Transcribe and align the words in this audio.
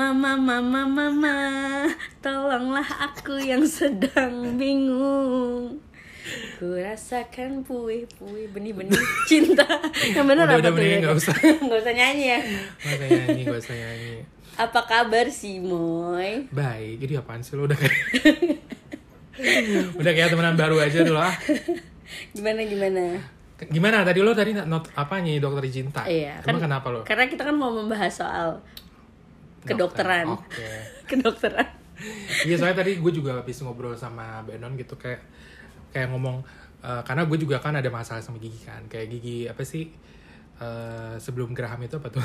Mama, 0.00 0.32
mama, 0.32 0.88
mama, 0.88 1.36
tolonglah 2.24 2.88
aku 3.04 3.36
yang 3.36 3.60
sedang 3.68 4.56
bingung. 4.56 5.76
Ku 6.56 6.72
rasakan 6.72 7.60
puih-puih 7.68 8.48
benih-benih 8.48 8.96
cinta. 9.28 9.68
Yang 10.08 10.24
benar 10.24 10.48
Udah, 10.48 10.56
apa 10.56 10.62
udah, 10.64 10.72
tuh? 10.72 10.88
ya? 10.88 10.96
nggak 11.04 11.16
usah. 11.20 11.36
Nggak 11.68 11.80
usah 11.84 11.92
nyanyi 11.92 12.26
ya. 12.32 12.40
Gak 12.80 12.96
usah 12.96 13.08
nyanyi, 13.12 13.40
gak 13.44 13.60
usah 13.60 13.76
nyanyi 13.76 14.14
Apa 14.56 14.80
kabar 14.88 15.26
sih, 15.28 15.60
Moy? 15.60 16.48
Baik, 16.48 17.04
jadi 17.04 17.20
apaan 17.20 17.44
sih 17.44 17.60
lo 17.60 17.68
udah 17.68 17.76
kayak 17.76 17.96
Udah 20.00 20.12
kayak 20.16 20.32
temenan 20.32 20.56
baru 20.56 20.80
aja 20.80 21.04
dulu 21.04 21.20
ah 21.20 21.36
Gimana 22.32 22.64
gimana? 22.64 23.20
Gimana 23.68 24.00
tadi 24.00 24.24
lo 24.24 24.32
tadi 24.32 24.56
not 24.56 24.88
apa 24.96 25.20
nyanyi 25.20 25.44
dokter 25.44 25.68
cinta? 25.68 26.08
Iya, 26.08 26.40
Emang 26.48 26.64
kenapa 26.64 26.88
lo? 26.88 27.04
Karena 27.04 27.28
kita 27.28 27.44
kan 27.44 27.52
mau 27.52 27.68
membahas 27.68 28.16
soal 28.16 28.64
kedokteran. 29.62 30.26
Oke 30.30 30.68
Kedokteran. 31.10 31.68
Iya 32.42 32.56
soalnya 32.56 32.80
tadi 32.80 32.96
gue 32.96 33.12
juga 33.12 33.36
habis 33.36 33.60
ngobrol 33.60 33.92
sama 33.92 34.40
Benon 34.42 34.72
gitu 34.74 34.96
kayak 34.96 35.20
kayak 35.90 36.08
ngomong 36.08 36.40
eh, 36.80 37.02
karena 37.02 37.24
gue 37.24 37.38
juga 37.38 37.58
kan 37.58 37.74
ada 37.74 37.88
masalah 37.88 38.20
sama 38.20 38.36
gigi 38.36 38.62
kan 38.62 38.80
kayak 38.86 39.06
gigi 39.10 39.44
apa 39.44 39.60
sih 39.62 39.92
eh, 40.56 41.14
sebelum 41.16 41.52
geraham 41.52 41.80
itu 41.80 41.96
apa 41.96 42.08
tuh 42.08 42.24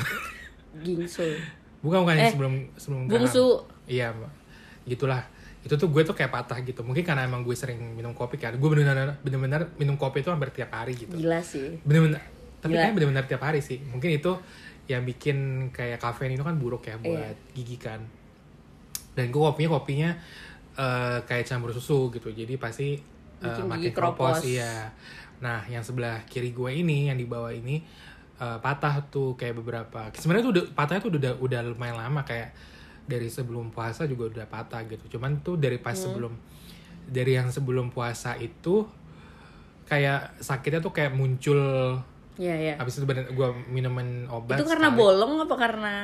Gingsul. 0.76 1.36
bukan 1.80 2.02
bukan 2.02 2.14
yang 2.14 2.24
Eh, 2.24 2.32
sebelum 2.32 2.54
sebelum 2.74 3.00
geraham 3.04 3.20
bungsu. 3.22 3.46
iya 3.86 4.16
gitulah 4.82 5.20
itu 5.60 5.74
tuh 5.74 5.88
gue 5.88 6.02
tuh 6.02 6.14
kayak 6.14 6.30
patah 6.30 6.62
gitu 6.62 6.80
mungkin 6.80 7.02
karena 7.02 7.26
emang 7.26 7.42
gue 7.42 7.52
sering 7.52 7.76
minum 7.92 8.14
kopi 8.14 8.38
kan 8.38 8.54
gue 8.54 8.68
bener-bener 8.70 9.18
bener-bener 9.20 9.66
minum 9.76 9.98
kopi 9.98 10.22
itu 10.22 10.30
hampir 10.30 10.48
tiap 10.52 10.70
hari 10.70 10.94
gitu 10.94 11.12
Gila 11.12 11.42
sih. 11.42 11.82
bener-bener 11.82 12.22
tapi 12.56 12.72
kan 12.72 12.92
bener-bener 12.92 13.26
tiap 13.26 13.42
hari 13.42 13.60
sih 13.60 13.82
mungkin 13.82 14.08
itu 14.10 14.30
yang 14.86 15.02
bikin 15.02 15.68
kayak 15.70 15.98
kafein 15.98 16.30
itu 16.30 16.42
kan 16.42 16.54
buruk 16.56 16.86
ya 16.86 16.94
buat 16.96 17.34
Iya. 17.34 17.52
gigi 17.52 17.76
kan. 17.76 18.00
Dan 19.12 19.28
gue 19.28 19.40
kopinya 19.40 19.70
kopinya 19.74 20.10
eh, 20.76 21.18
kayak 21.24 21.44
campur 21.44 21.72
susu 21.72 22.12
gitu. 22.12 22.28
Jadi 22.30 22.54
pasti 22.56 23.00
Bikin 23.36 23.68
makin 23.68 23.92
kropos 23.92 24.40
iya. 24.44 24.88
Nah 25.40 25.60
yang 25.66 25.84
sebelah 25.84 26.24
kiri 26.24 26.52
gue 26.52 26.70
ini 26.72 27.08
yang 27.08 27.16
di 27.16 27.24
bawah 27.24 27.50
ini 27.50 27.80
eh, 28.36 28.58
patah 28.60 29.00
tuh 29.08 29.34
kayak 29.34 29.56
beberapa. 29.58 30.12
Sebenarnya 30.12 30.44
tuh 30.44 30.52
udah 30.52 30.64
patahnya 30.72 31.00
tuh 31.02 31.10
udah 31.16 31.32
udah 31.40 31.60
lumayan 31.66 31.96
lama. 31.96 32.22
Kayak 32.22 32.52
dari 33.06 33.26
sebelum 33.26 33.70
puasa 33.70 34.04
juga 34.04 34.28
udah 34.28 34.46
patah 34.46 34.84
gitu. 34.84 35.16
Cuman 35.16 35.40
tuh 35.40 35.56
dari 35.56 35.80
Hmm. 35.80 35.86
pas 35.88 35.96
sebelum 35.96 36.32
dari 37.06 37.32
yang 37.34 37.48
sebelum 37.48 37.88
puasa 37.88 38.34
itu 38.36 38.82
kayak 39.86 40.42
sakitnya 40.42 40.82
tuh 40.82 40.90
kayak 40.90 41.14
muncul 41.14 41.60
Iya, 42.36 42.54
iya. 42.54 42.74
habis 42.76 43.00
itu 43.00 43.08
bener 43.08 43.24
gue 43.28 43.48
minumin 43.66 44.28
obat 44.28 44.60
Itu 44.60 44.68
karena 44.68 44.92
sekali. 44.92 45.00
bolong 45.00 45.32
apa 45.42 45.54
karena 45.56 45.94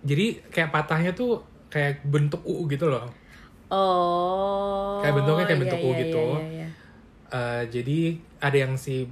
jadi 0.00 0.26
kayak 0.48 0.70
patahnya 0.72 1.12
tuh 1.12 1.44
kayak 1.68 2.00
bentuk 2.04 2.40
U 2.42 2.64
gitu 2.66 2.88
loh 2.88 3.04
Oh. 3.68 4.96
Kayak 5.04 5.14
bentuknya 5.20 5.44
kayak 5.44 5.52
iya, 5.52 5.64
bentuk 5.68 5.80
U 5.84 5.90
iya, 5.92 6.00
gitu. 6.00 6.24
Eh, 7.28 7.62
jadi 7.68 7.98
ada 8.40 8.56
yang 8.56 8.72
si 8.80 9.04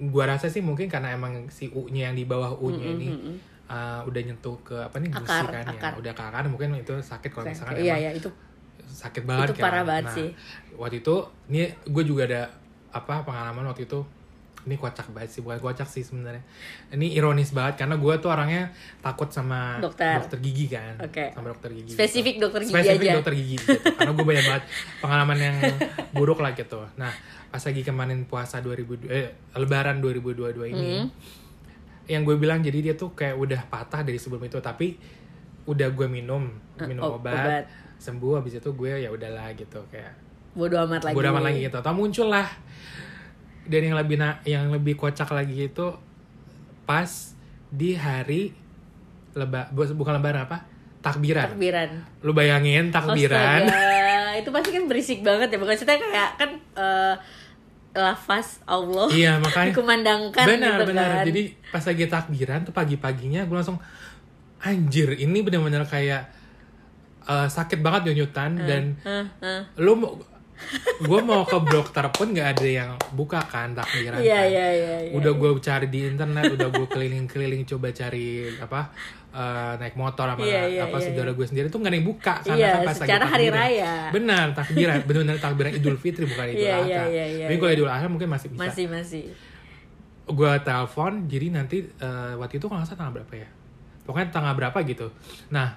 gua 0.00 0.24
rasa 0.24 0.48
sih 0.48 0.64
mungkin 0.64 0.88
karena 0.88 1.12
emang 1.12 1.52
si 1.52 1.68
U-nya 1.68 2.08
yang 2.08 2.16
di 2.16 2.24
bawah 2.24 2.56
U-nya 2.56 2.88
ini 2.88 3.12
mm, 3.12 3.20
mm. 3.20 3.36
eh, 3.68 4.00
udah 4.08 4.20
nyentuh 4.24 4.56
ke 4.64 4.80
apa 4.80 4.96
nih 4.96 5.12
gusi 5.12 5.28
Akar, 5.28 5.52
kan 5.52 5.64
akar. 5.68 5.92
ya 5.92 5.98
udah 6.00 6.12
ke 6.16 6.22
akar 6.24 6.44
mungkin 6.48 6.80
itu 6.80 6.94
sakit 6.96 7.28
kalau 7.28 7.52
misalkan. 7.52 7.76
Iya, 7.76 7.84
emang 7.84 8.00
iya, 8.00 8.10
itu 8.16 8.28
sakit 8.88 9.22
banget 9.28 9.44
itu 9.44 9.54
kan. 9.60 9.64
parah 9.68 9.84
banget 9.84 10.04
Nah, 10.08 10.14
sih. 10.16 10.28
waktu 10.72 10.96
itu 11.04 11.14
ini 11.52 11.60
gue 11.84 12.04
juga 12.06 12.22
ada 12.24 12.42
apa 12.88 13.20
pengalaman 13.20 13.68
waktu 13.68 13.84
itu 13.84 14.00
ini 14.68 14.76
kocak 14.76 15.08
banget 15.10 15.32
sih 15.32 15.40
bukan 15.40 15.56
kocak 15.58 15.88
sih 15.88 16.04
sebenarnya 16.04 16.44
ini 16.92 17.16
ironis 17.16 17.56
banget 17.56 17.80
karena 17.80 17.96
gue 17.96 18.14
tuh 18.20 18.28
orangnya 18.28 18.68
takut 19.00 19.32
sama 19.32 19.80
Dokter. 19.80 20.20
gigi 20.38 20.68
kan 20.68 21.00
Oke. 21.00 21.32
sama 21.32 21.48
dokter 21.48 21.72
gigi 21.72 21.96
Spesifik 21.96 22.36
gitu. 22.36 22.44
dokter 22.44 22.60
gigi 22.62 22.72
spesifik 22.76 23.08
aja. 23.08 23.14
dokter 23.16 23.34
gigi 23.34 23.56
gitu. 23.56 23.72
karena 23.96 24.12
gue 24.12 24.26
banyak 24.28 24.44
banget 24.44 24.64
pengalaman 25.00 25.38
yang 25.40 25.56
buruk 26.12 26.38
lah 26.38 26.52
gitu 26.52 26.84
nah 26.94 27.08
pas 27.48 27.64
lagi 27.64 27.80
kemarin 27.80 28.28
puasa 28.28 28.60
2000 28.60 29.08
eh, 29.08 29.32
lebaran 29.56 30.04
2022 30.04 30.68
ini 30.68 30.92
Hmm. 31.00 31.08
yang 32.06 32.22
gue 32.22 32.36
bilang 32.36 32.60
jadi 32.60 32.78
dia 32.80 32.94
tuh 32.94 33.12
kayak 33.12 33.36
udah 33.36 33.60
patah 33.66 34.04
dari 34.04 34.20
sebelum 34.20 34.44
itu 34.44 34.60
tapi 34.60 35.00
udah 35.64 35.88
gue 35.88 36.08
minum 36.08 36.44
minum 36.84 37.02
oh, 37.04 37.16
obat, 37.16 37.32
obat. 37.34 37.64
sembuh 37.96 38.38
habis 38.38 38.56
itu 38.56 38.68
gue 38.68 38.92
ya 39.00 39.08
udahlah 39.08 39.48
gitu 39.52 39.80
kayak 39.88 40.28
bodo 40.56 40.74
amat 40.88 41.06
lagi. 41.06 41.14
bodo 41.14 41.28
amat 41.30 41.44
lagi 41.44 41.58
gitu. 41.62 41.76
Atau 41.78 41.92
muncul 41.94 42.26
lah. 42.28 42.48
Dan 43.68 43.80
yang 43.84 43.96
lebih 43.96 44.16
na- 44.16 44.40
yang 44.42 44.68
lebih 44.68 44.94
kocak 44.94 45.28
lagi 45.28 45.68
itu 45.68 45.86
pas 46.82 47.36
di 47.68 47.92
hari 47.92 48.56
leba 49.30 49.68
bu- 49.68 49.92
bukan 49.94 50.16
lebaran 50.16 50.42
apa? 50.42 50.64
Takbiran. 50.98 51.52
Takbiran. 51.52 51.88
Lu 52.20 52.32
bayangin 52.32 52.88
takbiran. 52.88 53.62
Astaga, 53.62 53.84
itu 54.34 54.48
pasti 54.50 54.70
kan 54.72 54.84
berisik 54.84 55.20
banget 55.20 55.48
ya. 55.48 55.56
Maksudnya 55.56 55.94
kayak 55.94 56.30
kan 56.34 56.50
eh, 56.74 57.14
lafaz 57.94 58.62
Allah 58.64 59.08
iya, 59.10 59.36
makanya 59.36 59.70
dikumandangkan 59.72 60.44
benar 60.44 60.76
gitu 60.76 60.84
benar. 60.86 61.08
kan. 61.12 61.24
Jadi 61.24 61.42
pas 61.68 61.82
lagi 61.82 62.04
takbiran 62.06 62.60
tuh 62.62 62.72
pagi-paginya 62.72 63.42
gue 63.42 63.54
langsung 63.54 63.78
anjir, 64.58 65.14
ini 65.14 65.38
benar-benar 65.38 65.84
kayak 65.84 66.22
eh, 67.24 67.48
sakit 67.48 67.78
banget 67.78 68.08
nyunyutan 68.08 68.58
dan 68.58 68.82
Hah, 69.00 69.24
hah. 69.40 69.62
lu 69.76 69.94
mau 69.94 70.18
gue 71.00 71.20
mau 71.20 71.42
ke 71.42 71.56
dokter 71.64 72.04
pun 72.10 72.28
nggak 72.28 72.48
ada 72.52 72.66
yang 72.66 72.90
buka 73.10 73.40
kan 73.42 73.72
takbiran 73.72 74.18
Iya, 74.18 74.36
kan. 74.36 74.46
iya, 74.46 74.66
iya, 74.68 74.96
iya. 75.04 75.12
udah 75.12 75.32
gue 75.32 75.50
cari 75.58 75.86
di 75.86 76.00
internet 76.04 76.52
udah 76.52 76.68
gue 76.68 76.86
keliling-keliling 76.86 77.62
coba 77.64 77.88
cari 77.90 78.26
apa 78.54 78.80
eh, 79.30 79.72
naik 79.76 79.94
motor 79.94 80.26
sama 80.26 80.42
Iya, 80.42 80.62
iya, 80.68 80.80
apa 80.84 80.96
iya, 80.96 81.04
saudara 81.04 81.30
gue 81.30 81.46
sendiri 81.46 81.66
tuh 81.66 81.78
nggak 81.78 81.88
ada 81.88 81.96
yang 81.96 82.08
buka 82.08 82.34
karena 82.40 82.56
Iya, 82.56 82.68
kan 82.68 82.80
pas 82.80 82.88
lagi 82.92 83.00
secara 83.04 83.24
hari 83.24 83.46
raya. 83.48 83.92
benar 84.10 84.46
takbiran 84.52 84.96
benar-benar 85.06 85.36
takbiran 85.38 85.72
idul 85.72 85.96
fitri 85.96 86.24
bukan 86.24 86.46
idul 86.48 86.60
Iya, 86.60 86.74
adha 86.76 86.86
iya, 86.86 87.02
iya, 87.06 87.24
iya, 87.28 87.46
tapi 87.46 87.56
kalau 87.56 87.72
idul 87.72 87.88
adha 87.88 88.06
mungkin 88.06 88.28
masih 88.28 88.48
bisa 88.50 88.60
Masih, 88.60 88.86
masih. 88.86 89.24
gue 90.28 90.52
telepon 90.60 91.12
jadi 91.24 91.46
nanti 91.50 91.76
eh, 91.88 92.32
waktu 92.34 92.56
itu 92.56 92.66
kalau 92.66 92.78
nggak 92.78 92.88
salah 92.88 93.00
tanggal 93.00 93.14
berapa 93.16 93.34
ya 93.34 93.48
pokoknya 94.04 94.28
tanggal 94.28 94.54
berapa 94.54 94.78
gitu 94.82 95.06
nah 95.48 95.76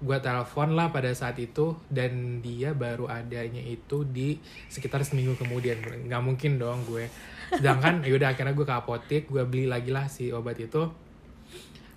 gue 0.00 0.18
telepon 0.24 0.72
lah 0.72 0.88
pada 0.88 1.12
saat 1.12 1.36
itu 1.36 1.76
dan 1.92 2.40
dia 2.40 2.72
baru 2.72 3.04
adanya 3.04 3.60
itu 3.60 4.08
di 4.08 4.40
sekitar 4.72 5.04
seminggu 5.04 5.36
kemudian. 5.36 5.76
Nggak 6.08 6.22
mungkin 6.24 6.56
dong 6.56 6.88
gue. 6.88 7.12
Sedangkan 7.52 8.00
yaudah 8.08 8.32
akhirnya 8.32 8.56
gue 8.56 8.64
ke 8.64 8.74
apotek 8.74 9.22
gue 9.28 9.44
beli 9.44 9.68
lagi 9.68 9.92
lah 9.92 10.08
si 10.08 10.32
obat 10.32 10.56
itu. 10.56 10.88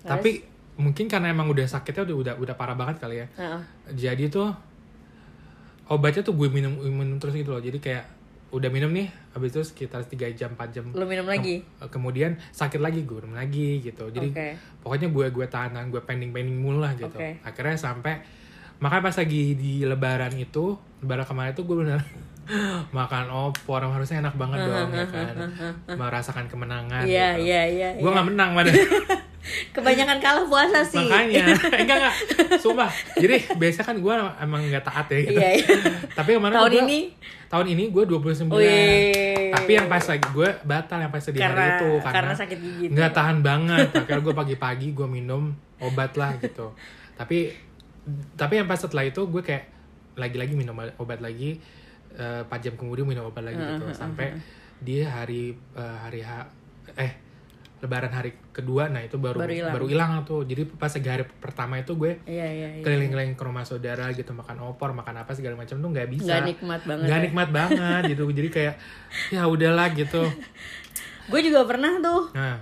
Tapi 0.04 0.44
mungkin 0.76 1.08
karena 1.08 1.32
emang 1.32 1.48
udah 1.48 1.64
sakitnya 1.64 2.04
udah 2.04 2.16
udah 2.20 2.34
udah 2.44 2.54
parah 2.60 2.76
banget 2.76 3.00
kali 3.00 3.24
ya. 3.24 3.26
Heeh. 3.40 3.62
jadi 3.96 4.28
tuh 4.28 4.52
obatnya 5.88 6.20
tuh 6.20 6.36
gue 6.36 6.48
minum 6.52 6.76
minum 6.84 7.16
terus 7.16 7.32
gitu 7.32 7.56
loh. 7.56 7.62
Jadi 7.64 7.80
kayak 7.80 8.04
udah 8.54 8.70
minum 8.70 8.86
nih 8.88 9.10
habis 9.30 9.50
itu 9.50 9.60
sekitar 9.60 10.00
3 10.00 10.14
jam 10.30 10.54
4 10.54 10.70
jam 10.70 10.84
Lu 10.94 11.02
minum 11.04 11.26
lagi? 11.26 11.66
Kem- 11.76 11.90
kemudian 11.90 12.38
sakit 12.50 12.78
lagi 12.78 13.02
gue 13.02 13.18
minum 13.18 13.34
lagi 13.34 13.82
gitu 13.82 14.06
jadi 14.08 14.30
Oke. 14.30 14.48
pokoknya 14.78 15.10
gue 15.10 15.26
gue 15.28 15.46
tahan 15.46 15.90
gue 15.90 15.98
pending 16.00 16.30
pending 16.30 16.54
mulu 16.54 16.78
lah 16.78 16.94
gitu 16.94 17.10
Oke. 17.10 17.42
akhirnya 17.42 17.74
sampai 17.74 18.22
makanya 18.78 19.02
pas 19.04 19.16
lagi 19.16 19.54
di 19.54 19.82
lebaran 19.82 20.34
itu 20.34 20.78
lebaran 21.02 21.26
kemarin 21.26 21.50
itu 21.50 21.62
gue 21.62 21.76
bener 21.76 22.00
makan 22.96 23.26
opor 23.28 23.80
harusnya 23.80 24.20
enak 24.20 24.36
banget 24.36 24.58
dong 24.62 24.90
ya 24.92 25.06
kan 25.08 25.34
merasakan 25.90 26.46
kemenangan 26.46 27.02
Iya, 27.02 27.34
gitu. 27.34 27.48
iya, 27.48 27.62
iya. 27.66 27.88
gue 27.96 28.02
iya. 28.02 28.14
nggak 28.14 28.28
menang 28.30 28.50
pada 28.54 28.70
Kebanyakan 29.70 30.18
kalah 30.18 30.44
puasa 30.44 30.80
sih. 30.80 30.98
makanya. 31.00 31.52
Enggak 31.80 31.96
enggak. 32.00 32.14
Sumpah. 32.56 32.88
Jadi 33.14 33.36
biasa 33.52 33.80
kan 33.82 33.96
gue 33.96 34.14
emang 34.38 34.62
nggak 34.64 34.82
taat 34.82 35.06
ya 35.06 35.18
gitu. 35.20 35.36
Iya, 35.36 35.48
iya. 35.54 35.76
tapi 36.10 36.30
kemarin 36.32 36.56
Tahun 36.56 36.70
gua- 36.70 36.82
ini? 36.82 36.98
tahun 37.44 37.66
ini 37.68 37.84
gue 37.88 38.02
29 38.04 38.50
Wih. 38.50 39.52
tapi 39.52 39.70
yang 39.72 39.86
pas 39.86 40.02
lagi 40.02 40.26
gue 40.26 40.48
batal 40.64 40.98
yang 40.98 41.12
pas 41.12 41.22
di 41.22 41.30
hari 41.30 41.38
Karena- 41.44 41.70
itu 41.72 41.90
karena, 41.94 42.10
karena 42.12 42.34
sakit 42.34 42.58
gigi. 42.58 42.86
nggak 42.90 43.10
tahan 43.12 43.38
banget. 43.40 43.88
Akhirnya 43.94 44.22
gue 44.22 44.34
pagi-pagi 44.34 44.86
gue 44.90 45.06
minum 45.06 45.42
obat 45.78 46.12
lah 46.14 46.34
gitu. 46.36 46.74
Tapi 47.14 47.54
tapi 48.34 48.52
yang 48.54 48.66
pas 48.66 48.76
setelah 48.76 49.02
itu 49.02 49.22
gue 49.22 49.40
kayak 49.40 49.70
lagi-lagi 50.14 50.52
minum 50.52 50.72
obat 50.96 51.20
lagi. 51.20 51.60
Eh, 52.10 52.42
4 52.42 52.50
jam 52.60 52.74
kemudian 52.74 53.04
minum 53.04 53.26
obat 53.26 53.42
lagi 53.42 53.58
gitu. 53.58 53.86
Sampai 53.92 54.34
di 54.76 55.00
hari 55.00 55.52
eh, 55.54 55.96
hari 56.00 56.20
H 56.20 56.30
eh 56.96 57.12
lebaran 57.78 58.08
hari 58.08 58.32
kedua 58.48 58.88
nah 58.88 58.98
itu 58.98 59.18
baru 59.18 59.40
Baru 59.40 59.86
hilang. 59.88 60.24
tuh. 60.24 60.40
Jadi 60.42 60.64
pas 60.70 60.88
hari 60.88 61.24
pertama 61.36 61.76
itu 61.76 61.92
gue 61.94 62.16
Iya, 62.24 62.46
iya, 62.46 62.68
iya. 62.78 62.82
keliling-keliling 62.82 63.36
ke 63.36 63.44
rumah 63.44 63.62
saudara 63.62 64.08
gitu 64.10 64.32
makan 64.32 64.62
opor 64.64 64.92
makan 64.92 65.20
apa 65.20 65.36
segala 65.36 65.54
macam 65.54 65.76
tuh 65.76 65.90
nggak 65.90 66.08
bisa. 66.08 66.24
Nggak 66.24 66.42
nikmat 66.48 66.80
banget 66.82 67.04
nggak 67.04 67.20
ya. 67.20 67.24
nikmat 67.28 67.48
banget 67.50 68.02
gitu. 68.16 68.22
Jadi 68.28 68.48
kayak 68.48 68.74
ya 69.28 69.42
udahlah 69.44 69.88
gitu. 69.92 70.22
Gue 71.24 71.40
juga 71.40 71.64
pernah 71.64 71.92
tuh 71.98 72.32
nah. 72.32 72.60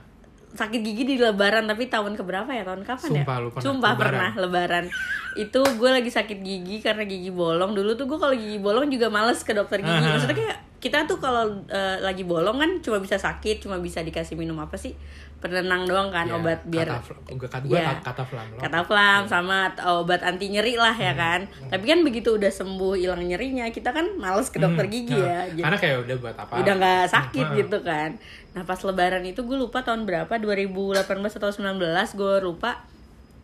sakit 0.52 0.80
gigi 0.82 1.04
di 1.06 1.16
lebaran 1.16 1.64
tapi 1.64 1.86
tahun 1.86 2.12
keberapa 2.12 2.50
ya? 2.50 2.66
Tahun 2.66 2.82
kapan 2.82 3.08
ya? 3.08 3.22
Sumpah, 3.24 3.36
lu 3.38 3.48
pernah 3.50 3.64
sumpah 3.64 3.92
lebaran. 3.94 4.02
pernah 4.10 4.30
lebaran. 4.36 4.84
Itu 5.32 5.60
gue 5.64 5.90
lagi 5.90 6.10
sakit 6.10 6.38
gigi 6.42 6.76
karena 6.78 7.06
gigi 7.06 7.30
bolong. 7.30 7.72
Dulu 7.72 7.94
tuh 7.94 8.04
gue 8.04 8.18
kalau 8.18 8.34
gigi 8.34 8.58
bolong 8.58 8.90
juga 8.90 9.06
males 9.06 9.40
ke 9.40 9.54
dokter 9.54 9.80
gigi. 9.80 9.88
Aha. 9.92 10.12
maksudnya 10.12 10.34
kayak 10.36 10.58
kita 10.82 11.06
tuh 11.06 11.16
kalau 11.16 11.62
eh, 11.64 11.96
lagi 12.00 12.22
bolong 12.22 12.58
kan 12.58 12.70
cuma 12.80 12.98
bisa 12.98 13.14
sakit 13.14 13.62
cuma 13.62 13.78
bisa 13.78 14.00
dikasih 14.00 14.34
minum 14.34 14.58
apa 14.58 14.74
sih? 14.74 14.92
Penenang 15.38 15.86
doang 15.86 16.06
kan 16.08 16.22
Ya, 16.24 16.34
obat 16.36 16.62
biar 16.62 16.86
kata, 16.86 17.58
gue 17.60 17.74
Iya. 17.74 17.98
kata 17.98 18.22
flam 18.22 18.46
kata 18.56 18.80
flam 18.82 19.22
sama 19.26 19.66
t- 19.68 19.82
obat 19.82 20.22
anti 20.22 20.46
nyeri 20.48 20.74
lah 20.74 20.90
Hmm. 20.92 21.02
ya 21.02 21.12
kan 21.12 21.40
tapi 21.66 21.82
kan 21.84 21.98
begitu 22.00 22.30
udah 22.32 22.46
sembuh 22.46 22.94
hilang 22.94 23.18
nyerinya 23.20 23.66
kita 23.68 23.90
kan 23.90 24.14
males 24.16 24.46
ke 24.48 24.58
dokter 24.58 24.86
Hmm, 24.86 24.92
gigi 24.92 25.14
nah, 25.14 25.26
ya 25.42 25.50
Jadi- 25.50 25.62
karena 25.62 25.78
kayak 25.80 25.96
udah 26.00 26.16
buat 26.16 26.36
apa? 26.36 26.52
Udah 26.56 26.74
nggak 26.76 27.04
sakit 27.08 27.46
Hmm, 27.48 27.58
gitu 27.58 27.78
kan. 27.80 28.10
Nah 28.52 28.62
pas 28.62 28.78
lebaran 28.80 29.24
itu 29.24 29.40
gue 29.40 29.56
lupa 29.56 29.78
tahun 29.80 30.02
berapa 30.04 30.30
2018 30.36 31.02
atau 31.32 31.50
19 31.50 31.82
gue 32.12 32.34
lupa. 32.40 32.86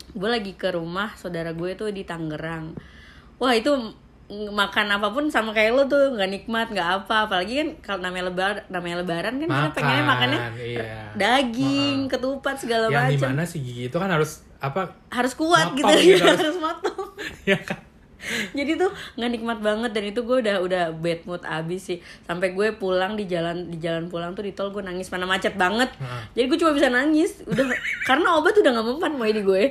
Gue 0.09 0.29
lagi 0.29 0.55
ke 0.55 0.71
rumah 0.71 1.15
saudara 1.15 1.51
gue 1.51 1.71
tuh 1.75 1.91
di 1.91 2.03
Tangerang. 2.03 2.79
Wah 3.37 3.53
itu 3.53 3.75
makan 4.29 4.93
apa 4.93 5.09
pun 5.09 5.33
sama 5.33 5.57
kayak 5.57 5.73
lo 5.73 5.83
tuh 5.89 6.13
nggak 6.13 6.29
nikmat 6.29 6.69
nggak 6.69 6.89
apa. 7.05 7.25
Apalagi 7.25 7.53
kan 7.57 7.69
kalau 7.81 8.01
namanya 8.05 8.29
lebaran 8.29 8.65
namanya 8.69 8.97
lebaran 9.01 9.33
kan 9.41 9.49
kita 9.49 9.57
Makan, 9.65 9.73
pengennya 9.73 10.05
makannya 10.05 10.41
iya. 10.61 10.85
daging 11.17 12.13
ketupat 12.13 12.61
segala 12.61 12.93
yang 12.93 13.09
macam 13.09 13.17
di 13.17 13.19
mana 13.25 13.43
si 13.49 13.57
gigi 13.65 13.89
itu 13.89 13.97
kan 13.97 14.13
harus 14.13 14.45
apa? 14.61 14.93
Harus 15.09 15.33
kuat 15.33 15.73
Motong 15.73 15.81
gitu, 15.81 15.93
gitu, 16.13 16.25
harus- 16.29 16.45
harus 16.45 16.59
motong 16.61 17.09
ya 17.51 17.59
kan 17.65 17.81
jadi 18.59 18.75
tuh 18.75 18.91
nggak 19.15 19.31
nikmat 19.31 19.59
banget 19.63 19.91
dan 19.95 20.05
itu 20.11 20.21
gue 20.27 20.37
udah 20.43 20.57
udah 20.63 20.83
bad 20.95 21.21
mood 21.25 21.43
abis 21.47 21.81
sih. 21.95 21.99
Sampai 22.27 22.53
gue 22.53 22.75
pulang 22.75 23.15
di 23.15 23.31
jalan 23.31 23.71
di 23.71 23.79
jalan 23.79 24.11
pulang 24.11 24.35
tuh 24.35 24.43
di 24.43 24.53
tol 24.53 24.75
gue 24.75 24.83
nangis 24.83 25.09
mana 25.15 25.25
macet 25.25 25.55
banget. 25.55 25.91
Jadi 26.35 26.45
gue 26.51 26.59
cuma 26.59 26.73
bisa 26.75 26.89
nangis 26.91 27.43
udah 27.47 27.65
karena 28.09 28.29
obat 28.39 28.55
udah 28.59 28.71
nggak 28.75 28.87
mempan 28.87 29.13
mau 29.15 29.29
di 29.29 29.43
gue. 29.43 29.63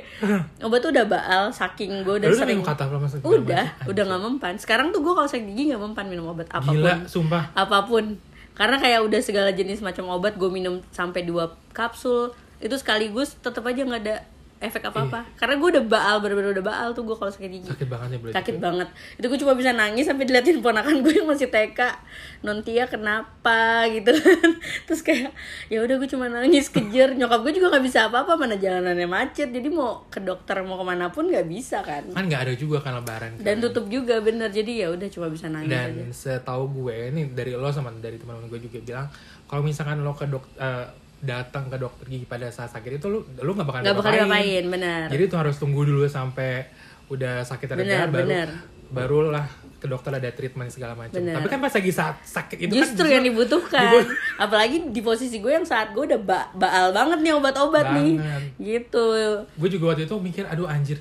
Obat 0.64 0.78
tuh 0.80 0.90
udah 0.96 1.04
baal 1.04 1.44
saking 1.52 2.02
gue 2.02 2.14
udah 2.24 2.28
Lu 2.28 2.36
udah 2.36 2.42
sering 2.44 2.60
kata 2.64 2.84
flam 2.88 3.04
segala 3.04 3.28
udah 3.36 3.64
udah 3.92 4.02
nggak 4.08 4.22
mempan. 4.24 4.54
Sekarang 4.56 4.88
tuh 4.90 5.00
gue 5.04 5.12
kalau 5.12 5.28
sakit 5.28 5.44
gigi 5.52 5.72
nggak 5.72 5.82
mempan 5.82 6.06
minum 6.08 6.32
obat 6.32 6.48
apa 6.48 6.72
pun. 6.72 6.80
Gila 6.80 6.94
sumpah. 7.04 7.52
Apa 7.52 7.84
pun. 7.84 8.16
Karena 8.56 8.80
kayak 8.80 9.06
udah 9.06 9.20
segala 9.22 9.54
jenis 9.54 9.84
macam 9.84 10.10
obat 10.10 10.34
gue 10.34 10.50
minum 10.50 10.80
sampai 10.90 11.22
dua 11.22 11.54
kapsul. 11.76 12.34
Itu 12.58 12.74
sekaligus 12.74 13.38
tetap 13.38 13.62
aja 13.70 13.86
nggak 13.86 14.02
ada 14.02 14.16
efek 14.58 14.90
apa 14.90 15.06
apa 15.06 15.20
karena 15.38 15.54
gue 15.54 15.68
udah 15.78 15.84
baal 15.86 16.16
bener-bener 16.18 16.50
udah 16.58 16.66
baal 16.66 16.88
tuh 16.90 17.06
gue 17.06 17.14
kalau 17.14 17.30
sakit 17.30 17.46
gigi. 17.46 17.70
Sakit 17.70 17.86
banget 17.86 18.08
ya 18.10 18.18
berarti 18.18 18.36
sakit 18.42 18.56
banget. 18.58 18.88
Itu 19.14 19.26
gue 19.30 19.38
cuma 19.38 19.54
bisa 19.54 19.70
nangis 19.70 20.10
sampai 20.10 20.26
diliatin 20.26 20.58
ponakan 20.58 20.98
gue 21.06 21.14
yang 21.14 21.30
masih 21.30 21.46
TK 21.46 21.78
nontia 22.42 22.90
kenapa? 22.90 23.86
Gitu 23.86 24.10
kan. 24.10 24.50
Terus 24.90 25.00
kayak 25.06 25.30
ya 25.70 25.78
udah 25.86 25.94
gue 26.02 26.08
cuma 26.10 26.26
nangis 26.26 26.74
kejer 26.74 27.14
nyokap 27.14 27.46
gue 27.46 27.52
juga 27.54 27.78
nggak 27.78 27.84
bisa 27.86 28.10
apa-apa 28.10 28.34
mana 28.34 28.58
jalanannya 28.58 29.06
macet. 29.06 29.54
Jadi 29.54 29.68
mau 29.70 30.02
ke 30.10 30.18
dokter 30.18 30.58
mau 30.66 30.74
ke 30.74 30.84
mana 30.84 31.14
pun 31.14 31.30
nggak 31.30 31.46
bisa 31.46 31.78
kan. 31.86 32.10
Kan 32.10 32.26
nggak 32.26 32.50
ada 32.50 32.54
juga 32.58 32.82
kan 32.82 32.98
lebaran 32.98 33.38
kan. 33.38 33.42
dan 33.46 33.62
tutup 33.62 33.86
juga 33.86 34.18
bener. 34.18 34.50
Jadi 34.50 34.82
ya 34.82 34.90
udah 34.90 35.06
cuma 35.06 35.30
bisa 35.30 35.46
nangis 35.46 35.70
dan 35.70 35.94
aja. 35.94 36.04
setahu 36.10 36.82
gue 36.82 37.14
ini 37.14 37.30
dari 37.30 37.54
lo 37.54 37.70
sama 37.70 37.94
dari 37.94 38.18
teman-teman 38.18 38.50
gue 38.50 38.60
juga 38.66 38.82
bilang 38.82 39.06
kalau 39.46 39.62
misalkan 39.62 40.02
lo 40.02 40.12
ke 40.18 40.26
dok 40.26 40.44
eh, 40.58 41.07
datang 41.18 41.66
ke 41.66 41.76
dokter 41.76 42.06
gigi 42.06 42.24
pada 42.24 42.46
saat 42.48 42.70
sakit 42.70 42.96
itu 42.96 43.06
lo 43.06 43.26
lo 43.36 43.50
nggak 43.52 43.66
bakal 43.66 43.80
nggak 43.80 43.96
bakal 43.96 44.12
diapain. 44.12 44.64
bener 44.64 45.06
jadi 45.10 45.22
itu 45.24 45.34
harus 45.34 45.56
tunggu 45.56 45.82
dulu 45.82 46.06
sampai 46.06 46.70
udah 47.08 47.42
sakit 47.42 47.66
reda 47.68 48.06
baru 48.06 48.28
bener. 48.28 48.48
barulah 48.88 49.46
ke 49.78 49.86
dokter 49.86 50.10
ada 50.10 50.26
treatment 50.28 50.66
segala 50.68 50.98
macam. 50.98 51.22
Tapi 51.22 51.46
kan 51.46 51.62
pas 51.62 51.70
lagi 51.70 51.92
saat 51.94 52.18
sakit 52.18 52.66
itu 52.66 52.74
justru 52.74 53.06
kan 53.06 53.14
yang 53.14 53.24
dibutuhkan. 53.24 54.02
apalagi 54.42 54.90
di 54.90 54.98
posisi 54.98 55.38
gue 55.38 55.54
yang 55.54 55.62
saat 55.62 55.94
gue 55.94 56.02
udah 56.02 56.18
ba- 56.18 56.50
baal 56.50 56.90
banget 56.90 57.22
nih 57.22 57.30
obat-obat 57.30 57.94
nih. 57.94 58.18
Gitu. 58.58 59.06
Gue 59.46 59.68
juga 59.70 59.94
waktu 59.94 60.02
itu 60.04 60.18
mikir 60.18 60.50
aduh 60.50 60.66
anjir. 60.66 60.98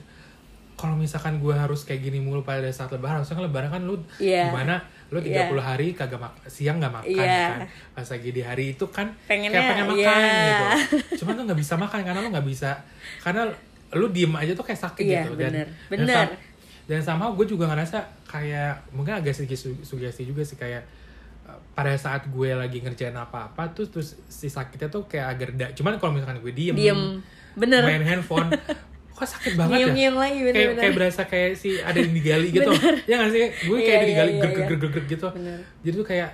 Kalau 0.77 0.93
misalkan 0.93 1.41
gue 1.41 1.49
harus 1.49 1.81
kayak 1.81 2.05
gini 2.05 2.21
mulu 2.21 2.45
pada 2.45 2.69
saat 2.69 2.93
lebaran 2.93 3.17
harusnya 3.17 3.33
kan 3.33 3.45
lebaran 3.49 3.69
kan 3.71 3.81
lu 3.81 3.97
Iya. 4.21 4.53
gimana 4.53 4.77
lu 5.07 5.17
30 5.17 5.29
Iya. 5.29 5.43
hari 5.57 5.87
kagak 5.91 6.17
mak 6.17 6.33
siang 6.45 6.77
nggak 6.77 6.93
makan 6.93 7.15
Iya. 7.15 7.45
kan 7.47 7.59
pas 7.93 8.07
lagi 8.07 8.29
di 8.29 8.41
hari 8.41 8.65
itu 8.73 8.85
kan 8.87 9.07
Pengennya, 9.23 9.55
kayak 9.55 9.69
pengen 9.71 9.85
makan 9.87 10.19
iya. 10.19 10.43
gitu 10.43 10.65
cuman 11.19 11.33
lu 11.33 11.41
nggak 11.47 11.59
bisa 11.59 11.73
makan 11.75 11.99
karena 12.01 12.19
lu 12.19 12.29
nggak 12.29 12.43
bisa 12.45 12.71
karena 13.19 13.41
lu 13.89 14.05
diem 14.07 14.33
aja 14.33 14.51
tuh 14.51 14.63
kayak 14.63 14.81
sakit 14.81 15.03
Iya, 15.03 15.19
gitu 15.21 15.31
dan 15.33 15.51
bener. 15.51 15.67
dan 15.67 15.97
Bener. 15.97 16.11
sam- 16.13 16.37
dan 16.87 16.99
sama 17.01 17.27
gue 17.29 17.45
juga 17.45 17.67
ngerasa 17.67 17.97
kayak 18.25 18.91
mungkin 18.91 19.15
agak 19.15 19.31
sedikit 19.33 19.55
su- 19.55 19.79
sugesti 19.81 20.23
juga 20.23 20.39
sih 20.41 20.55
kayak 20.55 20.83
uh, 21.43 21.55
pada 21.71 21.91
saat 21.93 22.23
gue 22.25 22.49
lagi 22.49 22.79
ngerjain 22.79 23.11
apa-apa 23.11 23.71
tuh 23.71 23.87
terus 23.87 24.15
si 24.25 24.47
sakitnya 24.47 24.87
tuh 24.87 25.03
kayak 25.03 25.27
agak 25.29 25.45
reda 25.51 25.67
cuman 25.73 25.95
kalau 25.95 26.11
misalkan 26.11 26.39
gue 26.39 26.51
diem, 26.51 26.71
diem 26.73 27.19
bener 27.53 27.83
main 27.83 28.03
handphone 28.05 28.51
kok 29.17 29.25
sakit 29.25 29.57
banget 29.57 29.73
ya 29.73 29.77
Nyium-nyium 29.89 30.15
lagi, 30.21 30.37
kayak 30.37 30.47
bener-bener. 30.53 30.77
kayak 30.77 30.93
berasa 30.93 31.21
kayak 31.25 31.51
si 31.57 31.69
ada 31.81 31.97
yang 31.97 32.13
digali 32.13 32.47
gitu 32.53 32.69
ya 33.09 33.15
nggak 33.17 33.31
sih 33.33 33.45
gue 33.65 33.77
kayak 33.81 33.97
ada 33.97 34.05
iya, 34.05 34.11
digali 34.13 34.31
iya. 34.31 34.41
greg 34.45 34.55
greg 34.69 34.91
greg 34.93 35.05
gitu 35.09 35.27
Bener. 35.33 35.59
jadi 35.81 35.95
tuh 35.97 36.05
kayak 36.05 36.29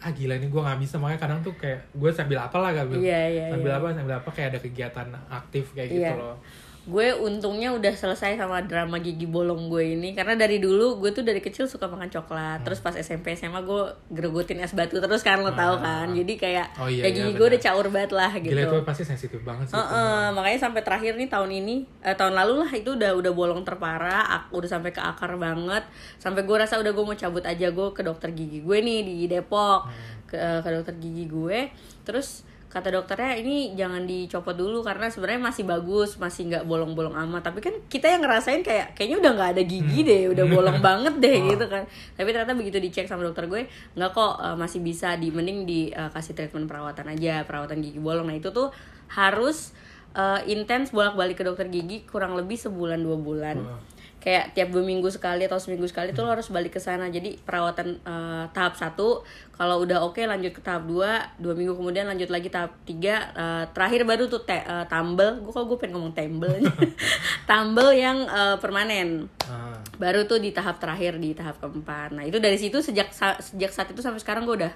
ah 0.00 0.10
gila 0.12 0.34
nih 0.40 0.48
gue 0.48 0.60
nggak 0.64 0.78
bisa 0.80 0.96
makanya 0.96 1.20
kadang 1.20 1.40
tuh 1.44 1.52
kayak 1.60 1.80
gue 1.92 2.10
sambil 2.12 2.38
apa 2.40 2.56
lah 2.60 2.70
gak 2.72 2.92
Iya, 2.96 3.20
iya, 3.28 3.44
sambil 3.52 3.72
iya. 3.72 3.80
apa 3.80 3.86
sambil 3.92 4.14
apa 4.20 4.30
kayak 4.32 4.48
ada 4.56 4.60
kegiatan 4.60 5.08
aktif 5.28 5.64
kayak 5.76 5.88
Iya. 5.92 5.96
gitu 6.00 6.14
loh 6.20 6.36
gue 6.84 7.16
untungnya 7.16 7.72
udah 7.72 7.90
selesai 7.90 8.36
sama 8.36 8.60
drama 8.60 8.98
gigi 8.98 9.24
bolong 9.24 9.66
gue 9.66 9.94
ini. 9.94 10.12
Karena 10.12 10.34
dari 10.34 10.56
dulu 10.56 10.98
gue 10.98 11.10
tuh 11.10 11.20
dari 11.20 11.38
kecil 11.38 11.64
suka 11.64 11.86
makan 11.86 12.08
coklat. 12.08 12.32
Hmm. 12.54 12.64
terus 12.64 12.78
pas 12.78 12.92
SMP 12.92 13.32
SMA 13.32 13.60
gue 13.60 13.82
gregotin 14.10 14.58
es 14.58 14.70
batu 14.70 14.96
terus 14.96 15.20
kan 15.20 15.38
lo 15.38 15.50
tau 15.50 15.78
kan? 15.78 16.08
Jadi 16.08 16.34
kayak 16.34 16.76
Oh, 16.76 16.84
iya, 16.84 17.02
ya 17.02 17.06
iya, 17.06 17.10
gigi 17.14 17.30
gue 17.30 17.40
benar. 17.40 17.50
udah 17.50 17.60
caur 17.62 17.86
banget 17.88 18.12
lah 18.12 18.32
gitu. 18.34 18.50
gila 18.50 18.62
itu 18.62 18.78
pasti 18.82 19.02
sensitif 19.02 19.40
banget 19.40 19.64
sih 19.64 19.72
itu. 19.72 19.80
Heeh, 19.80 20.24
makanya 20.30 20.58
sampai 20.60 20.80
terakhir 20.80 21.12
nih 21.14 21.26
tahun 21.26 21.50
ini 21.54 21.74
eh, 22.00 22.12
tahun 22.12 22.34
lalu 22.34 22.54
lah 22.60 22.70
itu 22.70 22.90
udah 22.92 23.10
udah 23.14 23.32
bolong 23.32 23.62
terparah 23.62 24.22
ak- 24.30 24.50
udah 24.50 24.68
sampai 24.70 24.90
ke 24.90 25.00
akar 25.00 25.34
banget. 25.34 25.88
Sampai 26.16 26.42
gue 26.42 26.56
rasa 26.58 26.76
udah 26.76 26.90
gue 26.90 27.04
mau 27.04 27.14
cabut 27.14 27.42
aja 27.42 27.66
gue 27.66 27.88
ke 27.90 28.02
dokter 28.02 28.28
gigi 28.30 28.60
gue 28.60 28.78
nih 28.78 29.00
di 29.00 29.24
Depok. 29.24 29.88
Ke, 30.26 30.36
ke 30.60 30.68
dokter 30.70 30.94
gigi 30.94 31.24
gue. 31.24 31.72
Terus 32.02 32.44
kata 32.74 32.90
dokternya 32.90 33.38
ini 33.38 33.78
jangan 33.78 34.02
dicopot 34.02 34.58
dulu 34.58 34.82
karena 34.82 35.06
sebenarnya 35.06 35.46
masih 35.46 35.62
bagus 35.62 36.18
masih 36.18 36.50
nggak 36.50 36.66
bolong-bolong 36.66 37.14
amat. 37.14 37.46
Tapi 37.46 37.62
kan 37.62 37.74
kita 37.86 38.10
yang 38.10 38.26
ngerasain 38.26 38.66
kayak 38.66 38.98
kayaknya 38.98 39.22
udah 39.22 39.32
nggak 39.38 39.50
ada 39.54 39.62
gigi 39.62 40.00
deh 40.02 40.22
udah 40.34 40.44
bolong 40.50 40.78
banget 40.90 41.14
deh 41.22 41.54
gitu 41.54 41.70
kan. 41.70 41.86
Tapi 42.18 42.28
ternyata 42.34 42.58
begitu 42.58 42.82
dicek 42.82 43.06
sama 43.06 43.22
dokter 43.22 43.46
gue 43.46 43.70
nggak 43.94 44.10
kok 44.10 44.32
eh, 44.42 44.56
masih 44.58 44.82
bisa 44.82 45.14
di 45.14 45.30
mending 45.30 45.62
dikasih 45.62 46.34
treatment 46.34 46.66
perawatan 46.66 47.14
aja 47.14 47.46
perawatan 47.46 47.78
gigi 47.78 48.02
bolong. 48.02 48.26
Nah 48.26 48.34
itu 48.34 48.50
tuh 48.50 48.74
harus 49.14 49.70
eh, 50.18 50.42
intens 50.50 50.90
bolak-balik 50.90 51.38
ke 51.38 51.46
dokter 51.46 51.70
gigi 51.70 52.02
kurang 52.10 52.34
lebih 52.34 52.58
sebulan 52.58 52.98
dua 52.98 53.14
bulan. 53.14 53.56
Wah. 53.62 53.93
Kayak 54.24 54.56
tiap 54.56 54.72
dua 54.72 54.80
minggu 54.80 55.04
sekali 55.12 55.44
atau 55.44 55.60
seminggu 55.60 55.84
sekali 55.84 56.16
tuh 56.16 56.24
lo 56.24 56.32
harus 56.32 56.48
balik 56.48 56.72
ke 56.72 56.80
sana. 56.80 57.12
Jadi 57.12 57.36
perawatan 57.44 58.00
eh, 58.00 58.44
tahap 58.56 58.72
satu 58.72 59.20
kalau 59.52 59.84
udah 59.84 60.00
oke 60.00 60.16
lanjut 60.24 60.56
ke 60.56 60.64
tahap 60.64 60.88
dua 60.88 61.28
dua 61.36 61.52
minggu 61.52 61.76
kemudian 61.76 62.08
lanjut 62.08 62.32
lagi 62.32 62.48
tahap 62.48 62.72
tiga 62.88 63.28
eh, 63.36 63.64
terakhir 63.76 64.08
baru 64.08 64.24
tuh 64.32 64.40
te- 64.48 64.64
eh, 64.64 64.86
tambel. 64.88 65.44
Gue 65.44 65.52
kok 65.52 65.68
gue 65.68 65.76
pengen 65.76 66.00
ngomong 66.00 66.16
tambel 66.16 66.56
tambel 67.50 67.88
yang 67.92 68.24
eh, 68.24 68.56
permanen. 68.56 69.28
Ah. 69.44 69.76
baru 70.00 70.24
tuh 70.24 70.40
di 70.40 70.50
tahap 70.56 70.80
terakhir 70.80 71.20
di 71.20 71.36
tahap 71.36 71.60
keempat. 71.60 72.16
Nah 72.16 72.24
itu 72.24 72.40
dari 72.40 72.56
situ 72.56 72.80
sejak 72.80 73.12
sejak 73.38 73.70
saat 73.70 73.92
itu 73.92 74.00
sampai 74.00 74.18
sekarang 74.18 74.48
gue 74.48 74.56
udah 74.64 74.72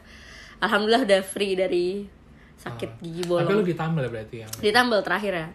alhamdulillah 0.61 1.09
udah 1.09 1.21
free 1.25 1.57
dari 1.57 2.05
sakit 2.61 3.01
gigi 3.01 3.25
bolong. 3.25 3.49
Tapi 3.49 3.57
lu 3.57 3.65
ditambal 3.65 4.03
ya 4.05 4.11
berarti 4.13 4.37
yang 4.45 4.51
ditambal 4.61 5.01
terakhir 5.01 5.33
ya 5.33 5.49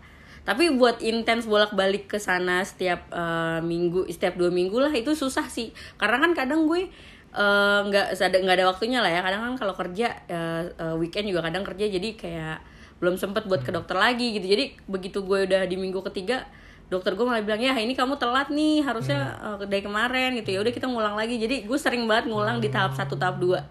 tapi 0.44 0.76
buat 0.76 1.00
intens 1.00 1.48
bolak-balik 1.48 2.12
ke 2.12 2.20
sana 2.20 2.68
setiap 2.68 3.08
eh, 3.16 3.60
minggu 3.64 4.12
setiap 4.12 4.36
dua 4.36 4.52
minggu 4.52 4.76
lah 4.76 4.92
itu 4.92 5.16
susah 5.16 5.48
sih. 5.48 5.72
Karena 5.96 6.20
kan 6.20 6.36
kadang 6.36 6.68
gue 6.68 6.92
eh, 7.32 7.80
nggak 7.88 8.20
ada 8.20 8.38
nggak 8.44 8.56
ada 8.60 8.66
waktunya 8.68 9.00
lah 9.00 9.08
ya. 9.08 9.24
Kadang 9.24 9.42
kan 9.48 9.54
kalau 9.56 9.74
kerja 9.76 10.12
eh, 10.28 10.64
eh, 10.68 10.96
weekend 11.00 11.32
juga 11.32 11.48
kadang 11.48 11.64
kerja 11.64 11.88
jadi 11.88 12.10
kayak 12.20 12.58
belum 13.00 13.16
sempet 13.16 13.48
buat 13.48 13.64
ke 13.64 13.72
dokter 13.72 13.96
lagi 13.96 14.36
gitu. 14.36 14.44
Jadi 14.44 14.76
begitu 14.84 15.24
gue 15.24 15.48
udah 15.48 15.64
di 15.64 15.80
minggu 15.80 16.04
ketiga 16.12 16.44
dokter 16.92 17.16
gue 17.16 17.26
malah 17.26 17.42
bilang 17.42 17.64
ya 17.64 17.74
ini 17.80 17.96
kamu 17.96 18.20
telat 18.20 18.52
nih 18.52 18.84
harusnya 18.84 19.40
eh, 19.40 19.64
dari 19.64 19.80
kemarin 19.80 20.36
gitu. 20.44 20.52
Ya 20.52 20.60
udah 20.60 20.74
kita 20.76 20.92
ngulang 20.92 21.16
lagi. 21.16 21.40
Jadi 21.40 21.64
gue 21.64 21.80
sering 21.80 22.04
banget 22.04 22.28
ngulang 22.28 22.60
di 22.60 22.68
tahap 22.68 22.92
satu 23.00 23.16
tahap 23.16 23.40
dua. 23.40 23.64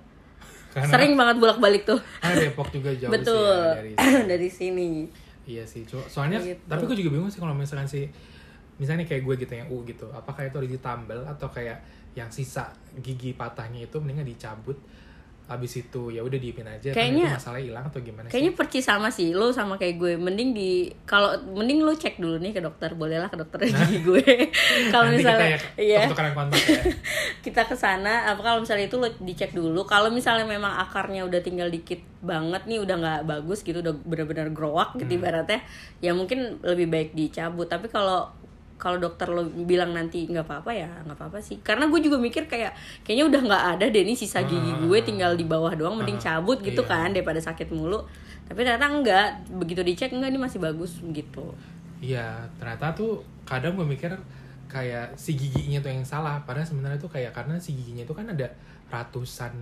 Karena 0.72 0.88
sering 0.88 1.12
banget 1.20 1.36
bolak-balik 1.36 1.84
tuh. 1.84 2.00
Ah, 2.24 2.32
Depok 2.32 2.72
juga 2.72 2.96
jauh 2.96 3.12
betul 3.12 3.44
sih 3.44 3.92
ya, 3.92 4.08
dari 4.08 4.24
dari 4.24 4.48
sini 4.48 4.90
Iya 5.42 5.66
sih, 5.66 5.82
cuma 5.82 6.06
soalnya 6.06 6.38
Gitu. 6.38 6.62
tapi 6.70 6.86
gue 6.86 6.96
juga 7.02 7.10
bingung 7.18 7.30
sih 7.30 7.42
kalau 7.42 7.50
misalkan 7.50 7.88
sih 7.88 8.06
misalnya 8.78 9.02
kayak 9.02 9.22
gue 9.26 9.34
gitu 9.42 9.52
yang 9.58 9.68
U 9.70 9.82
gitu, 9.82 10.06
apakah 10.14 10.46
itu 10.46 10.54
harus 10.58 10.70
ditambal 10.70 11.20
atau 11.26 11.50
kayak 11.50 11.82
yang 12.14 12.30
sisa 12.30 12.70
gigi 13.02 13.34
patahnya 13.34 13.88
itu 13.88 13.96
mendingan 13.98 14.28
dicabut 14.28 14.76
habis 15.44 15.74
itu 15.76 16.08
ya 16.08 16.20
udah 16.20 16.34
diemin 16.34 16.64
aja 16.64 16.90
Kayaknya- 16.90 17.34
masalah 17.34 17.58
hilang 17.58 17.84
atau 17.84 17.98
gimana 17.98 18.24
Kayaknya 18.26 18.52
sih? 18.52 18.56
percis 18.56 18.84
sama 18.84 19.08
sih, 19.08 19.30
lo 19.30 19.50
sama 19.50 19.74
kayak 19.74 19.94
gue. 19.96 20.12
Mending 20.16 20.50
di 20.50 20.70
kalau 21.02 21.28
mending 21.46 21.80
lo 21.80 21.92
cek 21.92 22.16
dulu 22.16 22.38
nih 22.38 22.50
ke 22.50 22.60
dokter, 22.60 22.92
bolehlah 22.92 23.26
ke 23.26 23.36
dokter 23.36 23.66
gigi 23.66 24.00
gue. 24.00 24.22
kalau 24.94 25.10
misalnya 25.10 25.58
kita 25.58 25.76
iya 25.76 26.00
ya 26.00 26.08
tukeran 26.08 26.32
kontak 26.32 26.62
ya. 26.62 26.82
kita 27.44 27.62
ke 27.64 27.74
sana, 27.74 28.26
apa 28.26 28.40
kalau 28.40 28.58
misalnya 28.58 28.86
itu 28.86 28.96
lo 28.96 29.10
dicek 29.14 29.52
dulu. 29.52 29.84
Kalau 29.84 30.08
misalnya 30.08 30.44
memang 30.44 30.72
akarnya 30.78 31.22
udah 31.22 31.38
tinggal 31.38 31.68
dikit 31.68 32.00
banget 32.18 32.64
nih, 32.64 32.78
udah 32.78 32.96
nggak 32.96 33.20
bagus 33.26 33.60
gitu, 33.60 33.78
udah 33.78 33.92
benar-benar 33.98 34.48
growak 34.48 34.94
Hmm. 34.94 35.00
gitu 35.00 35.18
ibaratnya, 35.18 35.60
ya 35.98 36.12
mungkin 36.12 36.58
lebih 36.60 36.86
baik 36.86 37.10
dicabut. 37.12 37.66
Tapi 37.66 37.86
kalau 37.86 38.30
kalau 38.82 38.98
dokter 38.98 39.30
lo 39.30 39.46
bilang 39.46 39.94
nanti 39.94 40.26
nggak 40.26 40.42
apa-apa 40.42 40.74
ya 40.74 40.90
nggak 41.06 41.14
apa-apa 41.14 41.38
sih 41.38 41.62
karena 41.62 41.86
gue 41.86 42.02
juga 42.02 42.18
mikir 42.18 42.50
kayak 42.50 42.74
kayaknya 43.06 43.30
udah 43.30 43.40
nggak 43.46 43.64
ada 43.78 43.86
deh 43.86 44.02
nih 44.02 44.18
sisa 44.18 44.42
gigi 44.42 44.74
gue 44.82 44.98
tinggal 45.06 45.38
di 45.38 45.46
bawah 45.46 45.70
doang 45.78 46.02
mending 46.02 46.18
Ah, 46.18 46.42
cabut 46.42 46.58
gitu 46.58 46.82
iya. 46.82 46.90
kan 46.90 47.14
daripada 47.14 47.38
sakit 47.38 47.70
mulu 47.70 48.02
tapi 48.50 48.66
ternyata 48.66 48.90
enggak 48.90 49.26
begitu 49.54 49.86
dicek 49.86 50.10
enggak 50.10 50.34
ini 50.34 50.40
masih 50.42 50.58
bagus 50.58 50.98
gitu 51.14 51.54
Iya, 52.02 52.50
ternyata 52.58 52.90
tuh 52.98 53.22
kadang 53.46 53.78
gue 53.78 53.86
mikir 53.86 54.10
kayak 54.66 55.14
si 55.14 55.38
giginya 55.38 55.78
tuh 55.78 55.94
yang 55.94 56.02
salah. 56.02 56.42
Padahal 56.42 56.66
sebenarnya 56.66 56.98
tuh 56.98 57.06
kayak 57.06 57.30
karena 57.30 57.54
si 57.62 57.78
giginya 57.78 58.02
itu 58.02 58.10
kan 58.10 58.26
ada 58.26 58.50
ratusan 58.90 59.54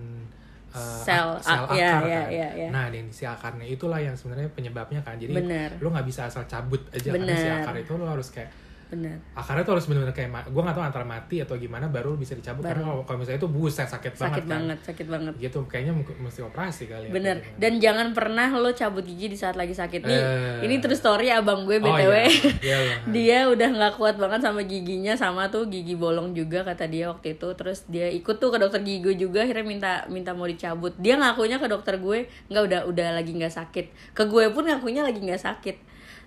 uh, 0.73 0.81
Sel, 1.05 1.37
sel 1.37 1.69
ah, 1.69 1.77
iya, 1.77 2.01
akar 2.01 2.03
iya, 2.09 2.21
kan. 2.25 2.29
iya, 2.33 2.49
iya. 2.57 2.69
Nah, 2.73 2.89
dan 2.89 3.05
si 3.13 3.29
akarnya 3.29 3.69
itulah 3.69 4.01
yang 4.01 4.17
sebenarnya 4.17 4.49
penyebabnya 4.57 5.05
kan. 5.05 5.21
Jadi 5.21 5.37
Bener. 5.37 5.69
lu 5.77 5.93
nggak 5.93 6.07
bisa 6.09 6.25
asal 6.25 6.41
cabut 6.49 6.81
aja 6.89 7.13
karena 7.13 7.29
si 7.37 7.45
Bener. 7.45 7.61
akar 7.61 7.75
itu 7.77 7.93
lu 7.93 8.05
harus 8.09 8.27
kayak 8.33 8.49
bener 8.91 9.23
akarnya 9.33 9.63
tuh 9.63 9.73
harus 9.73 9.85
benar-benar 9.85 10.11
kayak 10.11 10.29
gue 10.45 10.61
nggak 10.61 10.75
tahu 10.75 10.83
antara 10.83 11.05
mati 11.05 11.39
atau 11.39 11.55
gimana 11.55 11.87
baru 11.87 12.13
bisa 12.13 12.35
dicabut 12.35 12.59
karena 12.61 12.83
kalau 12.83 13.01
kalau 13.01 13.17
misalnya 13.17 13.39
itu 13.39 13.47
buset 13.47 13.87
sakit, 13.87 14.13
sakit 14.13 14.43
banget, 14.43 14.43
banget 14.45 14.77
kan. 14.77 14.85
sakit 14.85 15.07
banget 15.07 15.33
Gitu 15.39 15.59
kayaknya 15.65 15.93
mesti 15.95 16.39
operasi 16.41 16.83
kali 16.85 17.07
ya. 17.07 17.11
bener 17.11 17.35
Gitu. 17.37 17.55
dan 17.55 17.73
jangan 17.79 18.07
pernah 18.11 18.51
lo 18.51 18.69
cabut 18.71 19.01
gigi 19.01 19.25
di 19.25 19.35
saat 19.35 19.55
lagi 19.55 19.71
sakit 19.71 20.01
nih 20.01 20.19
Eh. 20.19 20.67
ini 20.67 20.77
terus 20.77 20.99
story 20.99 21.29
abang 21.29 21.63
gue 21.63 21.77
Oh, 21.77 21.87
btw 21.87 22.11
iya. 22.11 22.27
Iya, 22.61 22.77
loh. 22.77 22.97
dia 23.15 23.39
udah 23.47 23.69
nggak 23.71 23.93
kuat 23.95 24.15
banget 24.15 24.41
sama 24.41 24.61
giginya 24.61 25.13
sama 25.13 25.47
tuh 25.47 25.65
gigi 25.65 25.95
bolong 25.95 26.31
juga 26.31 26.61
kata 26.61 26.83
dia 26.85 27.07
waktu 27.07 27.33
itu 27.33 27.47
terus 27.53 27.87
dia 27.87 28.05
ikut 28.07 28.37
tuh 28.37 28.49
ke 28.49 28.57
dokter 28.57 28.81
gigi 28.81 28.99
gue 29.01 29.15
juga 29.17 29.41
akhirnya 29.41 29.63
minta 29.63 29.91
minta 30.07 30.31
mau 30.31 30.43
dicabut 30.43 30.91
dia 30.95 31.15
ngakunya 31.15 31.55
ke 31.55 31.67
dokter 31.67 31.95
gue 31.95 32.19
nggak 32.45 32.63
udah 32.65 32.79
udah 32.85 33.07
lagi 33.13 33.31
nggak 33.31 33.49
sakit 33.49 33.85
ke 34.11 34.23
gue 34.25 34.45
pun 34.49 34.63
ngakunya 34.63 35.01
lagi 35.01 35.17
nggak 35.17 35.39
sakit 35.39 35.77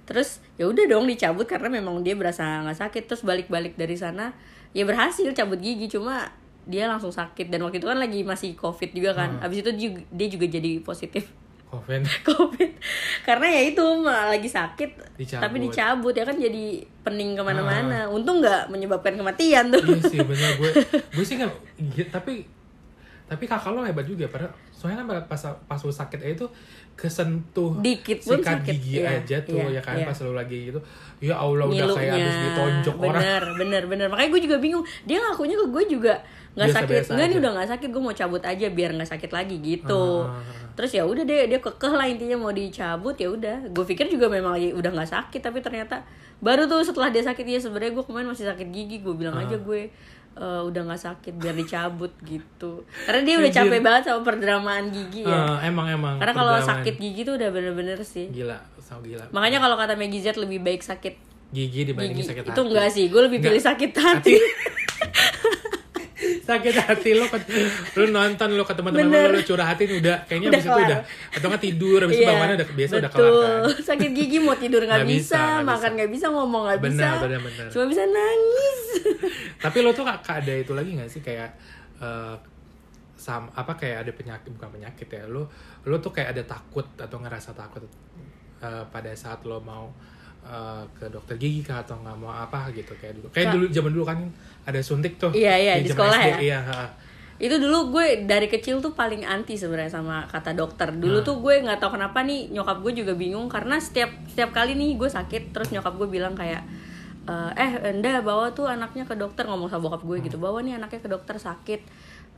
terus 0.05 0.45
ya 0.61 0.69
udah 0.69 0.85
dong 0.85 1.09
dicabut 1.09 1.49
karena 1.49 1.69
memang 1.73 2.05
dia 2.05 2.15
berasa 2.17 2.63
nggak 2.65 2.79
sakit. 2.79 3.03
Terus 3.09 3.23
balik-balik 3.25 3.77
dari 3.77 3.97
sana 3.97 4.33
ya 4.77 4.85
berhasil 4.85 5.27
cabut 5.33 5.59
gigi. 5.59 5.89
Cuma 5.89 6.29
dia 6.65 6.89
langsung 6.89 7.13
sakit. 7.13 7.49
Dan 7.53 7.65
waktu 7.65 7.81
itu 7.81 7.89
kan 7.89 8.01
lagi 8.01 8.21
masih 8.25 8.57
covid 8.57 8.93
juga 8.93 9.17
kan. 9.17 9.41
Hmm. 9.41 9.45
abis 9.45 9.65
itu 9.65 9.71
dia 9.77 9.85
juga, 9.91 10.01
dia 10.13 10.29
juga 10.29 10.47
jadi 10.49 10.73
positif. 10.81 11.25
Covid. 11.75 12.01
covid. 12.31 12.71
Karena 13.27 13.47
ya 13.51 13.63
itu 13.67 13.85
lagi 14.07 14.47
sakit 14.47 14.91
Dicabut. 15.19 15.43
tapi 15.43 15.57
dicabut. 15.59 16.15
Ya 16.15 16.25
kan 16.25 16.37
jadi 16.39 16.65
pening 17.03 17.35
ke 17.35 17.43
mana-mana. 17.43 18.07
Untung 18.09 18.39
nggak 18.39 18.71
menyebabkan 18.71 19.19
kematian 19.19 19.75
tuh. 19.75 19.83
Iya 19.83 20.01
sih 20.07 20.21
bener. 20.23 20.51
Gue 20.61 20.71
gue 21.19 21.25
sih 21.25 21.37
iya, 21.41 22.05
tapi 22.13 22.47
tapi 23.25 23.45
kakak 23.49 23.73
lo 23.73 23.83
hebat 23.83 24.07
juga. 24.07 24.29
Padahal 24.29 24.53
soalnya 24.85 25.01
kan 25.01 25.25
pas 25.25 25.41
pas 25.65 25.81
lo 25.81 25.89
sakit 25.89 26.21
aja 26.21 26.45
tuh 26.45 26.51
kesentuh 26.93 27.81
Dikit 27.81 28.21
pun 28.21 28.37
sikat 28.37 28.61
sakit, 28.61 28.77
gigi 28.77 29.01
iya, 29.01 29.17
aja 29.17 29.37
tuh 29.41 29.57
iya, 29.57 29.81
ya 29.81 29.83
kan? 29.83 29.97
iya. 29.97 30.05
pas 30.05 30.19
lo 30.21 30.37
lagi 30.37 30.69
gitu 30.69 30.81
ya 31.25 31.41
allah 31.41 31.65
udah 31.65 31.89
kayak 31.97 32.13
habis 32.21 32.37
ditonjok 32.37 32.97
orang. 33.01 33.17
Bener 33.17 33.43
bener 33.57 33.83
bener. 33.89 34.07
Makanya 34.13 34.29
gue 34.29 34.43
juga 34.45 34.57
bingung. 34.61 34.85
Dia 35.09 35.25
ngakunya 35.25 35.57
ke 35.57 35.67
gue 35.73 35.85
juga 35.89 36.15
nggak 36.53 36.69
sakit. 36.69 37.03
Enggak 37.17 37.27
nih 37.33 37.39
udah 37.41 37.51
nggak 37.57 37.69
sakit 37.73 37.89
gue 37.89 38.03
mau 38.05 38.13
cabut 38.13 38.43
aja 38.45 38.67
biar 38.69 38.91
nggak 38.93 39.09
sakit 39.09 39.31
lagi 39.33 39.57
gitu. 39.65 40.29
Ah. 40.29 40.45
terus 40.75 40.91
ya 40.91 41.07
udah 41.07 41.23
deh 41.23 41.47
dia 41.47 41.63
kekeh 41.63 41.93
lah 41.95 42.03
intinya 42.11 42.35
mau 42.37 42.53
dicabut 42.53 43.17
ya 43.17 43.33
udah. 43.33 43.73
Gue 43.73 43.85
pikir 43.89 44.13
juga 44.13 44.29
memang 44.29 44.61
lagi 44.61 44.77
udah 44.77 44.91
nggak 44.93 45.11
sakit 45.17 45.41
tapi 45.41 45.65
ternyata 45.65 46.05
baru 46.45 46.69
tuh 46.69 46.85
setelah 46.85 47.09
dia 47.09 47.25
sakit 47.25 47.47
ya 47.47 47.57
sebenarnya 47.57 47.97
gue 47.97 48.05
kemarin 48.05 48.29
masih 48.29 48.45
sakit 48.45 48.69
gigi 48.69 49.01
gue 49.01 49.15
bilang 49.17 49.39
aja 49.39 49.57
gue 49.57 49.89
eh, 50.35 50.63
udah 50.65 50.81
nggak 50.87 51.03
sakit 51.03 51.35
biar 51.39 51.55
dicabut 51.55 52.13
gitu. 52.31 52.83
Karena 53.07 53.21
dia 53.23 53.35
udah 53.39 53.53
capek 53.53 53.81
banget 53.81 54.03
sama 54.11 54.21
perdramaan 54.23 54.91
gigi 54.91 55.27
ya. 55.27 55.35
Ah, 55.35 55.59
emang 55.63 55.87
emang 55.89 56.19
karena 56.19 56.35
kalau 56.35 56.55
sakit 56.59 56.95
gigi 56.99 57.23
tuh 57.23 57.39
udah 57.39 57.49
bener-bener 57.51 57.99
sih. 58.03 58.29
Gila 58.31 58.59
sama 58.79 59.01
gila. 59.03 59.25
Makanya 59.33 59.59
kalau 59.63 59.77
kata 59.81 59.95
Maggie 59.97 60.21
Z 60.21 60.37
lebih 60.37 60.61
baik 60.61 60.85
sakit 60.85 61.15
gigi 61.55 61.87
dibandingin 61.87 62.19
gigi. 62.19 62.31
sakit 62.35 62.43
itu 62.45 62.51
hati. 62.51 62.67
enggak 62.67 62.89
sih 62.91 63.05
gue 63.07 63.23
lebih 63.31 63.39
pilih 63.39 63.63
sakit 63.63 63.91
hati 63.95 64.35
sakit 66.45 66.75
hati 66.77 67.11
lo 67.17 67.25
lu 67.97 68.05
nonton 68.13 68.49
lo 68.53 68.65
ke 68.69 68.75
teman-teman 68.77 69.09
Bener. 69.09 69.33
lo, 69.33 69.37
lo 69.37 69.41
curhatin 69.41 69.89
udah. 69.99 70.17
Kayaknya 70.29 70.49
Udah 70.53 70.61
abis 70.61 70.69
itu 70.69 70.83
udah. 70.85 71.01
atau 71.33 71.47
nggak 71.49 71.63
tidur 71.65 71.99
abis 72.05 72.15
itu 72.15 72.23
Iya, 72.23 72.29
bangunnya 72.29 72.55
udah 72.61 72.69
biasa 72.77 72.93
udah 73.01 73.11
kelar 73.11 73.33
kan. 73.33 73.61
Sakit 73.89 74.11
gigi 74.13 74.39
mau 74.45 74.57
tidur 74.57 74.83
nggak 74.85 75.05
bisa, 75.09 75.17
bisa, 75.17 75.41
nggak 75.41 75.65
makan 75.65 75.81
bisa. 75.81 75.97
nggak 75.97 76.11
bisa 76.13 76.27
ngomong 76.29 76.63
nggak 76.69 76.81
bisa. 76.85 77.09
benar, 77.25 77.41
benar. 77.41 77.67
cuma 77.73 77.85
bisa 77.89 78.03
nangis. 78.05 78.81
Tapi 79.65 79.79
lo 79.81 79.91
tuh 79.97 80.05
kak 80.05 80.21
ada 80.45 80.53
itu 80.53 80.73
lagi 80.77 80.91
nggak 80.95 81.11
sih? 81.11 81.21
Kayak 81.25 81.51
eh, 82.05 82.37
sam 83.15 83.49
apa 83.57 83.73
kayak 83.81 84.05
ada 84.05 84.13
penyakit 84.13 84.51
bukan 84.53 84.69
penyakit 84.69 85.09
ya 85.09 85.25
lo 85.25 85.49
lo 85.89 85.97
tuh 85.97 86.13
kayak 86.13 86.37
ada 86.37 86.45
takut 86.45 86.85
atau 87.01 87.17
ngerasa 87.25 87.57
takut 87.57 87.81
eh, 88.61 88.85
pada 88.93 89.13
saat 89.17 89.41
lo 89.49 89.65
mau 89.65 89.89
eh, 90.45 90.83
ke 90.95 91.09
dokter 91.09 91.35
gigi 91.35 91.61
kah 91.61 91.81
atau 91.81 91.97
nggak 91.97 92.17
mau 92.17 92.31
apa 92.31 92.69
gitu 92.71 92.93
kayak 92.95 93.17
dulu. 93.17 93.27
Kayak 93.33 93.49
dulu 93.53 93.65
zaman 93.69 93.91
dulu 93.93 94.05
kan 94.05 94.19
ada 94.63 94.81
suntik 94.81 95.17
tuh. 95.17 95.33
Iya, 95.33 95.55
iya, 95.57 95.73
di 95.81 95.89
zaman 95.89 95.97
sekolah 95.97 96.19
SD, 96.21 96.29
ya? 96.29 96.37
iya 96.41 96.61
ha. 96.61 96.83
itu 97.35 97.59
dulu 97.59 97.91
gue 97.91 98.31
dari 98.31 98.47
kecil 98.47 98.79
tuh 98.79 98.95
paling 98.95 99.27
anti 99.27 99.59
sebenarnya 99.59 99.91
sama 99.91 100.23
kata 100.31 100.55
dokter. 100.55 100.95
Dulu 100.95 101.19
Nah. 101.19 101.27
tuh 101.27 101.43
gue 101.43 101.55
nggak 101.61 101.83
tahu 101.83 101.99
kenapa 101.99 102.23
nih 102.23 102.47
nyokap 102.49 102.79
gue 102.79 102.93
juga 102.95 103.13
bingung 103.13 103.51
karena 103.51 103.75
setiap 103.77 104.07
setiap 104.31 104.55
kali 104.55 104.79
nih 104.79 104.95
gue 104.95 105.11
sakit 105.11 105.51
terus 105.51 105.75
nyokap 105.75 105.99
gue 105.99 106.09
bilang 106.09 106.39
kayak 106.39 106.63
eh 107.25 107.51
eh 107.57 107.73
enda 107.91 108.21
bawa 108.21 108.53
tuh 108.53 108.71
anaknya 108.71 109.03
ke 109.03 109.19
dokter. 109.19 109.49
Ngomong 109.49 109.67
sama 109.67 109.89
bokap 109.91 110.07
gue 110.07 110.17
gitu 110.23 110.39
bawa 110.39 110.63
nih 110.63 110.79
anaknya 110.79 111.01
ke 111.03 111.11
dokter 111.11 111.35
sakit 111.35 111.81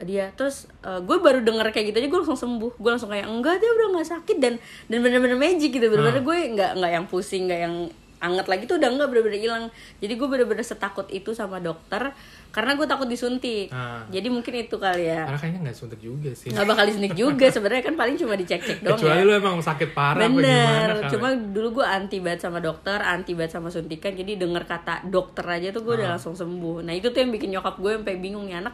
dia. 0.02 0.28
Terus 0.34 0.68
eh, 0.82 1.00
gue 1.00 1.16
baru 1.16 1.40
denger 1.40 1.70
kayak 1.70 1.86
gitu 1.88 1.96
aja 1.98 2.08
gue 2.08 2.20
langsung 2.20 2.36
sembuh. 2.36 2.72
Gue 2.76 2.90
langsung 2.90 3.08
kayak 3.08 3.24
enggak 3.24 3.56
dia 3.56 3.70
udah 3.70 3.86
nggak 3.94 4.08
sakit 4.10 4.36
dan 4.36 4.54
dan 4.86 4.98
bener-bener 5.00 5.36
magic 5.36 5.70
gitu. 5.70 5.86
Bener-bener 5.86 6.20
gue 6.20 6.36
nggak 6.52 6.70
nggak 6.76 6.92
yang 6.92 7.06
pusing 7.06 7.48
nggak 7.48 7.60
yang 7.62 7.76
anget 8.16 8.48
lagi 8.48 8.64
tuh 8.64 8.80
udah 8.80 8.88
nggak 8.90 9.08
bener-bener 9.08 9.38
hilang. 9.38 9.64
Jadi 10.00 10.12
gue 10.12 10.28
bener-bener 10.28 10.64
setakut 10.64 11.04
itu 11.08 11.32
sama 11.32 11.60
dokter 11.60 12.12
karena 12.48 12.72
gue 12.72 12.88
takut 12.88 13.04
disuntik. 13.04 13.68
Ah. 13.68 14.00
jadi 14.08 14.32
mungkin 14.32 14.48
itu 14.56 14.80
kali 14.80 15.12
ya. 15.12 15.28
Karena 15.28 15.36
kayaknya 15.36 15.60
nggak 15.68 15.76
suntik 15.76 16.00
juga 16.00 16.32
sih. 16.32 16.48
Nggak 16.48 16.64
bakal 16.64 16.84
disuntik 16.88 17.12
juga 17.12 17.46
sebenarnya 17.52 17.84
kan 17.84 17.94
paling 17.94 18.16
cuma 18.16 18.32
dicek-cek 18.32 18.80
doang 18.80 18.96
kecuali 18.96 19.20
ya. 19.20 19.28
lo 19.28 19.32
emang 19.36 19.56
sakit 19.60 19.92
parah 19.92 20.16
apa 20.16 20.32
gimana 20.32 20.40
bener 20.40 20.88
kali. 20.96 21.10
cuma 21.12 21.28
dulu 21.36 21.68
gue 21.76 21.86
anti 21.86 22.16
banget 22.24 22.40
sama 22.48 22.58
dokter 22.64 22.96
anti 22.96 23.32
banget 23.36 23.52
sama 23.52 23.68
suntikan. 23.68 24.12
Jadi 24.12 24.40
denger 24.40 24.64
kata 24.64 25.04
dokter 25.04 25.44
aja 25.44 25.68
tuh 25.68 25.84
gue 25.84 25.92
Ah. 25.92 25.98
udah 26.00 26.08
langsung 26.16 26.32
sembuh. 26.32 26.80
Nah 26.80 26.96
itu 26.96 27.12
tuh 27.12 27.20
yang 27.20 27.28
bikin 27.28 27.52
nyokap 27.52 27.76
gue 27.76 27.92
sampai 27.96 28.16
bingung 28.16 28.48
nih 28.48 28.64
anak 28.64 28.72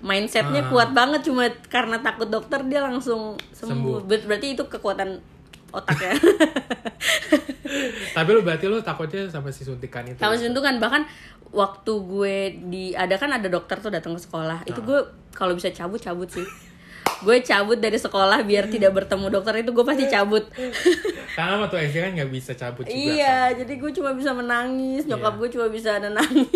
mindsetnya 0.00 0.62
Ah. 0.62 0.68
kuat 0.68 0.90
banget 0.90 1.20
cuma 1.22 1.42
karena 1.66 1.98
takut 1.98 2.26
dokter 2.26 2.62
dia 2.64 2.80
langsung 2.80 3.34
sembuh, 3.50 3.68
Sembuh. 3.68 3.96
Ber- 4.04 4.24
berarti 4.24 4.54
itu 4.54 4.62
kekuatan 4.62 5.18
otak 5.68 5.98
ya? 5.98 6.14
Tapi 8.16 8.28
lo 8.30 8.40
berarti 8.40 8.64
lo 8.66 8.80
takutnya 8.80 9.28
sampai 9.28 9.50
si 9.50 9.62
suntikan 9.62 10.04
itu. 10.04 10.16
Sama 10.16 10.34
suntikan. 10.34 10.78
Bahkan 10.78 11.02
waktu 11.50 11.92
gue 12.00 12.36
di 12.64 12.84
ada 12.92 13.14
kan 13.14 13.30
ada 13.30 13.46
dokter 13.46 13.76
tuh 13.78 13.90
datang 13.90 14.14
ke 14.14 14.22
sekolah. 14.22 14.64
Itu 14.64 14.80
gue 14.80 14.98
kalau 15.32 15.52
bisa 15.52 15.68
cabut 15.68 15.98
cabut 15.98 16.28
sih. 16.28 16.46
Gue 17.18 17.42
cabut 17.42 17.76
dari 17.76 17.98
sekolah 17.98 18.40
biar 18.42 18.70
tidak 18.70 18.94
bertemu 18.94 19.26
dokter 19.28 19.54
itu 19.58 19.70
gue 19.70 19.82
pasti 19.82 20.06
cabut. 20.06 20.46
Karena 21.36 21.58
waktu 21.58 21.76
SD 21.88 21.96
kan 21.98 22.10
nggak 22.14 22.30
bisa 22.30 22.52
cabut 22.54 22.84
juga 22.84 22.94
iya 22.94 23.50
kan. 23.50 23.58
jadi 23.58 23.72
gue 23.76 23.90
cuma 23.92 24.10
bisa 24.12 24.30
menangis. 24.32 25.02
Nyokap 25.04 25.34
Iya. 25.34 25.38
gue 25.38 25.48
cuma 25.50 25.66
bisa 25.68 25.90
nangis. 25.98 26.48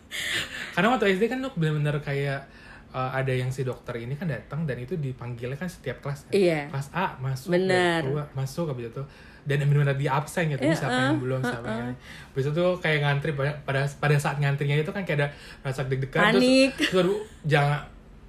Karena 0.76 0.88
waktu 0.92 1.16
SD 1.16 1.24
kan 1.26 1.40
lo 1.40 1.50
bener-bener 1.52 1.98
kayak 1.98 2.46
uh, 2.96 3.10
ada 3.12 3.28
yang 3.28 3.48
si 3.48 3.60
dokter 3.60 3.92
ini 3.98 4.16
kan 4.16 4.24
datang 4.24 4.64
dan 4.64 4.76
itu 4.78 4.96
dipanggilnya 4.96 5.54
kan 5.54 5.68
setiap 5.68 6.00
kelas 6.00 6.24
kan. 6.24 6.32
Iya. 6.32 6.72
kelas 6.72 6.88
A 6.90 7.12
masuk 7.18 7.52
Bener. 7.52 8.00
keluar 8.00 8.26
masuk 8.32 8.66
habis 8.66 8.88
itu 8.88 9.02
dan 9.44 9.62
benar-benar 9.62 9.94
di 9.94 10.08
absen 10.08 10.48
gitu 10.48 10.58
Iya, 10.60 10.74
siapa 10.74 10.98
yang 11.06 11.20
belum 11.20 11.38
siapa 11.40 11.68
yang 11.68 11.86
ini. 11.86 11.94
habis 12.26 12.42
itu 12.42 12.52
tuh 12.52 12.72
kayak 12.76 12.98
ngantri 12.98 13.30
pada 13.30 13.52
pada 13.62 13.80
pada 13.86 14.16
saat 14.16 14.36
ngantrinya 14.36 14.74
itu 14.74 14.90
kan 14.90 15.04
kayak 15.04 15.18
ada 15.20 15.28
rasa 15.62 15.84
deg-degan 15.84 16.32
Panik. 16.32 16.72
terus, 16.80 16.90
terus 16.90 17.18
jangan 17.44 17.84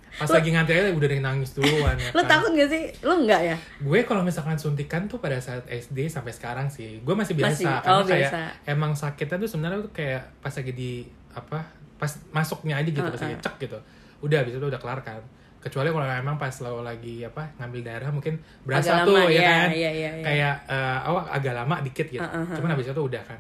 pas 0.10 0.26
lagi 0.28 0.50
ngantri 0.50 0.74
aja 0.76 0.90
udah 0.90 1.06
ada 1.06 1.14
yang 1.14 1.26
nangis 1.28 1.54
duluan 1.54 1.94
ya 1.96 2.10
lo 2.10 2.20
kan. 2.20 2.30
takut 2.32 2.52
gak 2.52 2.66
sih 2.68 2.84
lo 3.02 3.14
enggak 3.18 3.42
ya 3.44 3.58
gue 3.80 4.00
kalau 4.02 4.22
misalkan 4.22 4.58
suntikan 4.58 5.06
tuh 5.06 5.18
pada 5.18 5.38
saat 5.38 5.62
SD 5.66 6.06
sampai 6.08 6.34
sekarang 6.34 6.68
sih 6.68 7.00
gue 7.00 7.14
masih 7.14 7.34
biasa 7.34 7.54
Masih? 7.54 7.66
karena 7.80 7.94
Oh, 7.94 8.02
kayak 8.04 8.22
biasa. 8.26 8.40
emang 8.68 8.92
sakitnya 8.94 9.38
tuh 9.38 9.46
sebenarnya 9.48 9.80
tuh 9.80 9.94
kayak 9.94 10.22
pas 10.40 10.50
lagi 10.52 10.70
di 10.72 10.92
apa 11.32 11.60
pas 11.96 12.12
masuknya 12.32 12.76
aja 12.76 12.90
gitu 12.90 13.02
pas 13.04 13.18
lagi 13.20 13.38
cek 13.40 13.56
gitu 13.60 13.78
udah 14.24 14.38
habis 14.42 14.58
itu 14.58 14.66
udah 14.66 14.82
kelar 14.82 15.00
kan. 15.06 15.22
Kecuali 15.58 15.90
kalau 15.90 16.06
emang 16.06 16.38
pas 16.38 16.54
lo 16.64 16.80
lagi 16.86 17.26
apa 17.26 17.58
ngambil 17.60 17.82
darah 17.84 18.10
mungkin 18.14 18.40
berasa 18.64 19.04
Agak 19.04 19.08
tuh 19.10 19.16
lama, 19.18 19.28
ya 19.28 19.34
iya, 19.34 19.42
kan? 19.44 19.68
iya, 19.74 19.92
iya, 19.92 20.12
iya. 20.16 20.24
kayak 20.24 20.56
eh, 20.70 21.00
oh 21.10 21.22
agak 21.28 21.54
lama 21.58 21.76
dikit 21.84 22.08
gitu. 22.08 22.24
Uh, 22.24 22.30
uh, 22.30 22.40
uh, 22.46 22.56
cuman 22.56 22.70
habis 22.78 22.88
itu 22.88 23.02
udah 23.02 23.24
kan. 23.26 23.40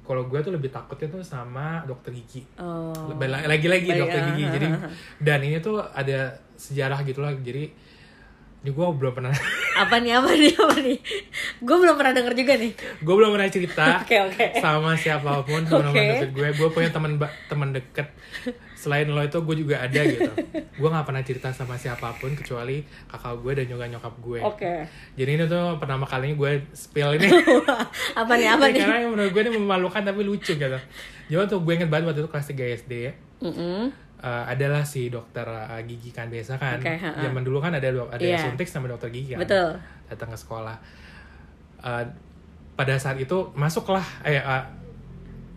Kalau 0.00 0.22
gue 0.26 0.40
tuh 0.42 0.52
lebih 0.54 0.70
takutnya 0.72 1.06
tuh 1.06 1.22
sama 1.22 1.84
dokter 1.86 2.10
gigi. 2.14 2.42
Oh. 2.58 3.12
Lagi-lagi 3.20 3.86
Baik, 3.86 4.00
dokter 4.02 4.20
gigi. 4.32 4.44
ah, 4.46 4.50
jadi 4.56 4.66
ah. 4.72 4.90
dan 5.22 5.38
ini 5.44 5.58
tuh 5.62 5.78
ada 5.78 6.34
sejarah 6.58 6.98
gitu 7.06 7.20
lah. 7.22 7.34
Jadi 7.36 7.70
ini 8.60 8.70
gue 8.76 8.84
belum 8.84 9.12
pernah 9.16 9.32
Apa 9.82 9.96
nih 10.04 10.20
apa 10.20 10.30
nih 10.36 10.52
apa 10.52 10.76
nih? 10.84 10.98
Gue 11.64 11.76
belum 11.80 11.94
pernah 11.96 12.12
denger 12.12 12.34
juga 12.36 12.52
nih. 12.60 12.72
gue 12.76 13.14
belum 13.16 13.30
pernah 13.32 13.48
cerita 13.48 13.84
Oke, 14.04 14.16
oke. 14.20 14.46
sama 14.60 14.92
siapa 15.00 15.40
pun 15.48 15.64
teman-teman 15.68 15.96
deket 15.96 16.30
gue 16.36 16.48
gue 16.56 16.68
punya 16.68 16.90
teman 16.92 17.16
teman 17.48 17.68
deket 17.72 18.08
selain 18.80 19.04
lo 19.06 19.20
itu 19.20 19.36
gue 19.36 19.56
juga 19.58 19.76
ada 19.78 20.00
gitu 20.00 20.32
gue 20.80 20.88
nggak 20.88 21.04
pernah 21.04 21.20
cerita 21.20 21.48
sama 21.50 21.76
siapa 21.76 22.16
pun 22.16 22.32
kecuali 22.32 22.80
kakak 23.06 23.36
gue 23.36 23.52
dan 23.54 23.66
juga 23.68 23.84
nyokap 23.86 24.14
gue 24.18 24.40
Oke. 24.40 24.74
jadi 25.14 25.30
ini 25.30 25.44
tuh 25.44 25.76
pertama 25.76 26.02
kalinya 26.02 26.32
gue 26.34 26.50
spill 26.72 27.12
ini 27.14 27.28
apa 28.20 28.32
nih 28.34 28.48
apa 28.48 28.64
nih? 28.72 28.80
karena 28.80 29.06
menurut 29.06 29.30
gue 29.30 29.42
ini 29.42 29.52
memalukan 29.54 30.00
tapi 30.00 30.20
lucu 30.22 30.56
gitu 30.56 30.78
jadi 31.28 31.44
tuh 31.44 31.60
gue 31.60 31.72
inget 31.74 31.86
banget 31.86 32.08
waktu 32.08 32.20
itu 32.20 32.30
kelas 32.30 32.46
3 32.48 32.80
SD 32.80 32.92
ya 32.98 33.12
Mm-mm. 33.42 33.92
Eh, 34.20 34.44
adalah 34.46 34.84
si 34.84 35.08
dokter 35.08 35.44
eh, 35.44 35.80
gigi 35.84 36.08
kan 36.08 36.28
biasa 36.28 36.56
kan 36.56 36.76
Oke, 36.76 36.92
ha-ha. 36.92 37.20
zaman 37.20 37.40
dulu 37.40 37.56
kan 37.56 37.72
ada 37.72 37.88
ada 37.88 38.20
Iya. 38.20 38.36
suntik 38.38 38.64
sama 38.64 38.84
dokter 38.84 39.08
gigi 39.08 39.32
kan 39.32 39.40
Betul. 39.40 39.76
datang 40.06 40.28
ke 40.28 40.38
sekolah 40.38 40.76
Eh, 41.80 42.04
pada 42.76 42.94
saat 42.96 43.16
itu 43.16 43.32
masuklah 43.54 44.04
eh 44.20 44.36
eh, 44.36 44.64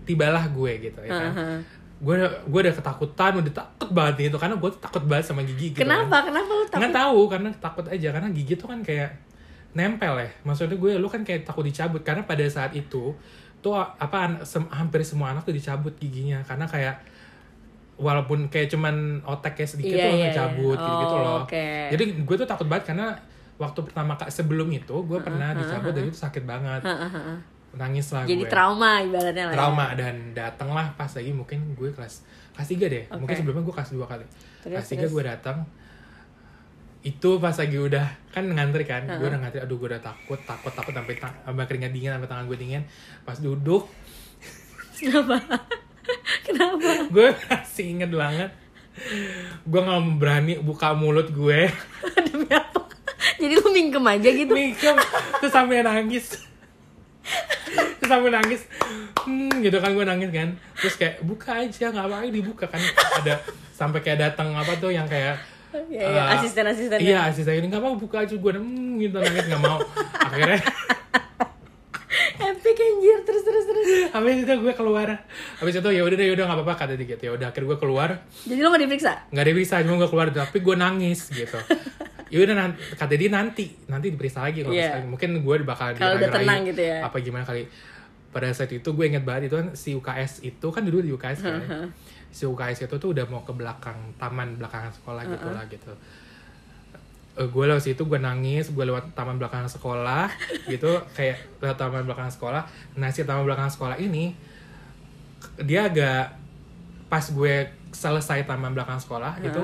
tibalah 0.03 0.48
gue 0.48 0.72
gitu 0.82 1.00
ya 1.01 1.12
kan 1.13 1.32
Heeh. 1.34 1.58
Gue 2.03 2.15
gue 2.43 2.60
udah 2.62 2.75
ketakutan 2.75 3.31
udah 3.39 3.53
takut 3.55 3.89
banget 3.89 4.13
nih 4.17 4.27
itu 4.27 4.38
karena 4.38 4.55
gue 4.55 4.72
takut 4.75 5.03
banget 5.03 5.25
sama 5.25 5.41
gigi 5.41 5.72
gitu 5.72 5.79
Kenapa? 5.79 6.19
Kenapa 6.22 6.51
lu 6.51 6.63
kan. 6.63 6.77
nggak 6.77 6.91
takut? 6.91 7.00
tahu 7.00 7.19
karena 7.27 7.50
takut 7.57 7.86
aja 7.88 8.07
karena 8.12 8.29
gigi 8.29 8.53
tuh 8.53 8.67
kan 8.67 8.79
kayak 8.79 9.10
nempel 9.72 10.13
ya 10.15 10.29
maksudnya 10.43 10.75
gue 10.75 10.91
lu 10.95 11.07
kan 11.07 11.24
kayak 11.24 11.41
takut 11.43 11.63
dicabut 11.63 12.03
karena 12.03 12.22
pada 12.22 12.43
saat 12.45 12.72
itu 12.72 13.15
tuh 13.57 13.74
apa 13.74 14.43
sem- 14.43 14.67
hampir 14.69 15.00
semua 15.01 15.31
anak 15.31 15.43
tuh 15.43 15.51
dicabut 15.51 15.95
giginya 15.95 16.43
karena 16.43 16.67
kayak 16.67 17.00
walaupun 17.95 18.45
kayak 18.48 18.67
cuman 18.67 18.95
otaknya 19.24 19.63
sedikit 19.65 19.95
Iya, 19.95 20.03
tuh 20.03 20.17
iya, 20.19 20.29
cabut 20.29 20.75
iya. 20.75 20.83
gitu, 20.83 21.00
gitu 21.00 21.13
Oh, 21.13 21.22
loh 21.22 21.39
oke. 21.41 21.67
jadi 21.89 22.03
gue 22.19 22.36
tuh 22.36 22.45
takut 22.45 22.67
banget 22.67 22.91
karena 22.91 23.07
waktu 23.55 23.79
pertama 23.81 24.13
kak 24.13 24.27
sebelum 24.27 24.67
itu 24.67 24.95
gue 25.00 25.19
pernah 25.22 25.53
dicabut 25.55 25.93
dan 25.93 26.03
itu 26.03 26.17
sakit 26.17 26.43
banget. 26.43 26.81
Nangis 27.74 28.08
lah 28.10 28.24
Jadi 28.24 28.38
gue 28.39 28.48
trauma 28.48 29.01
ibaratnya 29.01 29.44
lah. 29.44 29.51
ya. 29.51 29.58
trauma 29.58 29.86
dan 29.94 30.15
datang 30.32 30.70
lah 30.70 30.94
pas 30.94 31.10
lagi 31.10 31.32
mungkin 31.32 31.74
gue 31.74 31.89
kelas 31.89 32.22
kelas 32.53 32.68
3 32.70 32.86
deh 32.86 33.03
Oke. 33.06 33.18
mungkin 33.18 33.36
sebelumnya 33.36 33.63
gue 33.63 33.75
kelas 33.75 33.89
2 33.92 34.03
kali 34.03 34.25
Terus, 34.62 34.74
kelas 34.74 34.88
3 34.88 34.96
terus. 34.96 35.12
gue 35.12 35.24
datang 35.25 35.58
itu 37.03 37.30
pas 37.36 37.51
lagi 37.51 37.75
udah 37.75 38.06
kan 38.30 38.44
ngantri 38.46 38.84
kan 38.84 39.03
gue 39.03 39.25
udah 39.25 39.36
ngantri 39.38 39.60
aduh 39.60 39.75
gue 39.75 39.89
udah 39.89 40.00
takut 40.00 40.39
takut 40.39 40.72
takut 40.72 40.94
sampai 40.94 41.18
tang- 41.18 41.36
sampai 41.42 41.65
keringat 41.65 41.92
dingin 41.92 42.12
sampai 42.12 42.25
tangan 42.25 42.46
gue 42.46 42.56
dingin 42.56 42.84
pas 43.22 43.36
duduk 43.36 43.89
Kenapa? 44.96 45.36
Kenapa? 46.46 46.89
gue 47.10 47.27
masih 47.44 47.86
inget 47.92 48.08
banget 48.10 48.51
gue 49.63 49.82
nggak 49.82 50.00
berani 50.15 50.53
buka 50.60 50.94
mulut 50.94 51.27
gue 51.27 51.65
Demi 52.24 52.48
apa? 52.48 52.86
Jadi 53.34 53.53
lu 53.53 53.68
mingkem 53.68 54.06
aja 54.06 54.30
gitu. 54.30 54.53
Mikem 54.53 54.96
terus 55.42 55.50
sampai 55.50 55.82
nangis 55.82 56.38
terus 58.03 58.12
sampai 58.12 58.29
nangis. 58.29 58.62
Hmm, 59.17 59.48
gitu 59.57 59.79
kan 59.79 59.89
gue 59.89 60.03
nangis 60.03 60.29
kan. 60.29 60.50
Terus 60.75 60.95
kayak 61.00 61.15
buka 61.24 61.55
aja 61.57 61.86
nggak 61.88 62.05
apa-apa 62.05 62.27
dibuka? 62.27 62.65
Kan 62.67 62.83
ada 63.15 63.39
sampai 63.72 64.00
kayak 64.00 64.19
datang 64.22 64.51
apa 64.51 64.75
tuh 64.75 64.91
yang 64.91 65.07
kayak 65.07 65.39
Ya, 65.89 66.05
ya, 66.05 66.05
eh, 66.05 66.38
asisten-asistennya. 66.38 67.01
iya 67.01 67.19
asisten 67.25 67.57
ini 67.57 67.65
nggak 67.65 67.81
mau 67.81 67.98
buka 67.98 68.22
aja. 68.22 68.36
Gue 68.36 68.53
hmm, 68.53 69.00
gitu 69.00 69.17
nangis 69.17 69.48
nggak 69.48 69.57
mau. 69.60 69.81
Akhirnya 70.22 70.62
Epic 72.43 72.77
anjir. 72.77 73.17
Terus 73.24 73.41
terus 73.41 73.65
terus. 73.65 73.88
habis 74.12 74.36
itu 74.38 74.53
gue 74.53 74.74
keluar. 74.74 75.25
Habis 75.57 75.74
itu 75.79 75.89
ya 75.89 76.01
udah 76.03 76.13
deh 76.13 76.29
udah 76.29 76.45
nggak 76.45 76.60
apa-apa 76.60 76.74
kata 76.77 76.93
dia 76.93 77.07
gitu 77.07 77.24
ya 77.25 77.31
udah 77.33 77.48
akhirnya 77.50 77.74
gue 77.74 77.79
keluar. 77.79 78.10
Jadi 78.45 78.60
lu 78.60 78.69
mau 78.69 78.77
diperiksa? 78.77 79.31
nggak 79.31 79.55
bisa 79.55 79.81
cuma 79.81 79.98
gue 79.98 80.10
keluar. 80.10 80.27
Tapi 80.29 80.57
gue 80.60 80.75
nangis 80.75 81.19
gitu. 81.31 81.57
Ya 82.29 82.38
udah 82.41 82.55
nanti 82.55 82.77
kata 82.93 83.13
dia 83.13 83.29
nanti. 83.29 83.65
Nanti 83.86 84.05
diperiksa 84.10 84.41
lagi 84.41 84.62
kalau 84.62 84.74
Iya. 84.74 84.93
misalnya. 84.93 85.10
Mungkin 85.10 85.29
gue 85.41 85.55
bakal 85.63 85.88
Kalau 85.93 86.15
udah 86.17 86.29
tenang 86.29 86.60
gitu 86.65 86.81
ya. 86.81 86.98
apa 87.01 87.17
gimana 87.17 87.43
kali 87.43 87.65
pada 88.34 88.50
saat 88.50 88.74
itu 88.74 88.90
gue 88.90 89.06
inget 89.06 89.22
banget 89.22 89.54
itu 89.54 89.56
kan 89.62 89.68
si 89.78 89.94
UKS 89.94 90.42
itu 90.42 90.68
kan 90.74 90.82
dulu 90.82 91.06
di 91.06 91.13
UKS 91.13 91.40
kan 91.46 91.62
si 92.34 92.44
UKS 92.50 92.90
itu 92.90 92.96
tuh 92.98 93.13
udah 93.13 93.30
mau 93.30 93.46
ke 93.46 93.54
belakang 93.54 93.96
taman 94.18 94.58
belakangan 94.58 94.90
sekolah 94.90 95.22
gitu 95.30 95.50
lah 95.54 95.63
gitu. 95.70 95.94
Eh, 97.34 97.48
gue 97.50 97.63
lewat 97.66 97.82
situ 97.82 98.02
gue 98.06 98.18
nangis 98.18 98.74
gue 98.74 98.86
lewat 98.86 99.13
taman 99.13 99.38
belakang 99.38 99.66
sekolah 99.70 100.30
gitu 100.74 101.02
kayak 101.13 101.38
lewat 101.62 101.78
taman 101.78 102.04
belakang 102.10 102.30
sekolah. 102.34 102.66
Nah 102.98 103.10
si 103.13 103.22
taman 103.25 103.46
belakang 103.46 103.70
sekolah 103.70 104.02
ini 104.02 104.34
dia 105.62 105.86
agak 105.90 106.34
pas 107.10 107.25
gue 107.30 107.70
selesai 107.94 108.50
taman 108.50 108.74
belakang 108.74 108.98
sekolah 108.98 109.38
itu 109.46 109.63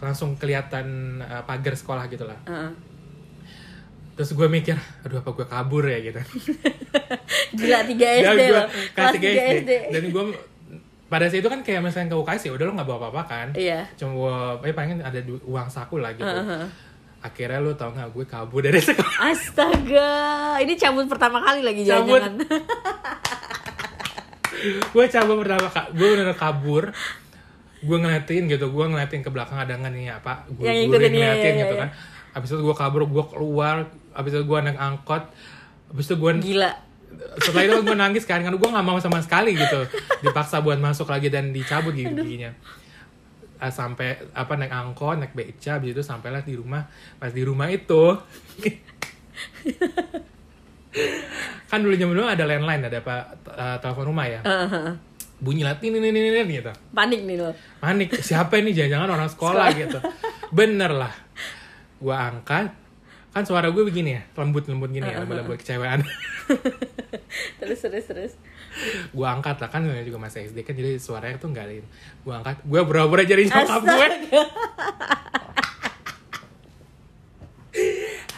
langsung 0.00 0.32
kelihatan 0.40 1.20
eh, 1.20 1.42
pagar 1.44 1.76
sekolah 1.76 2.08
gitu 2.08 2.24
lah. 2.24 2.40
Heeh. 2.48 2.89
Terus 4.20 4.30
gue 4.30 4.46
mikir 4.46 4.76
aduh 5.00 5.16
apa 5.16 5.30
gue 5.32 5.46
kabur 5.46 5.82
ya 5.82 5.98
gitu 5.98 6.20
Gila 7.56 7.78
3 7.82 7.88
Dan 7.88 8.36
SD 8.36 8.42
loh. 8.46 8.66
kelas 8.92 8.92
Kelas 8.92 9.12
3 9.16 9.16
3 9.16 9.18
SD. 9.24 9.40
SD. 9.56 9.70
dan 9.88 10.02
gue 10.06 10.22
pada 11.08 11.24
saat 11.24 11.40
itu 11.40 11.48
kan 11.48 11.60
kayak 11.60 11.80
misalnya 11.80 12.06
ke 12.06 12.14
UKS 12.14 12.40
ya 12.44 12.50
udah 12.52 12.64
lo 12.64 12.72
nggak 12.76 12.86
bawa 12.86 12.98
apa-apa 13.00 13.20
kan 13.24 13.46
Iya. 13.56 13.80
cuma 13.96 14.12
gue 14.60 14.62
eh 14.62 14.70
paling 14.70 15.00
ada 15.00 15.18
uang 15.42 15.66
saku 15.66 15.98
lah 15.98 16.12
gitu 16.12 16.22
Heeh. 16.22 16.62
akhirnya 17.18 17.58
lo 17.58 17.72
tau 17.72 17.90
nggak 17.90 18.08
gue 18.10 18.24
kabur 18.24 18.60
dari 18.60 18.78
sekolah 18.84 19.14
Astaga, 19.26 20.10
ini 20.60 20.74
cabut 20.74 21.06
pertama 21.06 21.38
kali 21.40 21.60
lagi 21.64 21.82
Cabut. 21.82 22.20
jangan-jangan. 22.20 22.34
gue 24.92 25.04
coba 25.08 25.32
pertama 25.34 25.66
kak 25.66 25.86
gue 25.90 26.06
bener 26.10 26.30
kabur 26.36 26.84
gue 27.80 27.96
ngeliatin 27.96 28.44
gitu 28.44 28.68
gue 28.68 28.84
ngeliatin 28.84 29.24
ke 29.24 29.30
belakang 29.32 29.56
ada 29.56 29.72
nggak 29.72 29.90
nih 29.90 30.12
apa 30.12 30.44
gue 30.46 30.62
Yang 30.62 30.76
gue 30.76 30.84
ngikutin, 30.84 31.08
iya, 31.08 31.16
ngeliatin 31.16 31.48
iya, 31.48 31.58
gitu 31.58 31.74
iya. 31.74 31.80
kan 31.80 31.88
abis 32.30 32.48
itu 32.52 32.60
gue 32.60 32.76
kabur 32.76 33.02
gue 33.08 33.24
keluar 33.26 33.76
abis 34.12 34.32
itu 34.34 34.44
gue 34.44 34.58
naik 34.60 34.78
angkot 34.78 35.22
abis 35.90 36.04
itu 36.10 36.16
gue 36.18 36.32
Gila. 36.42 36.70
setelah 37.42 37.62
itu 37.66 37.78
gue 37.82 37.96
nangis 37.98 38.24
kan 38.26 38.38
karena 38.42 38.54
gue 38.54 38.70
nggak 38.70 38.86
mau 38.86 38.98
sama 39.02 39.18
sekali 39.22 39.58
gitu. 39.58 39.82
Dipaksa 40.22 40.62
buat 40.62 40.78
masuk 40.78 41.10
lagi 41.10 41.26
dan 41.26 41.50
dicabut 41.50 41.94
gigi 41.94 42.14
giginya. 42.14 42.54
Ah, 43.60 43.68
sampai 43.68 44.16
apa 44.32 44.56
naik 44.56 44.72
angkot 44.72 45.20
naik 45.20 45.34
beca 45.36 45.76
habis 45.76 45.92
itu 45.92 46.02
sampailah 46.06 46.40
di 46.46 46.54
rumah. 46.54 46.86
Pas 47.18 47.34
di 47.34 47.42
rumah 47.44 47.68
itu 47.68 48.14
kan 51.70 51.78
dulu 51.82 51.94
zaman 51.94 52.14
dulu 52.18 52.26
ada 52.26 52.44
landline 52.46 52.82
ada 52.86 52.98
apa 52.98 53.16
eh, 53.46 53.76
telepon 53.82 54.06
rumah 54.10 54.26
ya. 54.26 54.40
Heeh. 54.42 54.90
bunyi 55.40 55.64
lah 55.64 55.72
ini 55.80 55.96
ini 55.96 56.12
ini 56.12 56.60
gitu. 56.60 56.68
Panik 56.92 57.24
nih 57.24 57.40
lo. 57.40 57.50
panik 57.80 58.12
siapa 58.20 58.60
ini? 58.60 58.76
Jangan-jangan 58.76 59.08
orang 59.08 59.30
sekolah 59.32 59.66
gitu. 59.72 59.98
Bener 60.52 60.92
lah. 60.92 61.12
Gue 61.96 62.12
angkat 62.12 62.79
kan 63.30 63.46
suara 63.46 63.70
gue 63.70 63.86
begini 63.86 64.18
ya 64.18 64.22
lembut 64.34 64.66
lembut 64.66 64.90
gini 64.90 65.06
ya 65.06 65.22
lembut 65.22 65.38
lembut 65.38 65.58
kecewean 65.62 66.02
Terus 67.62 67.78
terus 67.86 68.04
terus. 68.10 68.32
gue 69.14 69.26
angkat 69.26 69.62
lah 69.62 69.70
kan 69.70 69.86
juga 69.86 70.18
masih 70.18 70.50
SD 70.50 70.66
kan 70.66 70.74
jadi 70.74 70.98
suaranya 70.98 71.38
tuh 71.38 71.54
nggak 71.54 71.62
ada 71.62 71.74
gue 71.86 72.34
angkat 72.34 72.56
gue 72.66 72.80
pura-pura 72.82 73.22
jadi 73.22 73.46
nyokap 73.46 73.82
gue. 73.86 74.06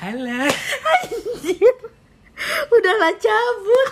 Halo. 0.02 0.44
Anjir. 0.92 1.76
Udahlah 2.68 3.14
cabut. 3.16 3.90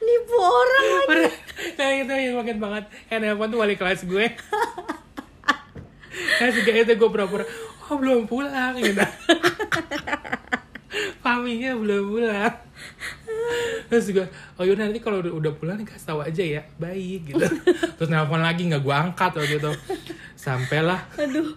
Nipu 0.00 0.36
orang 0.40 0.84
lagi. 1.04 1.28
Nah 1.76 1.88
itu 2.00 2.12
yang 2.16 2.38
makin 2.40 2.56
banget. 2.62 2.84
Yang 3.12 3.20
nelfon 3.28 3.50
tuh 3.50 3.58
wali 3.60 3.74
kelas 3.76 4.08
gue. 4.08 4.26
Nah 6.40 6.48
sejak 6.54 6.86
itu 6.86 6.92
gue 6.96 7.10
pura-pura 7.10 7.44
oh 7.90 7.98
belum 7.98 8.30
pulang 8.30 8.78
gitu 8.78 9.02
Paminya 11.32 11.70
belum 11.74 12.04
pulang 12.10 12.54
terus 13.86 14.06
gue 14.08 14.22
oh 14.54 14.62
yaudah 14.62 14.86
nanti 14.86 14.98
kalau 14.98 15.18
udah, 15.18 15.32
udah 15.32 15.52
pulang 15.52 15.78
kasih 15.80 16.06
tahu 16.08 16.20
aja 16.20 16.38
ya 16.40 16.62
baik 16.76 17.26
gitu 17.28 17.42
terus 17.96 18.08
nelfon 18.08 18.38
lagi 18.38 18.62
nggak 18.64 18.78
gue 18.80 18.94
angkat 18.96 19.30
waktu 19.32 19.56
itu 19.56 19.72
sampailah 20.36 21.00
Aduh. 21.16 21.50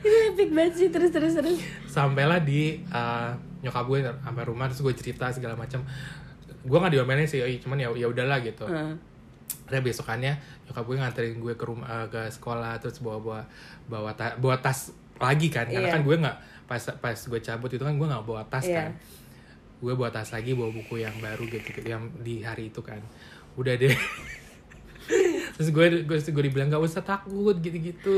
Ini 0.00 0.34
epic 0.34 0.50
banget 0.50 0.74
sih 0.76 0.88
terus 0.88 1.08
terus 1.08 1.32
terus. 1.32 1.60
sampailah 1.86 2.40
di 2.40 2.82
uh, 2.88 3.30
nyokap 3.60 3.84
gue 3.86 3.98
sampai 4.02 4.42
rumah 4.42 4.66
terus 4.66 4.82
gue 4.82 4.94
cerita 4.94 5.30
segala 5.30 5.54
macam 5.54 5.80
gue 6.60 6.76
nggak 6.76 6.92
diomelin 6.92 7.24
sih 7.24 7.38
"Ih, 7.38 7.56
cuman 7.58 7.78
ya 7.78 7.88
ya 7.94 8.06
udahlah 8.06 8.40
gitu 8.40 8.66
Heeh. 8.66 8.92
Ada 9.66 9.78
besokannya 9.80 10.32
nyokap 10.66 10.82
gue 10.82 10.96
nganterin 10.98 11.34
gue 11.38 11.54
ke 11.54 11.64
rumah 11.64 11.86
eh, 11.86 12.06
ke 12.08 12.20
sekolah 12.28 12.76
terus 12.76 12.98
bawa 12.98 13.18
bawa 13.18 13.40
bawa 13.86 14.10
ta- 14.12 14.36
bawa 14.36 14.58
tas 14.58 14.90
lagi 15.16 15.48
kan 15.48 15.64
karena 15.64 15.86
Iya. 15.86 15.94
kan 15.94 16.02
gue 16.02 16.16
nggak 16.18 16.36
pas 16.70 16.78
pas 16.78 17.18
gue 17.18 17.40
cabut 17.40 17.66
itu 17.66 17.82
kan 17.82 17.90
gue 17.92 18.06
nggak 18.06 18.22
bawa 18.22 18.46
tas 18.46 18.62
Iya. 18.62 18.86
kan. 18.86 18.92
Gue 19.76 19.92
bawa 19.92 20.08
tas 20.08 20.30
lagi 20.30 20.54
bawa 20.54 20.70
buku 20.70 20.94
yang 20.96 21.18
baru 21.18 21.42
gitu, 21.44 21.66
gitu 21.68 21.82
yang 21.84 22.06
di 22.20 22.40
hari 22.40 22.68
itu 22.68 22.78
kan. 22.78 23.02
Udah 23.56 23.74
deh. 23.74 23.90
Terus 25.56 25.68
gue 25.68 25.86
gue 26.04 26.16
gue 26.20 26.42
dibilang 26.44 26.70
nggak 26.70 26.80
usah 26.80 27.02
takut 27.02 27.56
gitu 27.56 27.74
gitu 27.74 28.16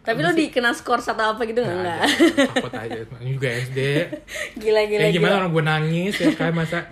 Tapi 0.00 0.16
lo 0.16 0.32
dikena 0.32 0.70
skor 0.70 0.96
atau 0.96 1.34
apa 1.34 1.42
gitu 1.42 1.60
enggak? 1.60 2.06
takut 2.46 2.72
aja. 2.72 3.02
Ini 3.18 3.30
juga 3.34 3.48
SD 3.50 3.78
Gila 4.62 4.80
gila 4.86 5.02
ya 5.02 5.10
gimana 5.10 5.28
gila. 5.28 5.38
orang 5.38 5.50
gue 5.50 5.64
nangis 5.66 6.14
ya 6.16 6.30
kan 6.32 6.54
masa 6.54 6.86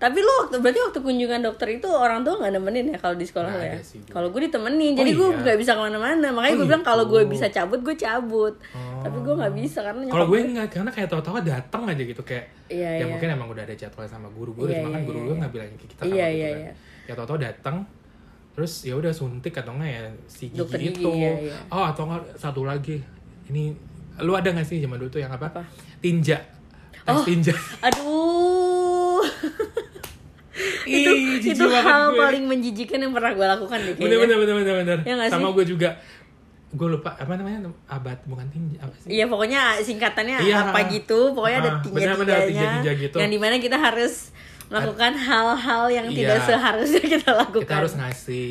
Tapi 0.00 0.16
lu 0.16 0.32
waktu 0.40 0.56
berarti 0.58 0.80
waktu 0.80 0.98
kunjungan 0.98 1.44
dokter 1.44 1.68
itu 1.70 1.84
orang 1.86 2.24
tua 2.24 2.40
nggak 2.40 2.56
nemenin 2.56 2.88
ya 2.88 2.98
kalau 2.98 3.12
di 3.12 3.22
sekolah 3.22 3.52
Nggak 3.52 3.60
lo 3.60 3.68
ya? 3.68 3.80
Kalau 4.08 4.28
gue 4.32 4.40
ditemenin, 4.48 4.92
Oh, 4.92 4.98
jadi 4.98 5.10
gue 5.12 5.28
iya. 5.28 5.40
nggak 5.44 5.58
bisa 5.60 5.70
ke 5.76 5.80
mana-mana. 5.82 6.28
Makanya 6.32 6.50
Oh, 6.50 6.58
gue 6.58 6.66
bilang 6.66 6.80
kalau 6.82 7.04
gitu. 7.04 7.12
gue 7.12 7.22
bisa 7.28 7.46
cabut, 7.46 7.80
gue 7.80 7.94
cabut. 7.94 8.54
Oh. 8.72 8.80
Tapi 8.98 9.16
gue 9.20 9.34
nggak 9.36 9.54
bisa 9.54 9.78
karena 9.80 10.00
Kalau 10.08 10.26
gue 10.26 10.38
enggak, 10.40 10.66
karena 10.72 10.90
kayak 10.90 11.08
tahu-tahu 11.10 11.36
datang 11.42 11.82
aja 11.84 12.00
gitu 12.00 12.22
kayak 12.22 12.44
Iya, 12.66 12.88
ya 12.88 12.96
iya. 12.96 13.04
mungkin 13.06 13.28
emang 13.30 13.48
udah 13.50 13.62
ada 13.62 13.74
jadwal 13.74 14.06
sama 14.06 14.28
guru-guru, 14.30 14.72
Iya, 14.72 14.80
cuma 14.80 14.88
kan 14.88 14.96
iya, 14.96 15.04
guru 15.04 15.18
iya, 15.18 15.20
gue 15.20 15.28
iya. 15.28 15.40
nggak 15.44 15.52
bilang 15.52 15.68
ke 15.68 15.86
kita 15.86 16.02
Iya, 16.02 16.08
gitu 16.08 16.16
iya, 16.32 16.48
kan. 16.48 16.56
iya. 16.56 16.72
Ya 17.04 17.12
tahu-tahu 17.14 17.38
datang, 17.38 17.76
terus 18.50 18.72
ya 18.80 18.94
udah 18.94 19.12
suntik 19.12 19.52
atau 19.52 19.72
enggak 19.74 19.90
ya 19.90 20.02
si 20.24 20.44
gigi 20.48 20.56
Dokter 20.56 20.78
gigi, 20.80 20.96
itu. 20.96 21.10
iya, 21.12 21.32
iya. 21.44 21.56
Oh 21.68 21.82
atau 21.82 22.02
enggak 22.06 22.24
satu 22.34 22.62
lagi, 22.62 22.96
ini 23.46 23.76
lu 24.18 24.32
ada 24.32 24.48
nggak 24.48 24.64
sih 24.64 24.80
zaman 24.80 24.96
dulu 24.96 25.10
tuh 25.10 25.20
yang 25.20 25.28
apa? 25.30 25.50
Apa? 25.50 25.62
Tinja, 25.98 26.40
tes 26.94 27.12
Oh. 27.12 27.20
tinja. 27.22 27.52
Aduh. 27.84 27.99
Itu 30.92 31.10
Ih, 31.12 31.38
itu 31.46 31.64
hal 31.64 32.02
gue. 32.08 32.18
paling 32.18 32.44
menjijikan 32.44 32.98
yang 32.98 33.12
pernah 33.12 33.30
gue 33.30 33.46
lakukan 33.48 33.78
deh 33.78 33.94
Bener 33.94 34.06
kayaknya. 34.16 34.18
bener 34.20 34.36
bener 34.36 34.54
bener 34.56 34.74
bener. 34.76 34.98
Ya 35.04 35.28
sama 35.28 35.48
gue 35.52 35.64
juga. 35.64 35.90
Gue 36.70 36.86
lupa 36.88 37.10
apa 37.12 37.34
namanya 37.34 37.66
abad 37.88 38.18
bukan 38.24 38.46
tinja 38.46 38.78
apa 38.80 38.94
sih? 38.96 39.10
Iya 39.10 39.26
pokoknya 39.26 39.60
singkatannya 39.80 40.38
Iya. 40.40 40.70
apa 40.70 40.78
gitu, 40.88 41.30
pokoknya 41.32 41.58
ada 41.60 41.70
Ah, 41.72 41.82
benar-benar 41.84 42.36
tinja-tinjanya 42.40 42.70
tinja-tinja 42.76 42.92
gitu. 43.00 43.16
yang 43.16 43.26
di 43.28 43.38
mana 43.38 43.54
kita 43.56 43.74
harus 43.74 44.30
melakukan 44.66 45.12
hal-hal 45.16 45.82
yang 45.88 46.06
Iya. 46.06 46.16
tidak 46.16 46.38
seharusnya 46.46 47.02
kita 47.10 47.30
lakukan. 47.32 47.66
Kita 47.66 47.74
harus 47.76 47.94
ngasih 47.96 48.48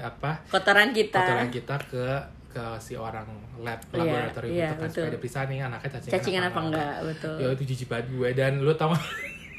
apa? 0.00 0.30
kotoran 0.46 0.90
kita, 0.90 1.18
kotoran 1.18 1.50
kita 1.50 1.74
ke 1.84 2.06
ke 2.48 2.64
si 2.78 2.94
orang 2.94 3.26
lab 3.58 3.82
Iya, 3.84 3.98
laboratorium 4.00 4.54
iya, 4.54 4.64
itu 4.64 4.72
kan 4.72 4.80
betul. 4.80 4.94
supaya 4.96 5.12
diperiksa 5.12 5.40
nih 5.44 5.58
anaknya 5.60 5.90
cacingan, 5.90 6.12
cacingan 6.14 6.44
apa 6.46 6.60
enggak, 6.62 6.94
betul. 7.04 7.34
Ya 7.36 7.46
itu 7.50 7.62
jijik 7.66 7.86
banget 7.86 8.06
gue 8.08 8.28
dan 8.32 8.52
lu 8.60 8.72
tau? 8.72 8.94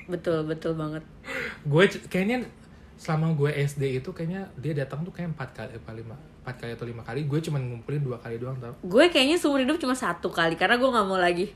Betul, 0.08 0.44
betul 0.44 0.74
banget. 0.74 1.04
gue 1.62 1.84
kayaknya 2.08 2.48
selama 2.96 3.32
gue 3.32 3.52
SD 3.52 3.84
itu 3.96 4.10
kayaknya 4.10 4.50
dia 4.56 4.74
datang 4.74 5.04
tuh 5.04 5.12
kayak 5.12 5.32
empat 5.32 5.50
kali 5.54 5.72
apa 5.76 5.92
lima 5.94 6.16
empat 6.42 6.56
kali 6.58 6.72
atau 6.74 6.86
lima 6.86 7.04
kali 7.04 7.24
gue 7.24 7.40
cuma 7.40 7.58
ngumpulin 7.58 8.02
dua 8.02 8.18
kali 8.18 8.36
doang 8.36 8.56
tau 8.56 8.74
Gue 8.82 9.08
kayaknya 9.08 9.36
seumur 9.36 9.60
hidup 9.60 9.78
cuma 9.78 9.94
satu 9.94 10.28
kali 10.28 10.56
karena 10.56 10.76
gue 10.76 10.88
nggak 10.88 11.06
mau 11.06 11.16
lagi. 11.16 11.52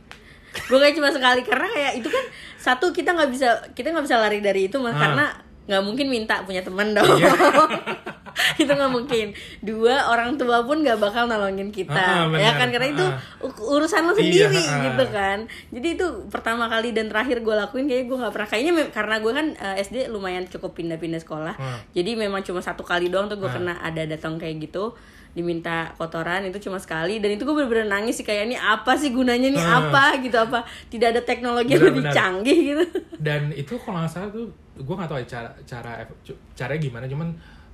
gue 0.51 0.77
kayak 0.77 0.93
cuma 0.93 1.07
sekali 1.07 1.41
karena 1.41 1.63
kayak 1.65 1.93
itu 1.95 2.07
kan 2.07 2.25
satu 2.57 2.91
kita 2.91 3.09
nggak 3.09 3.31
bisa 3.31 3.47
kita 3.71 3.89
nggak 3.89 4.03
bisa 4.03 4.19
lari 4.19 4.37
dari 4.37 4.67
itu 4.67 4.77
mas 4.77 4.91
Ah. 4.91 4.99
karena 4.99 5.25
nggak 5.63 5.81
mungkin 5.81 6.07
minta 6.07 6.43
punya 6.43 6.59
teman 6.59 6.91
dong. 6.91 7.07
Iya. 8.31 8.53
itu 8.61 8.71
nggak 8.71 8.89
mungkin. 8.89 9.27
Dua 9.59 9.95
orang 10.07 10.35
tua 10.35 10.61
pun 10.61 10.79
nggak 10.79 10.97
bakal 10.97 11.25
nolongin 11.25 11.69
kita, 11.69 11.91
Ah, 11.91 12.25
ah, 12.25 12.35
ya 12.35 12.51
kan 12.53 12.67
karena 12.67 12.87
itu 12.89 13.05
Ah. 13.05 13.19
urusan 13.65 14.01
lo 14.03 14.13
Iya, 14.13 14.47
sendiri 14.47 14.61
ah. 14.61 14.81
gitu 14.85 15.05
kan. 15.09 15.37
Jadi 15.69 15.87
itu 15.95 16.05
pertama 16.27 16.65
kali 16.65 16.91
dan 16.91 17.07
terakhir 17.07 17.39
gue 17.39 17.55
lakuin 17.57 17.85
kayaknya 17.85 18.07
gue 18.07 18.17
nggak 18.19 18.33
pernah. 18.33 18.47
Kayaknya 18.47 18.73
karena 18.89 19.15
gue 19.17 19.31
kan 19.31 19.47
eh, 19.53 19.75
SD 19.79 19.97
lumayan 20.07 20.43
cukup 20.45 20.71
pindah-pindah 20.73 21.19
sekolah, 21.19 21.53
Ah. 21.53 21.79
jadi 21.91 22.15
memang 22.15 22.41
cuma 22.41 22.59
satu 22.59 22.81
kali 22.81 23.07
doang 23.07 23.25
tuh 23.25 23.35
gue 23.35 23.45
Ah. 23.45 23.53
kena 23.53 23.73
ada 23.77 24.03
datang 24.03 24.35
kayak 24.35 24.61
gitu 24.61 24.93
diminta 25.31 25.87
kotoran 25.95 26.43
itu 26.43 26.59
cuma 26.59 26.75
sekali 26.75 27.17
dan 27.17 27.31
itu 27.31 27.41
gue 27.41 27.55
bener-bener 27.55 27.87
nangis 27.87 28.19
sih 28.19 28.27
kayak 28.27 28.45
ini 28.45 28.57
apa 28.57 28.99
sih 28.99 29.09
gunanya 29.09 29.47
nih 29.47 29.63
Ah. 29.63 29.79
apa 29.87 30.19
gitu 30.19 30.35
apa 30.35 30.59
tidak 30.91 31.15
ada 31.15 31.21
teknologi 31.23 31.71
yang 31.71 31.87
lebih 31.87 32.03
canggih 32.11 32.57
gitu 32.75 32.83
dan 33.17 33.47
itu 33.49 33.79
kalau 33.79 34.03
nggak 34.03 34.11
salah 34.11 34.27
tuh 34.27 34.51
gue 34.75 34.91
nggak 34.91 35.07
tahu 35.07 35.19
ya 35.19 35.27
cara 35.29 35.49
cara 35.63 36.03
caranya 36.51 36.81
gimana 36.81 37.05
cuman 37.07 37.31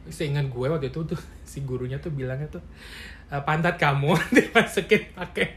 seingat 0.10 0.46
gue 0.46 0.68
waktu 0.68 0.88
itu 0.88 1.00
tuh 1.06 1.20
si 1.46 1.62
gurunya 1.62 1.98
tuh 1.98 2.10
bilangnya 2.10 2.48
tuh 2.50 2.64
"Eh, 3.28 3.42
pantat 3.42 3.76
kamu 3.76 4.16
dimasukin 4.36 5.12
pakai 5.12 5.48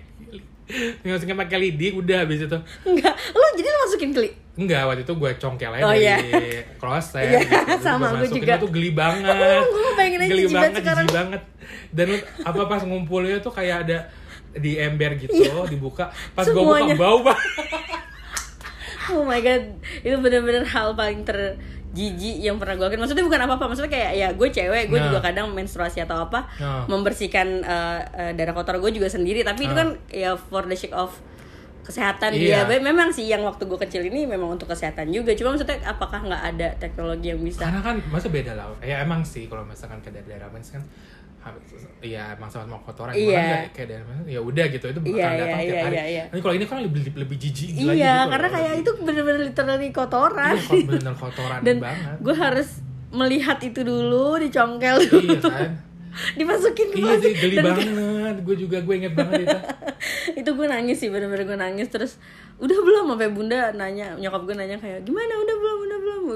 dimasukin 1.00 1.34
pakai 1.36 1.58
lidi 1.60 1.90
udah 1.90 2.22
habis 2.22 2.42
itu 2.42 2.58
enggak 2.84 3.14
lo 3.30 3.46
jadi 3.54 3.68
lo 3.68 3.78
masukin 3.80 4.12
klik 4.12 4.34
Enggak, 4.50 4.82
waktu 4.84 5.02
itu 5.02 5.14
gue 5.14 5.30
congkel 5.34 5.72
aja 5.72 5.82
Oh, 5.82 5.88
dari 5.88 6.04
iya. 6.04 6.16
kloset 6.76 7.22
Iya, 7.24 7.40
gitu. 7.40 7.80
Sama, 7.80 8.12
gue 8.12 8.28
juga. 8.28 8.60
itu 8.60 8.68
geli 8.68 8.90
banget. 8.92 9.62
Gue 9.64 9.92
pengen 9.96 10.20
aja 10.20 10.28
geli 10.28 10.44
banget 10.44 10.72
sekarang. 10.76 11.06
jijik 11.06 11.16
banget. 11.16 11.42
Dan 11.88 12.06
lu- 12.12 12.26
apa 12.44 12.60
pas 12.68 12.82
ngumpulnya 12.82 13.40
tuh 13.40 13.48
kayak 13.48 13.88
ada 13.88 13.98
di 14.52 14.76
ember 14.76 15.16
gitu, 15.16 15.32
dibuka. 15.64 16.12
Pas 16.34 16.44
gue 16.44 16.60
buka 16.60 16.92
bau 16.92 17.24
banget. 17.24 17.48
oh 19.10 19.24
my 19.24 19.40
god 19.40 19.64
itu 19.98 20.16
bener-bener 20.18 20.62
hal 20.62 20.92
paling 20.92 21.24
terjijik 21.90 22.38
yang 22.40 22.56
pernah 22.56 22.78
gue 22.78 22.86
lakuin 22.86 23.02
maksudnya 23.02 23.26
bukan 23.26 23.40
apa-apa 23.42 23.64
maksudnya 23.66 23.90
kayak 23.90 24.10
ya 24.14 24.28
gue 24.30 24.48
cewek 24.48 24.84
gue 24.86 24.94
Nah. 24.94 25.06
juga 25.10 25.18
kadang 25.20 25.50
menstruasi 25.50 25.98
atau 26.00 26.22
apa 26.22 26.46
Nah. 26.56 26.86
membersihkan 26.86 27.46
eh, 27.60 28.00
eh, 28.14 28.32
darah 28.32 28.54
kotor 28.54 28.78
gue 28.78 28.94
juga 28.94 29.10
sendiri 29.10 29.42
tapi 29.42 29.66
itu 29.66 29.74
Ah. 29.74 29.78
kan 29.82 29.88
ya 30.08 30.30
for 30.38 30.64
the 30.64 30.74
sake 30.74 30.92
of 30.92 31.10
kesehatan 31.82 32.30
Iya. 32.30 32.62
dia 32.68 32.78
memang 32.78 33.10
sih 33.10 33.26
yang 33.26 33.42
waktu 33.42 33.66
gue 33.66 33.78
kecil 33.80 34.06
ini 34.06 34.22
memang 34.22 34.54
untuk 34.54 34.70
kesehatan 34.70 35.10
juga 35.10 35.34
cuma 35.34 35.50
maksudnya 35.50 35.82
apakah 35.82 36.22
nggak 36.22 36.42
ada 36.48 36.68
teknologi 36.78 37.34
yang 37.34 37.42
bisa 37.42 37.66
Karena 37.66 37.82
kan 37.82 37.98
masa 38.06 38.30
beda 38.30 38.54
lah. 38.54 38.70
Ya 38.78 39.02
emang 39.02 39.26
sih 39.26 39.50
kalau 39.50 39.66
misalkan 39.66 39.98
ke 39.98 40.14
daerah 40.14 40.46
kan 40.46 40.78
Iya 42.00 42.32
emang 42.32 42.46
sama-sama 42.46 42.76
kotoran 42.80 43.12
Cuma 43.12 43.24
Iya. 43.26 43.42
kan 43.42 43.60
kayak, 43.74 44.02
mens, 44.02 44.24
ya 44.26 44.40
udah 44.40 44.64
gitu 44.66 44.84
itu 44.86 45.00
bakal 45.00 45.14
Iya, 45.14 45.28
datang 45.34 45.48
iya, 45.50 45.56
tiap 45.62 45.72
iya, 45.72 45.82
hari. 45.82 45.94
iya, 45.94 46.04
iya. 46.06 46.24
Tapi 46.26 46.40
kalau 46.40 46.54
ini 46.54 46.64
kan 46.64 46.78
lebih 46.80 47.00
lebih 47.14 47.36
jijik 47.38 47.68
lagi 47.72 47.96
iya 47.96 48.14
gitu 48.18 48.30
karena 48.30 48.48
kayak 48.50 48.72
itu 48.78 48.90
bener-bener 48.98 49.40
literally 49.42 49.88
kotoran 49.90 50.52
Iya, 50.52 50.62
kok 50.62 50.80
bener 50.86 51.14
kotoran 51.14 51.60
dan 51.60 51.76
banget. 51.78 52.16
gue 52.20 52.34
harus 52.34 52.68
melihat 53.10 53.58
itu 53.58 53.80
dulu 53.80 54.38
dicongkel 54.38 54.96
dulu 55.02 55.32
Iya 55.32 55.40
kan. 55.42 55.70
dimasukin 56.36 56.88
ke 56.90 56.96
Iya 56.98 57.14
sih 57.16 57.32
geli 57.32 57.54
Dan 57.54 57.64
banget. 57.66 58.36
Gue 58.42 58.56
juga 58.56 58.76
gue 58.78 58.94
inget 58.96 59.14
banget 59.14 59.40
itu. 59.42 59.58
itu 60.40 60.50
gue 60.50 60.66
nangis 60.66 60.96
sih 60.96 61.08
bener-bener 61.08 61.44
gue 61.44 61.58
nangis 61.58 61.86
terus 61.86 62.12
udah 62.56 62.76
belum 62.76 63.04
sampai 63.08 63.30
bunda 63.30 63.72
nanya 63.72 64.12
nyokap 64.14 64.42
gue 64.42 64.52
nanya 64.54 64.76
kayak 64.76 65.00
gimana 65.02 65.32
udah 65.34 65.56
belum 65.56 65.79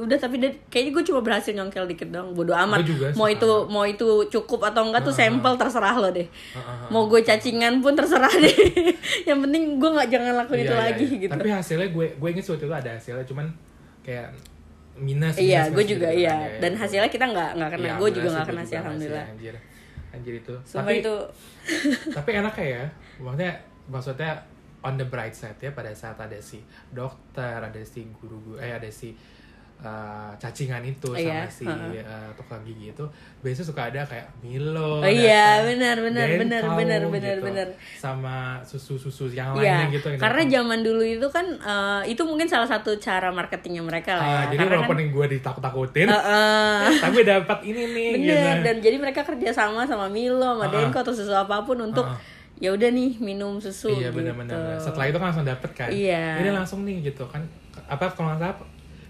udah 0.05 0.14
tapi 0.14 0.37
dia, 0.37 0.51
kayaknya 0.69 0.93
gue 0.93 1.05
cuma 1.05 1.21
berhasil 1.21 1.51
nyongkel 1.51 1.85
dikit 1.85 2.09
dong 2.09 2.33
bodo 2.33 2.53
amat 2.53 2.81
Gue 2.81 2.93
juga 2.93 3.07
mau 3.12 3.27
itu 3.27 3.49
sama. 3.49 3.69
mau 3.69 3.85
itu 3.85 4.09
cukup 4.29 4.61
atau 4.69 4.83
enggak 4.85 5.03
tuh 5.03 5.11
sampel 5.11 5.53
terserah 5.57 5.97
lo 5.97 6.09
deh 6.09 6.29
Heeh. 6.29 6.87
mau 6.88 7.05
gue 7.05 7.21
cacingan 7.21 7.81
pun 7.81 7.93
terserah 7.93 8.31
deh 8.31 8.57
yang 9.29 9.40
penting 9.40 9.77
gue 9.77 9.90
nggak 9.90 10.09
jangan 10.09 10.33
lakuin 10.38 10.57
Iya, 10.57 10.64
itu 10.64 10.73
iya, 10.73 10.83
lagi 10.85 11.05
iya. 11.07 11.23
gitu 11.23 11.33
Tapi 11.35 11.49
hasilnya 11.49 11.88
gue 11.88 12.07
gue 12.14 12.29
inget 12.31 12.45
waktu 12.45 12.62
itu 12.62 12.75
ada 12.75 12.90
hasilnya 12.93 13.25
cuman 13.25 13.47
kayak 14.01 14.29
minus. 14.95 15.35
iya 15.37 15.67
minus, 15.67 15.73
gue 15.73 15.83
minus 15.83 15.93
juga 15.97 16.09
gitu 16.09 16.21
iya 16.23 16.35
kan, 16.37 16.61
dan 16.61 16.73
ya. 16.73 16.79
hasilnya 16.79 17.11
kita 17.11 17.25
nggak 17.27 17.51
nggak 17.57 17.71
kena 17.73 17.85
Iya, 17.85 17.95
gue 17.99 18.09
juga 18.12 18.29
nggak 18.31 18.47
kena 18.47 18.55
gue 18.55 18.62
sih 18.62 18.71
juga 18.71 18.81
alhamdulillah 18.85 19.27
Anjir, 19.27 19.55
anjir 20.14 20.35
itu. 20.38 20.55
Sumpah 20.62 20.83
tapi 20.85 20.93
itu 21.01 21.14
tapi 22.17 22.31
enak 22.33 22.55
ya. 22.57 22.83
Maksudnya 23.17 23.53
maksudnya 23.85 24.33
on 24.81 24.95
the 24.95 25.05
bright 25.05 25.33
side 25.33 25.57
ya 25.59 25.73
pada 25.73 25.90
saat 25.90 26.14
ada 26.14 26.37
si 26.38 26.61
dokter, 26.93 27.57
ada 27.57 27.81
si 27.81 28.05
guru 28.14 28.37
guru 28.38 28.57
eh 28.61 28.71
ada 28.71 28.87
si 28.87 29.17
uh, 29.85 30.33
cacingan 30.35 30.81
itu 30.81 31.07
sama 31.07 31.20
Iya, 31.20 31.44
si 31.47 31.62
uh, 31.62 31.85
tukang 32.35 32.59
gigi 32.61 32.90
itu 32.90 33.05
biasanya 33.38 33.66
suka 33.66 33.83
ada 33.87 34.01
kayak 34.03 34.27
Milo 34.40 34.99
Oh 34.99 35.07
iya, 35.07 35.61
benar, 35.62 36.01
benar, 36.01 36.27
benar, 36.35 36.62
benar, 36.73 37.03
benar, 37.07 37.37
gitu. 37.37 37.44
benar. 37.44 37.68
sama 37.94 38.37
susu-susu 38.61 39.29
yang 39.29 39.53
Iya, 39.55 39.85
lainnya 39.85 39.87
gitu 39.94 40.07
yang 40.09 40.18
karena 40.18 40.42
datang. 40.42 40.55
zaman 40.57 40.79
dulu 40.81 41.03
itu 41.03 41.29
kan 41.29 41.47
eh, 41.55 42.03
itu 42.09 42.23
mungkin 42.23 42.47
salah 42.47 42.66
satu 42.66 42.97
cara 42.97 43.29
marketingnya 43.29 43.81
mereka 43.81 44.16
lah. 44.16 44.25
Ah, 44.25 44.33
ya. 44.42 44.42
jadi 44.51 44.61
Karena 44.64 44.75
walaupun 44.81 44.97
kan, 44.99 45.07
gue 45.11 45.27
ditakut-takutin 45.31 46.09
Heeh. 46.09 46.81
tapi 47.05 47.18
dapat 47.23 47.59
ini 47.62 47.83
nih 47.87 48.09
bener 48.14 48.25
gitu. 48.25 48.64
dan 48.64 48.77
jadi 48.81 48.97
mereka 48.99 49.20
kerja 49.23 49.51
sama 49.51 49.85
sama 49.85 50.09
Milo, 50.09 50.40
sama 50.42 50.64
Ah. 50.64 50.73
Denko 50.73 50.99
atau 50.99 51.12
susu 51.12 51.31
apa 51.31 51.61
pun 51.62 51.77
untuk 51.79 52.03
Ah. 52.03 52.16
ya 52.55 52.70
udah 52.70 52.88
nih 52.88 53.18
minum 53.18 53.59
susu 53.59 53.90
iya 53.90 54.09
gitu. 54.09 54.23
benar-benar 54.23 54.79
setelah 54.79 55.07
itu 55.07 55.16
kan 55.16 55.27
langsung 55.29 55.44
dapet 55.44 55.70
kan 55.70 55.88
Iya. 55.90 56.38
ini 56.38 56.51
langsung 56.51 56.81
nih 56.83 57.05
gitu 57.05 57.27
kan 57.27 57.42
apa 57.85 58.07
kalau 58.09 58.31
nggak 58.31 58.40
salah 58.40 58.57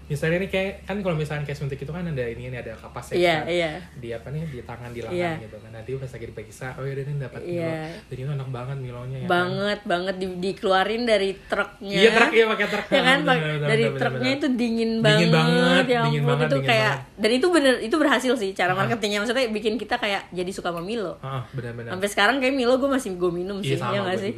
misalnya 0.05 0.37
ini 0.37 0.47
kayak 0.47 0.83
kan 0.83 0.97
kalau 0.99 1.13
misalnya 1.13 1.41
kayak 1.43 1.57
suntik 1.57 1.77
itu 1.77 1.89
kan 1.89 2.03
ada 2.03 2.23
ini 2.23 2.47
ini 2.47 2.55
ada 2.55 2.73
kapas 2.73 3.09
ya 3.09 3.15
Iya, 3.15 3.35
kan? 3.35 3.43
iya. 3.47 3.71
di 3.95 4.09
apa 4.11 4.27
nih 4.27 4.41
di 4.45 4.59
tangan 4.61 4.89
di 4.89 5.01
lengan 5.01 5.17
Iya. 5.17 5.31
gitu 5.41 5.57
kan 5.57 5.69
nanti 5.71 5.89
pas 5.95 6.07
lagi 6.07 6.25
diperiksa 6.27 6.67
oh 6.73 6.83
ya 6.83 6.93
ini 6.95 7.13
dapat 7.17 7.41
Iya. 7.41 7.49
Milo 7.49 8.05
dan 8.05 8.15
itu 8.15 8.31
enak 8.31 8.49
banget 8.51 8.77
Milonya 8.79 9.15
ya 9.15 9.19
kan? 9.19 9.29
banget 9.31 9.79
banget 9.83 10.15
di- 10.15 10.37
dikeluarin 10.39 11.03
dari 11.03 11.29
truknya. 11.41 11.97
iya 11.97 12.09
truk 12.11 12.31
iya 12.31 12.45
pakai 12.47 12.67
truk 12.67 12.87
ya 12.87 13.01
kan 13.03 13.19
Bener, 13.19 13.35
bener, 13.35 13.65
dari 13.65 13.83
bener, 13.83 13.97
truknya 13.97 14.21
bener. 14.27 14.37
itu 14.37 14.47
dingin 14.55 14.91
banget, 14.99 15.19
Dingin 15.19 15.33
banget, 15.33 15.85
ya 15.87 16.01
dingin 16.03 16.23
banget, 16.23 16.45
itu 16.45 16.55
dingin 16.55 16.69
kayak 16.69 16.85
banget. 16.91 17.09
Ah. 17.09 17.19
dan 17.19 17.31
itu 17.31 17.47
bener 17.49 17.73
itu 17.81 17.95
berhasil 17.95 18.33
sih 18.35 18.49
cara 18.51 18.71
marketingnya 18.73 19.19
maksudnya 19.19 19.47
bikin 19.49 19.73
kita 19.75 19.95
kayak 19.95 20.21
jadi 20.29 20.51
suka 20.51 20.69
sama 20.69 20.81
Milo 20.81 21.17
Ah, 21.19 21.41
benar-benar 21.51 21.89
sampai 21.91 22.07
sekarang 22.07 22.35
kayak 22.37 22.53
Milo 22.53 22.75
gue 22.75 22.87
masih 22.87 23.09
gue 23.11 23.31
minum 23.31 23.57
sih 23.59 23.73
Iya 23.73 23.81
sama 23.81 24.05
ya 24.07 24.17
sih 24.19 24.31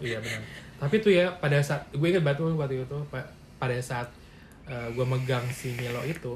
iya 0.00 0.18
benar. 0.18 0.42
Tapi 0.76 0.94
tuh 0.98 1.08
ya 1.10 1.30
pada 1.32 1.56
saat 1.58 1.88
gue 1.88 2.04
ingat 2.04 2.20
batu 2.20 2.44
waktu 2.50 2.82
itu 2.82 2.98
pa- 3.06 3.24
pada 3.56 3.78
saat 3.78 4.10
uh, 4.66 4.88
gue 4.88 5.04
megang 5.04 5.46
si 5.48 5.72
Milo 5.72 6.02
itu 6.02 6.34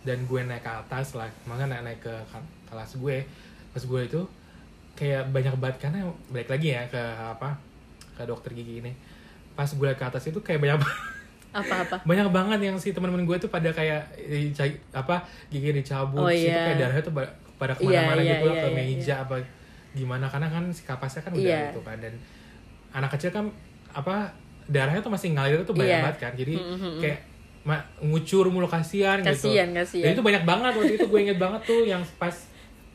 dan 0.00 0.22
gue 0.22 0.40
naik 0.40 0.60
ke 0.60 0.70
atas 0.70 1.12
lah, 1.12 1.28
makanya 1.44 1.76
naik, 1.76 1.84
naik 1.86 2.00
ke 2.02 2.14
ka- 2.26 2.40
kelas 2.66 2.96
gue, 2.96 3.16
pas 3.70 3.82
gue 3.82 4.00
itu 4.02 4.20
kayak 4.92 5.28
banyak 5.28 5.54
banget 5.54 5.76
karena 5.80 5.98
balik 6.28 6.48
lagi 6.48 6.68
ya 6.70 6.82
ke 6.86 6.98
apa 7.28 7.56
ke 8.12 8.22
dokter 8.22 8.50
gigi 8.50 8.80
ini. 8.80 8.92
Pas 9.52 9.66
gue 9.66 9.82
liat 9.82 9.94
ke 9.94 10.06
atas 10.06 10.24
itu 10.24 10.38
kayak 10.38 10.56
banyak 10.58 10.80
apa-apa 11.50 11.96
banyak 12.08 12.28
banget 12.28 12.60
yang 12.62 12.76
si 12.76 12.90
teman-teman 12.90 13.22
gue 13.22 13.36
tuh 13.38 13.48
pada 13.48 13.68
kayak 13.70 14.08
dica- 14.16 14.80
apa 14.90 15.20
gigi 15.48 15.70
dicabut, 15.74 16.16
Oh, 16.18 16.28
terus 16.28 16.42
itu 16.42 16.48
iya. 16.48 16.64
kayak 16.66 16.78
darahnya 16.78 17.02
tuh 17.02 17.14
pada, 17.56 17.74
Iya, 17.74 17.76
ke 17.76 17.84
mana-mana 17.84 18.22
iya, 18.22 18.32
gitu 18.32 18.46
iya, 18.46 18.56
ke 18.56 18.66
iya, 18.66 18.74
meja 18.74 19.14
apa 19.20 19.34
gimana 19.90 20.24
karena 20.24 20.48
kan 20.48 20.64
si 20.70 20.82
kapasnya 20.82 21.20
kan 21.20 21.32
udah 21.34 21.44
Iya. 21.44 21.60
gitu 21.68 21.80
kan 21.82 21.96
dan 21.98 22.14
anak 22.90 23.10
kecil 23.12 23.28
kan 23.28 23.44
apa 23.90 24.32
darahnya 24.64 25.00
tuh 25.00 25.10
masih 25.10 25.34
ngalir 25.34 25.60
tuh 25.60 25.74
banyak 25.74 25.92
Iya. 25.92 26.02
banget 26.02 26.18
kan 26.20 26.32
jadi 26.34 26.54
Mm-hmm. 26.56 26.94
kayak 26.98 27.18
ma- 27.62 27.84
ngucur 28.00 28.46
mulu 28.46 28.64
kasihan 28.64 29.18
gitu 29.18 29.30
Kasihan, 29.30 29.68
kasihan. 29.70 30.02
dan 30.02 30.10
itu 30.12 30.22
banyak 30.22 30.44
banget 30.44 30.72
waktu 30.72 30.94
itu 30.94 31.06
gue 31.06 31.20
inget 31.20 31.36
banget 31.36 31.60
tuh 31.62 31.82
yang 31.82 32.00
pas 32.16 32.32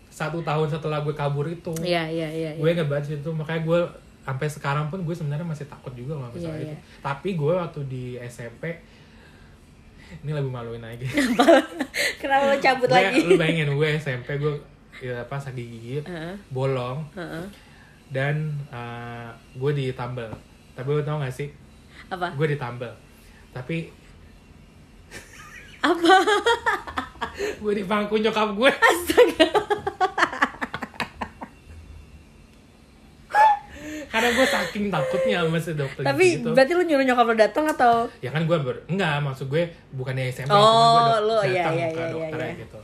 satu 0.08 0.40
tahun 0.40 0.68
setelah 0.68 1.00
gue 1.00 1.12
kabur 1.12 1.46
itu 1.46 1.70
Iya 1.80 2.08
iya 2.08 2.28
iya. 2.28 2.52
gue 2.56 2.66
inget 2.68 2.86
banget 2.86 3.16
itu 3.16 3.30
makanya 3.30 3.62
gue 3.62 3.80
sampai 4.22 4.48
sekarang 4.48 4.88
pun 4.88 5.00
gue 5.00 5.12
sebenarnya 5.12 5.44
masih 5.44 5.66
takut 5.66 5.92
juga 5.92 6.16
kalau 6.16 6.32
misalnya 6.32 6.56
Iya, 6.56 6.66
itu 6.66 6.74
iya. 6.74 6.80
tapi 7.00 7.30
gue 7.32 7.54
waktu 7.54 7.80
di 7.86 8.04
SMP 8.20 8.64
ini 10.18 10.32
lebih 10.32 10.50
maluin 10.50 10.80
lagi 10.80 11.06
Kenapa 12.20 12.44
lo 12.48 12.58
cabut 12.58 12.88
gue 12.88 12.96
lagi? 12.96 13.22
lu 13.24 13.36
bayangin 13.36 13.70
gue 13.72 13.88
SMP 13.96 14.38
gue 14.38 14.54
ya 14.98 15.22
pas 15.26 15.40
lagi 15.40 15.62
gigi 15.62 16.02
Heeh. 16.02 16.34
bolong 16.48 17.06
Heeh. 17.14 17.46
dan 18.08 18.36
uh, 18.70 19.28
gue 19.54 19.72
ditambal 19.76 20.32
tapi 20.72 20.88
lo 20.88 21.02
tau 21.02 21.20
gak 21.20 21.30
sih 21.30 21.50
Apa? 22.08 22.32
gue 22.32 22.48
ditambal 22.50 22.94
tapi 23.52 23.90
Apa? 25.86 26.16
gue 27.62 27.74
di 27.74 27.84
pangku 27.86 28.18
nyokap 28.18 28.50
gue 28.54 28.72
Astaga. 28.72 29.48
karena 34.06 34.32
gue 34.32 34.48
saking 34.48 34.86
takutnya 34.88 35.44
sama 35.44 35.60
si 35.60 35.72
dokter 35.76 36.02
Tapi 36.02 36.26
gitu 36.40 36.56
berarti 36.56 36.72
lu 36.72 36.84
nyuruh 36.88 37.04
nyokap 37.04 37.26
lo 37.28 37.36
datang 37.36 37.66
atau 37.68 38.08
ya 38.24 38.32
kan 38.32 38.48
gue 38.48 38.58
ber 38.58 38.88
enggak 38.88 39.20
maksud 39.20 39.52
gue 39.52 39.68
bukan 39.92 40.16
di 40.16 40.32
SMP 40.32 40.56
Oh, 40.56 41.20
gue 41.20 41.28
dok- 41.28 41.44
iya, 41.46 41.68
datang 41.68 41.76
iya, 41.76 41.88
ke 41.92 42.00
iya, 42.00 42.08
dokter 42.10 42.40
iya. 42.40 42.54
gitu 42.64 42.80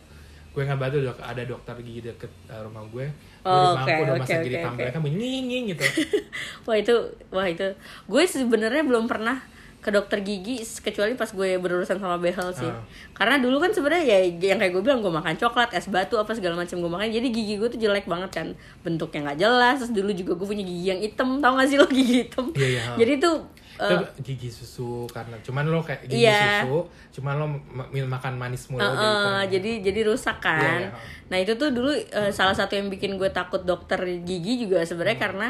gue 0.51 0.61
nggak 0.67 0.79
bantu 0.83 0.97
dok 0.99 1.17
ada 1.23 1.43
dokter 1.47 1.75
gigi 1.79 2.01
deket 2.03 2.31
uh, 2.51 2.59
rumah 2.67 2.83
gue 2.83 3.05
gue 3.07 3.07
Oh, 3.41 3.73
oke, 3.73 3.79
pangku 3.79 4.01
udah 4.03 4.13
oke, 4.13 4.21
masa 4.21 4.35
gigi 4.43 4.57
oke, 4.59 4.67
oke. 4.75 4.91
kan 4.91 5.01
bunyi 5.01 5.31
gitu 5.71 5.83
wah 6.67 6.75
itu 6.75 6.95
wah 7.31 7.47
itu 7.47 7.67
gue 8.05 8.23
sebenarnya 8.27 8.83
belum 8.83 9.07
pernah 9.07 9.39
ke 9.81 9.89
dokter 9.89 10.21
gigi 10.21 10.55
kecuali 10.77 11.13
pas 11.13 11.25
gue 11.27 11.57
berurusan 11.57 11.97
sama 11.97 12.15
behel 12.15 12.49
sih 12.51 12.63
Ah. 12.63 12.85
karena 13.11 13.37
dulu 13.37 13.57
kan 13.57 13.69
sebenarnya 13.69 14.05
ya 14.05 14.17
yang 14.45 14.55
kayak 14.55 14.71
gue 14.71 14.83
bilang 14.83 14.99
gue 14.99 15.09
makan 15.09 15.33
coklat 15.35 15.69
es 15.71 15.85
batu 15.85 16.15
apa 16.15 16.31
segala 16.31 16.53
macam 16.55 16.77
gue 16.77 16.87
makan 16.87 17.09
jadi 17.09 17.27
gigi 17.27 17.55
gue 17.55 17.65
tuh 17.67 17.79
jelek 17.79 18.05
banget 18.05 18.29
kan 18.31 18.47
bentuknya 18.79 19.25
nggak 19.25 19.39
jelas 19.39 19.75
terus 19.77 19.89
dulu 19.91 20.09
juga 20.11 20.33
gue 20.35 20.47
punya 20.47 20.61
gigi 20.61 20.85
yang 20.87 20.99
hitam 20.99 21.37
tau 21.37 21.53
gak 21.55 21.65
sih 21.65 21.75
lo 21.75 21.87
gigi 21.87 22.15
hitam 22.21 22.45
Iya, 22.53 22.67
iya. 22.69 22.83
jadi 22.95 23.13
tuh 23.17 23.35
itu 23.71 23.97
eh, 23.97 24.05
gigi 24.21 24.49
susu 24.49 25.09
karena 25.09 25.33
cuman 25.39 25.65
lo 25.65 25.81
kayak 25.81 26.05
gigi 26.05 26.21
Iya. 26.21 26.61
susu 26.61 26.85
cuman 27.11 27.33
lo 27.35 27.45
ma- 27.49 27.89
makan 27.89 28.33
manis 28.35 28.69
mulu 28.69 28.77
jadi 28.77 28.85
eh, 28.85 28.93
kurang- 28.93 29.49
jadi 29.49 29.71
jadi 29.81 29.99
rusak 30.05 30.37
kan. 30.37 30.61
Iya, 30.61 30.77
iya. 30.83 30.89
Nah 31.25 31.37
itu 31.39 31.53
tuh 31.55 31.69
dulu 31.69 31.89
eh, 31.89 32.29
salah 32.29 32.53
satu 32.53 32.75
yang 32.75 32.87
bikin 32.87 33.17
gue 33.17 33.29
takut 33.29 33.63
dokter 33.63 33.97
gigi 34.21 34.61
juga 34.61 34.83
sebenarnya 34.83 35.17
Hmm. 35.17 35.25
karena 35.25 35.47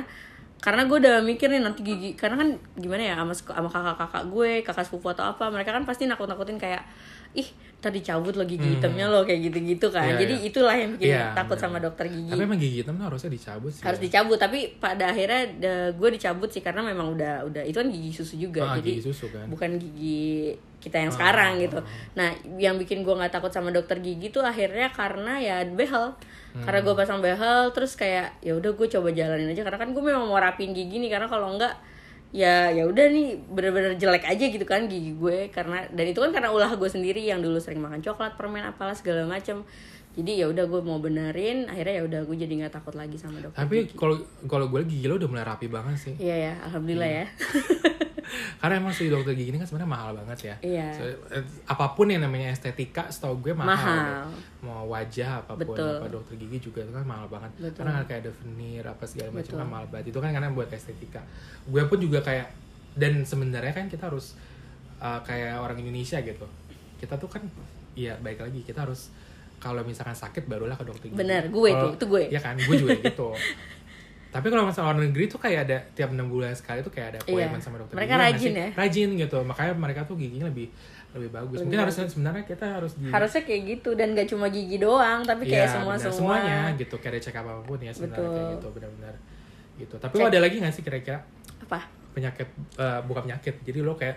karena 0.61 0.85
gue 0.85 0.97
udah 1.01 1.25
mikir 1.25 1.49
nih 1.49 1.57
nanti 1.57 1.81
gigi 1.81 2.13
karena 2.13 2.37
kan 2.37 2.49
gimana 2.77 3.01
ya 3.01 3.13
sama 3.17 3.33
sama 3.33 3.69
kakak-kakak 3.73 4.23
gue 4.29 4.51
kakak 4.61 4.85
sepupu 4.85 5.09
atau 5.09 5.25
apa 5.33 5.49
mereka 5.49 5.73
kan 5.73 5.89
pasti 5.89 6.05
nakut-nakutin 6.05 6.61
kayak 6.61 6.85
ih 7.33 7.49
tadi 7.77 7.97
cabut 7.99 8.33
lo 8.33 8.45
gigi 8.45 8.77
hitamnya 8.77 9.09
lo 9.09 9.25
kayak 9.25 9.41
gitu-gitu 9.41 9.89
kan 9.89 10.05
Hmm. 10.05 10.13
Iya, 10.13 10.21
jadi 10.21 10.35
iya. 10.35 10.47
itulah 10.47 10.75
yang 10.75 10.91
bikin 10.93 11.09
Iya, 11.11 11.33
takut 11.33 11.57
benar. 11.57 11.65
sama 11.65 11.77
dokter 11.77 12.05
gigi 12.05 12.29
tapi 12.29 12.43
emang 12.43 12.59
gigi 12.59 12.77
hitam 12.79 12.93
tuh 12.93 13.05
harusnya 13.09 13.31
dicabut 13.31 13.71
sih 13.73 13.81
harus 13.81 13.97
ya. 13.97 14.03
dicabut 14.05 14.37
tapi 14.37 14.59
pada 14.77 15.03
akhirnya 15.09 15.41
gue 15.91 16.09
dicabut 16.13 16.45
sih 16.47 16.61
karena 16.61 16.81
memang 16.83 17.07
udah 17.11 17.41
udah 17.43 17.63
itu 17.63 17.73
kan 17.73 17.89
gigi 17.89 18.11
susu 18.13 18.37
juga 18.37 18.61
Ah, 18.63 18.77
jadi 18.77 18.91
gigi 18.95 19.03
susu 19.03 19.25
kan 19.27 19.49
bukan 19.49 19.81
gigi 19.81 20.53
kita 20.77 20.97
yang 20.97 21.09
Ah, 21.09 21.15
sekarang 21.15 21.51
ah, 21.53 21.61
gitu. 21.61 21.77
Nah, 22.11 22.29
yang 22.57 22.73
bikin 22.75 23.05
gue 23.05 23.13
nggak 23.13 23.29
takut 23.31 23.49
sama 23.49 23.69
dokter 23.69 23.97
gigi 23.97 24.29
tuh 24.29 24.41
akhirnya 24.41 24.89
karena 24.89 25.37
ya 25.37 25.61
behel. 25.63 26.17
Hmm. 26.51 26.65
Karena 26.65 26.81
gue 26.81 26.93
pasang 26.97 27.21
behel, 27.21 27.69
terus 27.69 27.93
kayak 27.93 28.41
ya 28.41 28.57
udah 28.57 28.73
gue 28.73 28.87
coba 28.89 29.13
jalanin 29.13 29.45
aja 29.47 29.61
karena 29.61 29.77
kan 29.77 29.93
gue 29.93 30.01
memang 30.01 30.25
mau 30.25 30.41
rapin 30.41 30.73
gigi 30.73 30.97
nih 30.97 31.13
karena 31.13 31.29
kalau 31.29 31.53
enggak 31.53 31.77
ya 32.31 32.71
ya 32.71 32.87
udah 32.87 33.11
nih 33.11 33.43
bener-bener 33.51 33.99
jelek 33.99 34.23
aja 34.23 34.45
gitu 34.47 34.63
kan 34.63 34.87
gigi 34.87 35.11
gue 35.11 35.51
karena 35.51 35.83
dan 35.91 36.05
itu 36.07 36.19
kan 36.23 36.31
karena 36.31 36.49
ulah 36.55 36.71
gue 36.79 36.87
sendiri 36.87 37.19
yang 37.19 37.43
dulu 37.43 37.59
sering 37.59 37.83
makan 37.83 37.99
coklat 37.99 38.39
permen 38.39 38.63
apalah 38.63 38.95
segala 38.95 39.27
macem 39.27 39.67
jadi 40.11 40.43
ya 40.43 40.45
udah 40.51 40.65
gue 40.67 40.81
mau 40.83 40.99
benerin 40.99 41.71
akhirnya 41.71 41.95
ya 41.99 42.03
udah 42.03 42.19
gue 42.27 42.35
jadi 42.35 42.53
nggak 42.63 42.73
takut 42.75 42.95
lagi 42.99 43.15
sama 43.15 43.39
dokter 43.39 43.63
tapi 43.63 43.87
kalau 43.95 44.19
kalau 44.43 44.67
gue 44.67 44.83
gigi 44.83 45.07
lo 45.07 45.15
udah 45.15 45.29
mulai 45.31 45.45
rapi 45.47 45.71
banget 45.71 45.95
sih. 45.95 46.13
Iya 46.19 46.35
ya 46.51 46.53
alhamdulillah 46.67 47.11
ya. 47.23 47.25
Karena 48.31 48.79
emang 48.79 48.93
si 48.95 49.11
dokter 49.11 49.35
gigi 49.35 49.51
ini 49.51 49.59
kan 49.59 49.67
sebenarnya 49.67 49.91
mahal 49.91 50.11
banget 50.15 50.39
ya. 50.51 50.55
Iya. 50.63 50.87
So, 50.95 51.03
apa 51.67 51.85
pun 51.97 52.07
yang 52.07 52.23
namanya 52.23 52.53
estetika 52.53 53.09
setahu 53.11 53.43
gue 53.43 53.53
mahal, 53.55 53.71
Mahal. 53.75 54.27
mau 54.63 54.83
wajah 54.87 55.43
apa 55.43 55.57
pun 55.59 55.75
Betul. 55.75 55.95
apa 55.99 56.07
dokter 56.07 56.35
gigi 56.39 56.71
juga 56.71 56.79
itu 56.85 56.91
kan 56.95 57.03
mahal 57.03 57.27
banget. 57.27 57.51
Betul. 57.59 57.83
karena 57.83 58.03
kayak 58.07 58.21
ada 58.27 58.31
veneer 58.43 58.85
apa 58.87 59.03
segala 59.07 59.29
macam 59.35 59.53
kan 59.59 59.67
mahal 59.67 59.85
banget. 59.91 60.05
Itu 60.15 60.19
kan 60.23 60.31
karena 60.31 60.49
buat 60.53 60.69
estetika. 60.71 61.21
Gue 61.67 61.83
pun 61.87 61.97
juga 61.99 62.19
kayak 62.23 62.47
dan 62.95 63.23
sebenarnya 63.23 63.73
kan 63.75 63.87
kita 63.87 64.07
harus 64.11 64.35
uh, 64.99 65.19
kayak 65.23 65.59
orang 65.59 65.79
Indonesia 65.79 66.19
gitu. 66.23 66.47
Kita 66.99 67.15
tuh 67.19 67.27
kan 67.27 67.43
ya 67.95 68.15
baik 68.21 68.39
lagi. 68.43 68.63
Kita 68.63 68.87
harus 68.87 69.11
kalau 69.61 69.81
misalkan 69.81 70.11
sakit 70.13 70.43
barulah 70.43 70.73
ke 70.73 70.83
dokter 70.83 71.05
gigi 71.05 71.15
Bener, 71.15 71.47
gue 71.47 71.69
Kalau- 71.69 71.81
tuh, 71.85 71.91
itu 71.93 72.05
gue. 72.07 72.23
ya 72.27 72.39
kan 72.39 72.57
gue 72.57 72.75
juga 72.75 72.97
gitu 73.05 73.29
tapi 74.27 74.47
kalau 74.47 74.63
masalah 74.63 74.89
luar 74.89 75.03
negeri 75.03 75.27
tuh 75.27 75.37
kayak 75.37 75.59
ada 75.65 75.77
tiap 75.91 76.09
enam 76.09 76.25
bulan 76.25 76.49
sekali 76.51 76.79
tuh 76.79 76.89
kayak 76.89 77.07
ada 77.09 77.19
Iya. 77.21 77.27
appointment 77.45 77.61
sama 77.61 77.75
dokter 77.77 77.93
Mereka 77.93 78.09
gigi, 78.09 78.23
rajin 78.23 78.49
masih 78.49 78.55
ya. 78.57 78.69
rajin 78.73 79.09
gitu 79.17 79.37
makanya 79.43 79.71
mereka 79.75 80.01
tuh 80.01 80.15
giginya 80.15 80.47
lebih 80.47 80.67
lebih 81.11 81.29
bagus 81.29 81.51
Lebih 81.53 81.65
mungkin 81.67 81.77
bagus. 81.77 81.83
harusnya 81.91 82.05
sebenarnya 82.09 82.43
kita 82.45 82.65
harus 82.71 82.91
di 82.95 83.05
harusnya 83.05 83.41
kayak 83.43 83.61
gitu 83.69 83.89
dan 83.93 84.07
gak 84.13 84.27
cuma 84.27 84.47
gigi 84.47 84.77
doang 84.77 85.19
tapi 85.21 85.43
kayak 85.45 85.67
Iya, 85.67 85.73
semua 85.73 85.93
semua 85.95 86.15
semuanya 86.39 86.59
gitu 86.73 86.95
kayak 86.95 87.13
ada 87.13 87.29
up 87.35 87.45
apa 87.45 87.61
pun 87.61 87.77
ya 87.77 87.91
sebenarnya 87.91 88.15
Betul. 88.17 88.31
kayak 88.33 88.49
gitu 88.53 88.67
benar-benar 88.71 89.15
gitu 89.77 89.95
tapi 89.97 90.13
Cek. 90.13 90.21
lo 90.21 90.27
ada 90.27 90.39
lagi 90.39 90.55
nggak 90.57 90.73
sih 90.73 90.81
kira-kira 90.81 91.19
apa 91.61 91.79
penyakit 92.11 92.47
eh, 92.77 92.99
bukan 93.03 93.21
penyakit 93.25 93.55
jadi 93.61 93.79
lo 93.81 93.93
kayak 93.93 94.15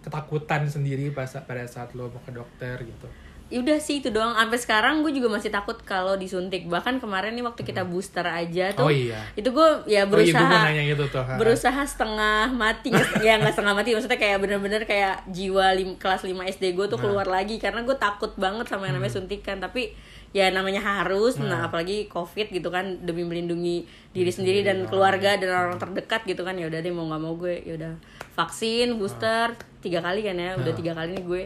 ketakutan 0.00 0.62
sendiri 0.64 1.10
pas 1.10 1.30
pada 1.40 1.62
saat 1.64 1.90
lo 1.92 2.06
mau 2.08 2.18
ke 2.20 2.30
dokter 2.30 2.76
gitu 2.80 3.06
Ya 3.06 3.25
udah 3.48 3.78
sih 3.78 3.98
itu 3.98 4.10
doang. 4.10 4.34
Sampai 4.34 4.58
sekarang 4.58 4.94
gue 5.00 5.10
juga 5.10 5.30
masih 5.30 5.48
takut 5.48 5.78
kalau 5.80 6.14
disuntik. 6.14 6.66
Bahkan 6.66 6.98
kemarin 6.98 7.30
nih 7.32 7.42
waktu 7.42 7.62
kita 7.62 7.82
booster 7.82 8.22
aja 8.22 8.74
tuh 8.74 8.86
Oh, 8.86 8.90
iya. 8.90 9.22
itu 9.32 9.46
gue 9.46 9.62
ya 9.62 9.70
oh 9.70 9.82
iya 9.86 10.02
berusaha 10.04 10.42
mau 10.42 10.66
nanya 10.66 10.82
itu 10.84 11.04
tuh 11.06 11.22
ha. 11.22 11.38
berusaha 11.38 11.82
setengah 11.82 12.50
mati. 12.50 12.90
Ya 13.22 13.38
nggak 13.38 13.54
setengah 13.54 13.74
mati 13.74 13.94
maksudnya 13.94 14.16
kayak 14.16 14.38
bener-bener 14.38 14.82
kayak 14.82 15.22
jiwa 15.28 15.72
lim, 15.72 15.94
kelas 15.94 16.22
5 16.22 16.34
SD 16.50 16.74
gue 16.74 16.84
Nah. 16.84 16.90
tuh 16.90 16.98
keluar 16.98 17.26
lagi. 17.26 17.56
Karena 17.56 17.80
gue 17.80 17.94
takut 17.94 18.34
banget 18.34 18.66
sama 18.66 18.86
yang 18.86 18.98
namanya 18.98 19.14
Hmm. 19.14 19.22
suntikan. 19.22 19.56
Tapi 19.58 19.94
ya 20.34 20.50
namanya 20.50 20.82
harus. 20.82 21.38
Nah, 21.38 21.64
apalagi 21.64 22.10
covid 22.10 22.50
gitu 22.50 22.68
kan 22.68 22.98
demi 23.00 23.22
melindungi 23.22 23.86
diri 24.10 24.28
sendiri 24.28 24.60
dan 24.60 24.84
keluarga 24.84 25.38
dan 25.38 25.48
orang 25.48 25.78
terdekat 25.78 26.26
gitu 26.26 26.42
kan. 26.42 26.58
Ya 26.58 26.66
udah 26.66 26.82
deh 26.82 26.90
mau 26.90 27.06
nggak 27.06 27.22
mau 27.22 27.34
gue 27.36 27.62
ya 27.62 27.78
udah. 27.78 27.94
Vaksin 28.34 28.98
booster 28.98 29.54
tiga 29.78 30.02
kali 30.02 30.20
kan 30.20 30.34
ya 30.34 30.58
udah 30.58 30.66
Nah. 30.66 30.76
tiga 30.76 30.92
kali 30.92 31.14
nih 31.14 31.24
gue. 31.24 31.42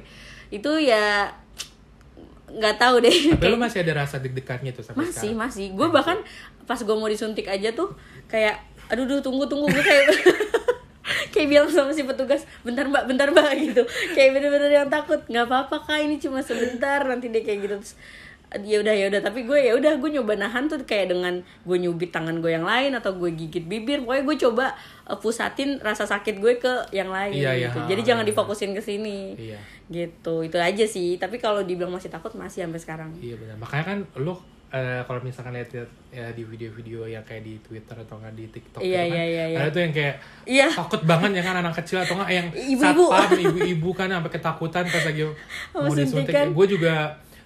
Itu 0.51 0.81
ya 0.81 1.31
nggak 2.53 2.77
tahu 2.77 2.97
deh. 3.01 3.13
Tapi 3.31 3.39
Kayak- 3.39 3.53
lo 3.53 3.59
masih 3.59 3.79
ada 3.81 3.93
rasa 3.97 4.17
deg-degannya 4.19 4.71
tuh 4.71 4.83
sampai 4.83 5.05
masih 5.05 5.15
sekarang? 5.31 5.39
masih. 5.41 5.67
Gue 5.71 5.89
bahkan 5.89 6.19
pas 6.65 6.77
gue 6.77 6.93
mau 6.93 7.07
disuntik 7.07 7.47
aja 7.47 7.71
tuh 7.71 7.95
kayak 8.27 8.59
aduh 8.87 9.05
duh 9.05 9.19
tunggu 9.19 9.45
tunggu. 9.45 9.67
Gue 9.67 9.81
kayak 9.81 10.05
kayak 11.33 11.47
bilang 11.49 11.67
sama 11.67 11.91
si 11.91 12.03
petugas 12.03 12.43
bentar 12.61 12.85
mbak 12.85 13.05
bentar 13.05 13.29
mbak 13.29 13.51
gitu. 13.57 13.83
Kayak 14.13 14.31
bener-bener 14.35 14.71
yang 14.73 14.89
takut. 14.89 15.23
Nggak 15.25 15.47
apa-apa 15.47 15.77
kak 15.85 15.99
ini 16.01 16.17
cuma 16.17 16.41
sebentar 16.41 17.03
nanti 17.03 17.29
dia 17.29 17.41
kayak 17.41 17.59
gitu. 17.61 17.75
Terus 17.77 17.95
ya 18.51 18.83
udah 18.83 18.91
ya 18.91 19.07
udah 19.07 19.23
tapi 19.23 19.47
gue 19.47 19.59
ya 19.63 19.79
udah 19.79 19.95
gue 19.95 20.11
nyoba 20.11 20.35
nahan 20.35 20.67
tuh 20.67 20.83
kayak 20.83 21.15
dengan 21.15 21.39
gue 21.63 21.77
nyubit 21.79 22.11
tangan 22.11 22.43
gue 22.43 22.51
yang 22.51 22.67
lain 22.67 22.91
atau 22.99 23.15
gue 23.15 23.31
gigit 23.31 23.63
bibir 23.63 24.03
pokoknya 24.03 24.27
gue 24.27 24.37
coba 24.43 24.67
uh, 25.07 25.15
pusatin 25.15 25.79
rasa 25.79 26.03
sakit 26.03 26.43
gue 26.43 26.59
ke 26.59 26.73
yang 26.91 27.15
lain 27.15 27.31
Iya, 27.31 27.51
iya, 27.55 27.69
gitu. 27.71 27.79
ha, 27.79 27.87
jadi 27.87 28.03
jangan 28.03 28.25
iya. 28.27 28.31
difokusin 28.35 28.75
ke 28.75 28.83
sini 28.83 29.39
iya 29.39 29.59
gitu 29.87 30.43
itu 30.43 30.55
aja 30.55 30.83
sih 30.83 31.15
tapi 31.15 31.39
kalau 31.39 31.63
dibilang 31.63 31.91
masih 31.91 32.11
takut 32.11 32.31
masih 32.35 32.67
sampai 32.67 32.79
sekarang 32.79 33.11
Iya 33.19 33.35
benar. 33.35 33.59
Makanya 33.59 33.85
kan 33.87 33.99
lo 34.23 34.39
eh, 34.71 35.03
kalau 35.03 35.19
misalkan 35.19 35.51
lihat 35.51 35.67
ya, 35.75 35.83
di 36.31 36.47
video-video 36.47 37.03
yang 37.07 37.27
kayak 37.27 37.43
di 37.43 37.59
Twitter 37.59 37.99
atau 37.99 38.23
nggak 38.23 38.35
di 38.35 38.47
TikTok 38.51 38.79
Iya, 38.79 39.03
gitu 39.03 39.11
kan, 39.11 39.19
iya, 39.19 39.25
iya, 39.27 39.45
iya. 39.51 39.59
ada 39.59 39.71
tuh 39.71 39.83
yang 39.83 39.95
kayak 39.95 40.15
Iya. 40.47 40.67
takut 40.71 41.03
banget 41.03 41.31
ya 41.39 41.43
kan 41.43 41.55
anak 41.59 41.75
kecil 41.83 41.99
atau 41.99 42.15
nggak 42.19 42.31
yang 42.31 42.47
Ibu-ibu. 42.55 43.05
satpam 43.11 43.41
ibu-ibu 43.51 43.91
kan 43.91 44.07
sampai 44.11 44.31
ketakutan 44.31 44.85
pas 44.87 45.05
lagi 45.07 45.23
Mau 45.75 45.91
disuntik. 45.91 46.35
Gue 46.55 46.67
juga 46.67 46.95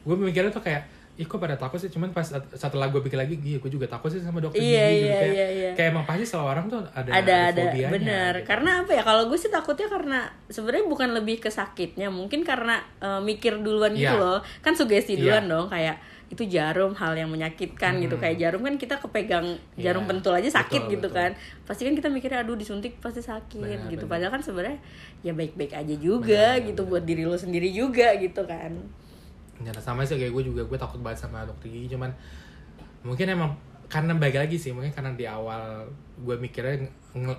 gue 0.05 0.15
mikirnya 0.15 0.53
tuh 0.53 0.61
kayak 0.61 0.85
Ih 1.15 1.31
kok 1.31 1.39
pada 1.39 1.55
takut 1.55 1.79
sih, 1.79 1.87
cuman 1.87 2.11
pas 2.11 2.27
setelah 2.59 2.91
gue 2.91 2.99
pikir 2.99 3.15
lagi, 3.15 3.39
iya 3.39 3.63
gue 3.63 3.71
juga 3.71 3.87
takut 3.87 4.11
sih 4.11 4.19
sama 4.19 4.43
dokter 4.43 4.59
Iya, 4.59 4.83
gigi 4.83 4.99
gitu. 4.99 5.07
iya, 5.07 5.15
kayak, 5.15 5.31
iya, 5.31 5.47
iya. 5.47 5.71
kayak 5.79 5.89
emang 5.95 6.03
pasti 6.03 6.25
selalu 6.27 6.47
orang 6.51 6.65
tuh 6.67 6.81
ada 6.91 7.11
ada 7.15 7.35
ada 7.55 7.63
fobianya, 7.71 7.91
bener 7.95 8.33
gitu. 8.35 8.47
karena 8.51 8.71
apa 8.83 8.91
ya 8.91 9.03
kalau 9.07 9.23
gue 9.31 9.39
sih 9.39 9.47
takutnya 9.47 9.87
karena 9.87 10.19
sebenarnya 10.51 10.91
bukan 10.91 11.15
lebih 11.15 11.39
ke 11.39 11.55
sakitnya 11.55 12.11
mungkin 12.11 12.43
karena 12.43 12.83
eh, 12.99 13.23
mikir 13.23 13.63
duluan 13.63 13.95
gitu 13.95 14.11
Iya. 14.11 14.19
loh 14.19 14.43
kan 14.59 14.75
sugesti 14.75 15.15
Iya. 15.15 15.39
duluan 15.39 15.45
dong 15.47 15.67
kayak 15.71 16.03
itu 16.35 16.43
jarum 16.51 16.99
hal 16.99 17.15
yang 17.15 17.31
menyakitkan 17.31 18.03
gitu 18.03 18.19
kayak 18.19 18.35
jarum 18.35 18.67
kan 18.67 18.75
kita 18.75 18.99
kepegang 18.99 19.55
jarum 19.79 20.03
Iya, 20.03 20.11
pentul 20.11 20.35
aja 20.35 20.51
sakit 20.51 20.83
betul, 20.83 20.95
gitu 20.99 21.07
betul. 21.07 21.19
kan 21.23 21.31
pasti 21.63 21.87
kan 21.87 21.95
kita 21.95 22.11
mikirnya 22.11 22.43
aduh 22.43 22.59
disuntik 22.59 22.99
pasti 22.99 23.23
sakit 23.23 23.63
Benar, 23.63 23.87
gitu 23.87 24.11
benar. 24.11 24.19
padahal 24.19 24.31
kan 24.35 24.43
sebenarnya 24.43 24.83
ya 25.23 25.31
baik-baik 25.31 25.79
aja 25.79 25.95
juga 25.95 26.59
Benar, 26.59 26.67
gitu 26.67 26.83
buat 26.83 27.07
diri 27.07 27.23
lo 27.23 27.39
sendiri 27.39 27.71
juga 27.71 28.19
gitu 28.19 28.43
kan 28.43 28.75
Ya, 29.63 29.71
sama 29.79 30.03
sih 30.03 30.19
kayak 30.19 30.35
gue 30.35 30.43
juga 30.51 30.67
gue 30.67 30.79
takut 30.79 30.99
banget 30.99 31.23
sama 31.23 31.47
dokter 31.47 31.71
gigi 31.71 31.95
cuman 31.95 32.11
mungkin 33.07 33.31
emang 33.31 33.55
karena 33.87 34.17
bagi 34.19 34.39
lagi 34.41 34.57
sih 34.59 34.75
mungkin 34.75 34.91
karena 34.91 35.15
di 35.15 35.23
awal 35.29 35.87
gue 36.19 36.37
mikirnya 36.41 36.89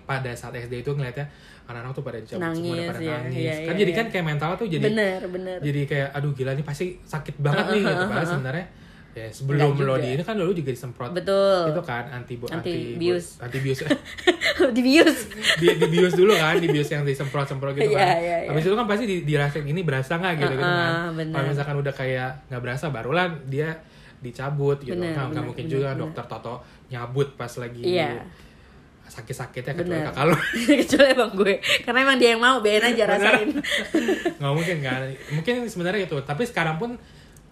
pada 0.08 0.32
saat 0.32 0.56
SD 0.56 0.86
itu 0.86 0.95
ngeliatnya 0.95 1.28
anak-anak 1.67 1.91
tuh 1.91 2.04
pada 2.06 2.19
cabut 2.23 2.56
semua 2.56 2.78
Nangis, 2.78 2.88
pada 2.88 3.01
ya, 3.01 3.17
nangis. 3.19 3.36
Iya, 3.36 3.54
kan 3.65 3.73
iya, 3.75 3.82
jadi 3.82 3.91
iya. 3.91 3.99
kan 3.99 4.06
kayak 4.13 4.25
mental 4.25 4.51
tuh 4.56 4.67
jadi 4.71 4.86
bener 4.88 5.21
bener 5.28 5.58
jadi 5.60 5.82
kayak 5.84 6.10
aduh 6.15 6.32
gila 6.32 6.51
nih 6.56 6.65
pasti 6.65 6.86
sakit 7.04 7.36
banget 7.43 7.65
nih 7.75 7.82
gitu. 7.84 8.04
Padahal 8.08 8.28
sebenarnya 8.30 8.65
ya 9.15 9.32
sebelum 9.32 9.71
lo 9.73 9.95
juga. 9.95 10.04
di 10.04 10.10
ini 10.12 10.21
kan 10.21 10.36
lo 10.36 10.51
juga 10.51 10.69
disemprot. 10.69 11.10
Betul. 11.10 11.71
Itu 11.71 11.82
kan 11.82 12.04
anti 12.12 12.36
bu- 12.36 12.51
anti 12.51 12.67
Anti-bius. 12.91 13.25
bu- 13.32 13.41
anti 13.41 13.60
bius. 13.60 13.80
Dibius 14.75 15.19
di, 15.58 15.67
di 15.73 15.88
bius 15.89 16.13
dulu 16.13 16.32
kan 16.34 16.56
di 16.56 16.67
bius 16.67 16.88
yang 16.88 17.04
disemprot 17.04 17.43
semprot 17.45 17.71
gitu 17.73 17.88
Iya, 17.88 17.97
kan. 17.97 18.15
iya, 18.17 18.38
iya. 18.43 18.47
habis 18.47 18.63
itu 18.63 18.71
kan 18.73 18.86
pasti 18.86 19.04
di, 19.04 19.17
dirasain 19.23 19.63
ini 19.63 19.82
berasa 19.82 20.15
nggak? 20.15 20.34
gitu, 20.38 20.54
gitu 20.54 20.63
kan. 20.63 21.12
kalau 21.12 21.45
misalkan 21.45 21.75
udah 21.78 21.93
kayak 21.93 22.30
nggak 22.47 22.62
berasa 22.62 22.86
barulah 22.88 23.25
dia 23.45 23.69
dicabut 24.17 24.80
gitu. 24.80 24.95
Bener, 24.95 25.12
nah 25.12 25.28
nggak 25.28 25.32
bener, 25.34 25.43
mungkin 25.45 25.65
bener, 25.65 25.73
juga 25.73 25.88
bener. 25.89 26.01
dokter 26.01 26.23
Toto 26.25 26.56
nyabut 26.88 27.28
pas 27.34 27.51
lagi 27.51 27.82
Iya. 27.84 28.23
sakit-sakitnya 29.06 29.73
kecuali 29.75 29.91
bener 29.93 30.08
kakak 30.10 30.25
lo. 30.25 30.36
Kecuali 30.82 31.08
emang 31.10 31.32
gue. 31.34 31.54
Karena 31.84 31.99
emang 32.01 32.17
dia 32.17 32.30
yang 32.32 32.41
mau 32.41 32.58
biarin 32.58 32.89
aja 32.89 33.04
rasain. 33.08 33.49
Nggak 34.39 34.54
mungkin 34.54 34.78
kan. 34.82 34.99
Mungkin 35.32 35.54
sebenarnya 35.65 36.01
itu. 36.06 36.17
Tapi 36.19 36.43
sekarang 36.43 36.75
pun 36.75 36.97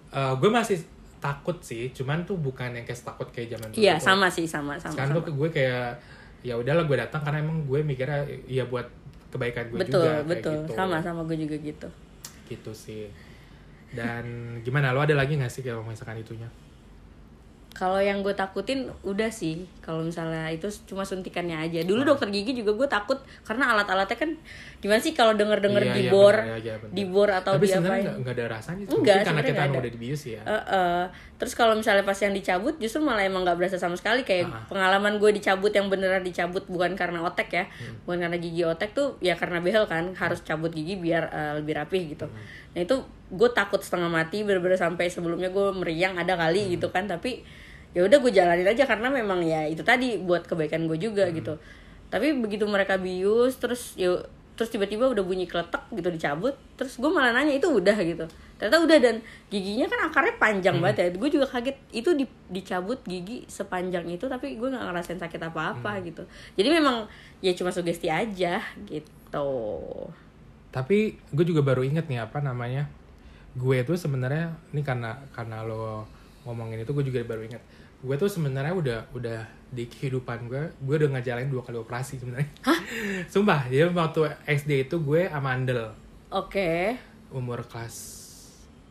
eh, 0.10 0.34
gue 0.34 0.50
masih 0.50 0.82
takut 1.24 1.56
sih 1.64 1.96
cuman 1.96 2.28
tuh 2.28 2.36
bukan 2.36 2.76
yang 2.76 2.84
kayak 2.84 3.00
takut 3.00 3.32
kayak 3.32 3.56
zaman 3.56 3.72
dulu 3.72 3.80
iya 3.80 3.96
sama 3.96 4.28
sih 4.28 4.44
sama 4.44 4.76
sama, 4.76 4.92
sekarang 4.92 5.16
sama. 5.16 5.24
tuh 5.24 5.34
gue 5.40 5.50
kayak 5.56 5.96
ya 6.44 6.60
udahlah 6.60 6.84
gue 6.84 6.98
datang 7.00 7.24
karena 7.24 7.40
emang 7.40 7.64
gue 7.64 7.80
mikirnya 7.80 8.28
ya 8.52 8.68
buat 8.68 8.92
kebaikan 9.34 9.72
gue 9.74 9.80
betul 9.82 10.04
juga 10.04 10.12
kayak 10.14 10.30
betul. 10.30 10.54
gitu. 10.54 10.72
sama 10.78 10.98
sama 11.02 11.22
gue 11.26 11.38
juga 11.42 11.56
gitu. 11.58 11.88
Gitu 12.46 12.72
sih. 12.78 13.04
Dan 13.94 14.58
gimana 14.62 14.94
lo 14.94 15.02
ada 15.02 15.18
lagi 15.18 15.38
gak 15.38 15.50
sih 15.50 15.66
kalau 15.66 15.82
misalkan 15.82 16.22
itunya 16.22 16.46
kalau 17.74 17.98
yang 17.98 18.22
gue 18.22 18.32
takutin 18.32 18.86
udah 19.02 19.28
sih 19.28 19.66
kalau 19.80 20.02
misalnya 20.02 20.46
itu 20.48 20.66
cuma 20.86 21.02
suntikannya 21.02 21.58
aja 21.60 21.82
dulu 21.82 22.06
dokter 22.06 22.30
gigi 22.30 22.54
juga 22.56 22.72
gue 22.72 22.88
takut 22.88 23.18
karena 23.42 23.74
alat-alatnya 23.74 24.14
kan 24.16 24.32
gimana 24.78 24.98
sih 24.98 25.12
kalau 25.12 25.34
denger 25.34 25.58
denger 25.60 25.82
Iya, 25.84 25.92
di 25.92 26.02
iya, 26.02 26.12
bor 26.12 26.32
bener, 26.32 26.48
iya, 26.54 26.58
iya, 26.60 26.76
bener. 26.78 27.30
atau 27.34 27.52
tapi 27.52 27.66
sebenarnya 27.66 28.14
nggak 28.16 28.34
ada 28.34 28.46
rasanya 28.52 28.84
sih. 28.84 28.94
Enggak, 28.94 29.16
karena 29.24 29.42
kita 29.42 29.62
ada. 29.64 29.78
udah 29.80 29.92
dibius 29.92 30.22
ya 30.24 30.42
terus 31.34 31.54
kalau 31.54 31.74
misalnya 31.74 32.02
pas 32.02 32.16
yang 32.16 32.32
dicabut 32.32 32.78
justru 32.78 33.02
malah 33.02 33.20
emang 33.22 33.42
nggak 33.42 33.58
berasa 33.58 33.76
sama 33.76 33.98
sekali 33.98 34.22
kayak 34.22 34.46
Ah. 34.46 34.64
pengalaman 34.66 35.18
gue 35.18 35.34
dicabut 35.34 35.70
yang 35.70 35.90
beneran 35.90 36.22
dicabut 36.22 36.64
bukan 36.66 36.94
karena 36.94 37.20
otek 37.20 37.50
ya 37.52 37.66
Hmm. 37.66 38.00
bukan 38.06 38.18
karena 38.22 38.38
gigi 38.38 38.64
otek 38.64 38.94
tuh 38.94 39.18
ya 39.20 39.34
karena 39.34 39.60
behel 39.60 39.84
kan 39.84 40.14
harus 40.14 40.40
cabut 40.42 40.70
gigi 40.70 40.96
biar 40.96 41.28
eh, 41.28 41.54
lebih 41.58 41.74
rapih 41.76 42.14
gitu 42.14 42.26
Hmm. 42.26 42.38
nah 42.72 42.80
itu 42.80 42.96
gue 43.30 43.50
takut 43.52 43.80
setengah 43.80 44.08
mati 44.08 44.42
bener-bener 44.42 44.76
sampai 44.76 45.08
sebelumnya 45.08 45.48
gue 45.48 45.68
meriang 45.74 46.16
ada 46.16 46.34
Hmm. 46.34 46.42
kali 46.44 46.76
gitu 46.76 46.90
kan 46.90 47.06
tapi 47.06 47.46
ya 47.94 48.02
udah 48.02 48.18
gue 48.18 48.32
jalanin 48.32 48.66
aja 48.66 48.84
karena 48.84 49.08
memang 49.08 49.40
ya 49.40 49.64
itu 49.64 49.82
tadi 49.82 50.18
buat 50.18 50.44
kebaikan 50.44 50.86
gue 50.86 50.98
juga 50.98 51.30
Hmm. 51.30 51.36
gitu 51.36 51.54
tapi 52.10 52.34
begitu 52.36 52.66
mereka 52.66 52.98
bius 52.98 53.58
terus 53.58 53.94
ya 53.96 54.14
terus 54.54 54.70
tiba-tiba 54.70 55.10
udah 55.10 55.26
bunyi 55.26 55.50
kletek 55.50 55.82
gitu 55.90 56.10
dicabut 56.10 56.54
terus 56.76 56.94
gue 56.96 57.10
malah 57.10 57.34
nanya 57.34 57.54
itu 57.54 57.66
udah 57.66 57.98
gitu 57.98 58.22
ternyata 58.54 58.78
udah 58.80 58.98
dan 59.02 59.16
giginya 59.50 59.90
kan 59.90 60.08
akarnya 60.08 60.38
panjang 60.38 60.78
Hmm. 60.78 60.86
banget 60.86 60.98
ya 61.00 61.18
gue 61.18 61.30
juga 61.32 61.48
kaget 61.50 61.74
itu 61.90 62.10
di, 62.14 62.26
dicabut 62.52 63.02
gigi 63.04 63.50
sepanjang 63.50 64.06
itu 64.08 64.30
tapi 64.30 64.54
gue 64.54 64.68
nggak 64.68 64.84
ngerasain 64.84 65.18
sakit 65.18 65.42
apa-apa 65.42 65.98
Hmm. 65.98 66.06
gitu 66.06 66.24
jadi 66.54 66.70
memang 66.72 67.10
ya 67.40 67.50
cuma 67.54 67.74
sugesti 67.74 68.08
aja 68.08 68.62
gitu 68.86 69.50
tapi 70.70 71.18
gue 71.30 71.46
juga 71.46 71.62
baru 71.62 71.82
inget 71.82 72.06
nih 72.06 72.22
apa 72.22 72.38
namanya 72.38 72.90
gue 73.54 73.78
tuh 73.86 73.98
sebenarnya 73.98 74.50
ini 74.74 74.82
karena 74.82 75.14
karena 75.30 75.62
lo 75.62 76.10
ngomongin 76.44 76.82
itu 76.82 76.92
gue 76.92 77.06
juga 77.06 77.22
baru 77.24 77.46
inget 77.46 77.62
gue 78.04 78.16
tuh 78.20 78.28
sebenarnya 78.28 78.74
udah 78.76 79.00
udah 79.16 79.40
di 79.72 79.88
kehidupan 79.88 80.52
gue 80.52 80.62
gue 80.76 80.96
udah 81.00 81.10
ngejalanin 81.18 81.48
dua 81.48 81.64
kali 81.64 81.80
operasi 81.80 82.20
sebenarnya. 82.20 82.52
Sumpah 83.32 83.72
jadi 83.72 83.88
waktu 83.90 84.28
SD 84.44 84.92
itu 84.92 85.00
gue 85.00 85.32
amandel 85.32 85.96
oke. 86.28 87.00
Umur 87.34 87.66
kelas 87.66 88.22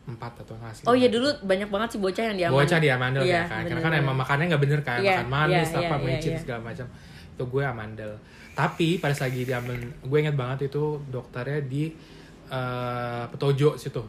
4 0.02 0.18
atau 0.18 0.58
nggak 0.58 0.72
sih 0.74 0.84
oh 0.90 0.96
iya 0.98 1.06
dulu 1.06 1.30
banyak 1.46 1.70
banget 1.70 1.88
sih 1.94 2.00
bocah 2.02 2.24
yang 2.32 2.36
diaman 2.40 2.58
bocah 2.58 2.78
di 2.82 2.88
amandel 2.90 3.22
Iya, 3.22 3.30
ya 3.30 3.42
kan. 3.46 3.62
Karena 3.62 3.68
bener, 3.70 3.84
kan 3.84 3.92
bener. 3.92 4.02
emang 4.02 4.16
makannya 4.18 4.44
nggak 4.50 4.62
bener 4.66 4.80
kan 4.82 4.98
Iya, 4.98 5.14
makan 5.22 5.28
manis 5.30 5.68
iya, 5.70 5.78
apa 5.78 5.94
iya, 5.94 6.06
micin 6.08 6.32
iya. 6.34 6.40
segala 6.42 6.60
macam. 6.64 6.86
Itu 7.36 7.44
gue 7.46 7.62
amandel 7.62 8.12
tapi 8.52 9.00
pada 9.00 9.16
lagi 9.16 9.48
di 9.48 9.52
amandel 9.52 9.88
gue 10.04 10.18
inget 10.20 10.36
banget 10.36 10.68
itu 10.68 11.00
dokternya 11.08 11.60
di 11.64 11.88
eh, 12.52 13.24
petojo 13.32 13.80
situ 13.80 14.02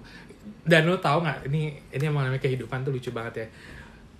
dan 0.63 0.87
lo 0.87 0.95
tau 0.97 1.19
nggak 1.19 1.51
ini 1.51 1.75
ini 1.91 2.03
emang 2.03 2.23
namanya 2.23 2.39
kehidupan 2.39 2.81
tuh 2.81 2.91
lucu 2.91 3.11
banget 3.11 3.43
ya. 3.43 3.47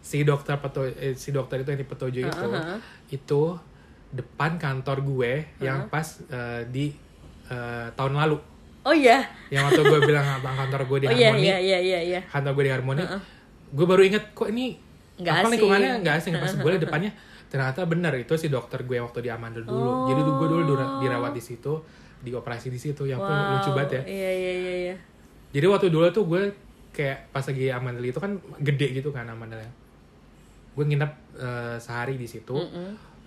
Si 0.03 0.21
dokter 0.21 0.59
peto 0.59 0.83
eh, 0.83 1.15
si 1.15 1.31
dokter 1.31 1.63
itu 1.63 1.71
yang 1.71 1.79
di 1.79 1.87
petojo 1.87 2.19
itu 2.19 2.27
Uh-huh. 2.43 2.79
itu 3.07 3.41
depan 4.11 4.59
kantor 4.59 5.01
gue 5.01 5.31
yang 5.57 5.87
pas 5.87 6.03
eh, 6.27 6.67
di 6.67 6.91
eh, 7.47 7.87
tahun 7.95 8.13
lalu. 8.13 8.37
Oh 8.83 8.91
iya. 8.91 9.23
Yang 9.47 9.71
waktu 9.71 9.81
gue 9.87 9.99
bilang 10.03 10.27
abang 10.27 10.59
kantor 10.59 10.81
gue 10.85 10.97
di 10.99 11.07
oh 11.09 11.13
iya 11.13 11.31
Harmoni. 11.31 11.47
iya 11.47 11.57
iya 11.57 11.79
iya 11.79 11.99
iya. 12.03 12.19
Kantor 12.27 12.51
gue 12.53 12.63
di 12.67 12.71
Harmoni. 12.75 13.03
Gue 13.71 13.85
baru 13.87 14.03
inget 14.03 14.35
kok 14.35 14.51
ini 14.51 14.75
Nggak 15.13 15.33
apa 15.33 15.39
asing. 15.39 15.51
lingkungannya? 15.55 15.91
Nggak 16.03 16.15
asing 16.19 16.33
pas 16.35 16.53
gue 16.53 16.71
depannya 16.77 17.11
ternyata 17.47 17.85
bener 17.85 18.09
itu 18.17 18.33
si 18.33 18.49
dokter 18.49 18.81
gue 18.81 18.97
waktu 18.99 19.23
di 19.23 19.29
Amandel 19.31 19.63
dulu. 19.63 20.11
Jadi 20.11 20.19
gue 20.19 20.47
dulu 20.51 20.61
dirawat 20.99 21.31
di 21.31 21.39
situ 21.39 21.79
dioperasi 22.19 22.67
di 22.67 22.79
situ 22.79 23.03
yang 23.05 23.19
tuh 23.19 23.31
lucu 23.31 23.69
banget 23.71 23.89
ya. 23.93 24.01
Iya 24.03 24.31
iya 24.35 24.53
iya 24.59 24.75
iya 24.91 24.95
jadi 25.53 25.65
waktu 25.65 25.87
dulu 25.87 26.09
tuh 26.09 26.25
gue 26.25 26.41
kayak 26.91 27.29
pas 27.29 27.41
lagi 27.41 27.69
Amandel 27.69 28.05
itu 28.05 28.17
kan 28.17 28.33
gede 28.59 28.87
gitu 28.93 29.09
kan 29.09 29.25
Amandelnya 29.25 29.69
gue 30.73 30.83
nginep 30.83 31.11
eh, 31.35 31.77
sehari 31.77 32.15
di 32.15 32.25
situ 32.25 32.57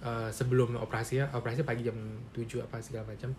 eh, 0.03 0.29
sebelum 0.29 0.75
operasinya 0.77 1.31
operasi 1.33 1.63
pagi 1.63 1.83
jam 1.83 1.95
7 2.31 2.43
apa 2.61 2.79
segala 2.79 3.07
macam 3.07 3.31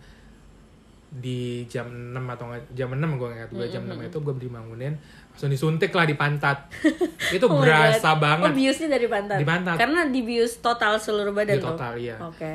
di 1.08 1.64
jam 1.64 1.88
6 1.88 2.20
atau 2.28 2.46
jam 2.72 2.92
6 2.92 3.00
gue 3.00 3.28
ingat 3.30 3.50
gue 3.50 3.66
jam 3.66 3.80
6 3.82 3.96
itu 4.02 4.18
gue 4.18 4.34
dibangunin 4.38 4.92
langsung 5.32 5.48
disuntik 5.48 5.88
lah 5.88 6.04
di 6.04 6.12
pantat 6.12 6.68
itu 7.36 7.44
Oh 7.44 7.56
berasa 7.56 8.12
God. 8.12 8.20
banget 8.20 8.48
Oh 8.48 8.52
biusnya 8.52 8.88
dari 8.90 9.08
pantat. 9.08 9.40
Di 9.40 9.46
pantat. 9.46 9.76
Karena 9.76 10.04
dibius 10.04 10.60
total 10.60 11.00
seluruh 11.00 11.32
badan 11.32 11.56
Di 11.56 11.62
tuh. 11.62 11.72
total, 11.72 11.92
iya. 11.96 12.16
Oke. 12.20 12.52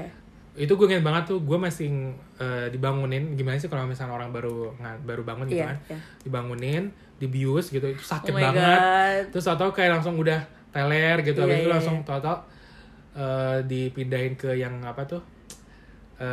Itu 0.55 0.69
gue 0.69 0.85
inget 0.85 1.01
banget 1.01 1.23
tuh 1.27 1.41
gue 1.41 1.57
masih 1.57 1.89
eh, 2.37 2.67
dibangunin. 2.69 3.33
Gimana 3.33 3.57
sih 3.57 3.65
kalau 3.65 3.83
misalnya 3.83 4.13
orang 4.13 4.29
baru 4.29 4.69
baru 5.01 5.21
bangun 5.21 5.45
gitu 5.47 5.59
Iya, 5.59 5.73
kan? 5.73 5.77
iya. 5.87 5.97
dibangunin 6.21 6.83
dibius 7.17 7.67
gitu 7.67 7.85
itu 7.85 7.99
sakit 7.99 8.29
Oh 8.29 8.37
banget. 8.37 8.53
God. 8.53 9.23
terus 9.31 9.47
atau 9.47 9.69
kayak 9.69 9.97
langsung 9.97 10.13
udah 10.15 10.39
teler 10.69 11.17
gitu 11.21 11.37
Iya, 11.37 11.43
habis 11.43 11.57
itu 11.57 11.65
iya, 11.65 11.73
langsung 11.73 11.97
tau-tau 12.01 12.37
eh, 13.13 13.57
dipindahin 13.63 14.33
ke 14.33 14.53
yang 14.53 14.77
apa 14.81 15.01
tuh? 15.03 15.21
Eh 16.15 16.27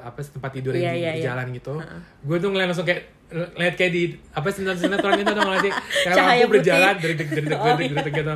apa 0.00 0.18
sih, 0.18 0.32
tempat 0.32 0.50
tidur 0.50 0.72
yang 0.72 0.80
Iya, 0.80 0.92
di, 0.92 1.00
iya, 1.00 1.10
di 1.10 1.20
iya. 1.20 1.26
jalan 1.28 1.46
gitu. 1.52 1.74
Gue 2.22 2.36
tuh 2.38 2.48
ngeliat 2.48 2.68
langsung 2.68 2.84
kayak 2.84 3.12
lihat 3.34 3.74
kayak 3.74 3.92
di 3.92 4.02
apa 4.30 4.46
sinetron 4.48 4.78
sinetron 4.78 5.18
itu 5.18 5.28
dong 5.28 5.48
sih. 5.60 5.72
Kayak 6.02 6.16
lampu 6.30 6.46
berjalan 6.50 6.94
dari 6.96 7.14
deg 7.14 7.28
deg 7.28 7.44
deg 7.44 7.58
Oh, 7.62 7.74
deg 7.74 7.92
deg 7.92 8.14
gitu. 8.14 8.34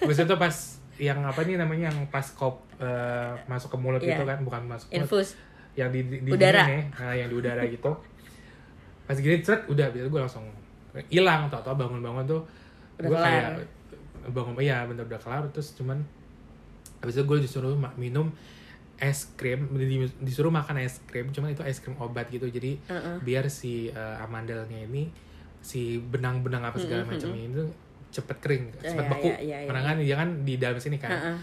Habis 0.00 0.18
itu 0.18 0.34
pas 0.36 0.54
yang 0.96 1.20
apa 1.20 1.40
nih 1.42 1.56
namanya 1.56 1.88
yang 1.88 1.98
pas 2.06 2.26
kop 2.30 2.60
eh, 2.76 3.32
masuk 3.46 3.72
ke 3.72 3.78
mulut 3.78 3.98
Iya. 3.98 4.14
itu 4.14 4.24
kan 4.24 4.38
bukan 4.40 4.62
masuk 4.66 4.86
ke 4.86 4.94
mulut 4.94 5.06
Infus. 5.06 5.28
yang 5.72 5.88
di, 5.88 6.00
di, 6.02 6.16
di 6.20 6.30
Udara. 6.30 6.64
nih, 6.66 6.82
nah, 6.90 7.14
yang 7.14 7.28
di 7.28 7.34
udara 7.34 7.62
gitu 7.64 7.92
pas 9.02 9.16
gini 9.16 9.40
ceret 9.40 9.64
udah 9.66 9.88
biasa 9.88 10.06
gue 10.06 10.20
langsung 10.20 10.44
hilang 11.08 11.48
tau 11.48 11.58
tau 11.58 11.74
bangun 11.74 11.98
bangun 11.98 12.24
tuh 12.24 12.42
gue 12.98 13.08
kayak 13.10 13.64
bangun 14.28 14.54
iya 14.58 14.84
bener 14.84 15.02
udah 15.02 15.18
kelar 15.18 15.42
terus 15.48 15.72
cuman 15.72 15.98
habis 16.98 17.16
itu 17.16 17.24
gue 17.24 17.38
disuruh 17.40 17.72
minum 17.96 18.30
es 18.96 19.26
krim 19.34 19.66
di- 19.72 20.06
disuruh 20.20 20.48
makan 20.48 20.78
es 20.78 21.02
krim 21.02 21.26
cuman 21.28 21.50
itu 21.50 21.62
es 21.62 21.80
krim 21.80 21.98
obat 21.98 22.28
gitu 22.28 22.46
jadi 22.46 22.78
Uh-uh. 22.84 23.18
biar 23.18 23.48
si 23.48 23.88
eh, 23.88 24.16
amandelnya 24.20 24.78
ini 24.80 25.10
si 25.58 25.98
benang-benang 25.98 26.62
apa 26.62 26.76
segala 26.76 27.02
macam 27.04 27.32
ini 27.32 27.50
tuh 27.50 27.70
cepet 28.12 28.36
kering 28.38 28.64
cepet 28.76 28.92
Iya, 28.94 29.08
beku 29.08 29.26
iya, 29.26 29.38
iya, 29.40 29.56
iya. 29.64 29.66
karena 29.66 29.82
kan 29.82 29.96
dia 29.96 30.16
kan 30.20 30.28
di 30.44 30.54
dalam 30.60 30.76
sini 30.76 31.00
kan 31.00 31.10
Uh-uh. 31.10 31.36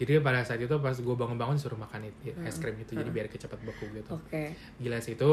jadi 0.00 0.24
pada 0.24 0.40
saat 0.40 0.58
itu 0.58 0.72
pas 0.80 0.96
gue 0.96 1.14
bangun-bangun 1.14 1.54
disuruh 1.54 1.76
makan 1.76 2.08
itu 2.08 2.32
es 2.42 2.56
krim 2.56 2.74
itu 2.80 2.96
jadi 2.96 3.10
biar 3.12 3.28
cepet 3.28 3.60
beku 3.60 3.84
gitu 3.92 4.10
Oke. 4.16 4.56
gila 4.80 4.98
sih 4.98 5.14
itu 5.14 5.28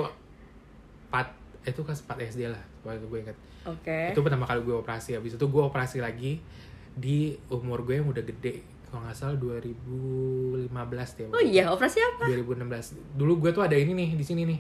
empat 1.08 1.28
itu 1.66 1.82
kelas 1.82 2.04
4 2.04 2.30
SD 2.30 2.42
lah 2.52 2.62
waktu 2.84 3.08
gue 3.08 3.20
inget 3.24 3.38
Oke. 3.66 4.14
itu 4.14 4.20
pertama 4.20 4.44
kali 4.44 4.62
gue 4.62 4.76
operasi 4.76 5.16
habis 5.16 5.34
itu 5.34 5.46
gue 5.48 5.64
operasi 5.64 6.04
lagi 6.04 6.44
di 6.92 7.34
umur 7.50 7.82
gue 7.82 7.98
yang 7.98 8.08
udah 8.08 8.22
gede 8.22 8.62
kalau 8.86 9.02
nggak 9.04 9.18
salah 9.18 9.36
2015 9.36 10.72
deh 11.20 11.28
Oh 11.34 11.44
iya, 11.44 11.68
operasi 11.68 12.00
apa? 12.00 12.30
2016 12.30 13.18
dulu 13.18 13.34
gue 13.44 13.52
tuh 13.52 13.64
ada 13.66 13.76
ini 13.76 13.92
nih 13.92 14.10
di 14.16 14.24
sini 14.24 14.44
nih 14.46 14.60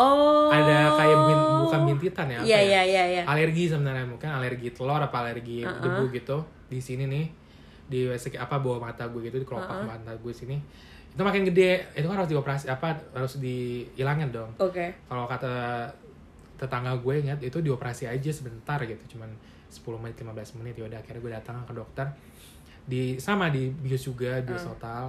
Oh. 0.00 0.48
ada 0.48 0.96
kayak 0.96 1.18
bin, 1.22 1.38
bukan 1.60 1.80
bintitan 1.86 2.26
ya 2.26 2.38
Iya 2.40 2.48
ya? 2.48 2.60
iya 2.62 2.80
iya 2.82 3.02
iya. 3.10 3.22
alergi 3.24 3.68
sebenarnya 3.68 4.04
mungkin 4.04 4.26
alergi 4.26 4.72
telur 4.72 4.96
apa 4.98 5.12
alergi 5.20 5.60
Uh-uh. 5.60 5.76
debu 5.78 6.04
gitu 6.10 6.40
di 6.66 6.80
sini 6.80 7.04
nih 7.04 7.26
di 7.84 8.00
apa 8.34 8.56
bawah 8.56 8.80
mata 8.80 9.04
gue 9.04 9.20
gitu 9.20 9.36
di 9.36 9.44
kelopak 9.44 9.68
Uh-uh. 9.76 9.86
mata 9.86 10.12
gue 10.14 10.32
sini 10.32 10.56
itu 11.10 11.20
makin 11.20 11.42
gede 11.44 11.90
itu 11.92 12.06
kan 12.06 12.16
harus 12.16 12.30
dioperasi 12.30 12.66
apa 12.66 12.94
harus 13.12 13.36
dihilangin 13.36 14.30
dong 14.30 14.50
Oke. 14.56 14.94
kalau 15.04 15.26
kata 15.26 15.84
tetangga 16.56 16.94
gue 16.94 17.14
ingat 17.20 17.38
itu 17.40 17.58
dioperasi 17.58 18.06
aja 18.06 18.30
sebentar 18.30 18.78
gitu 18.80 19.00
cuman 19.10 19.28
10 19.66 19.80
menit 19.98 20.16
15 20.16 20.58
menit 20.58 20.74
ya 20.76 20.84
udah 20.86 20.98
akhirnya 20.98 21.20
gue 21.20 21.32
datang 21.34 21.56
ke 21.62 21.72
dokter 21.72 22.06
di 22.82 23.02
sama 23.16 23.48
di 23.48 23.70
bius 23.70 24.02
juga 24.04 24.40
bius 24.40 24.62
Hmm. 24.62 24.72
total 24.72 25.04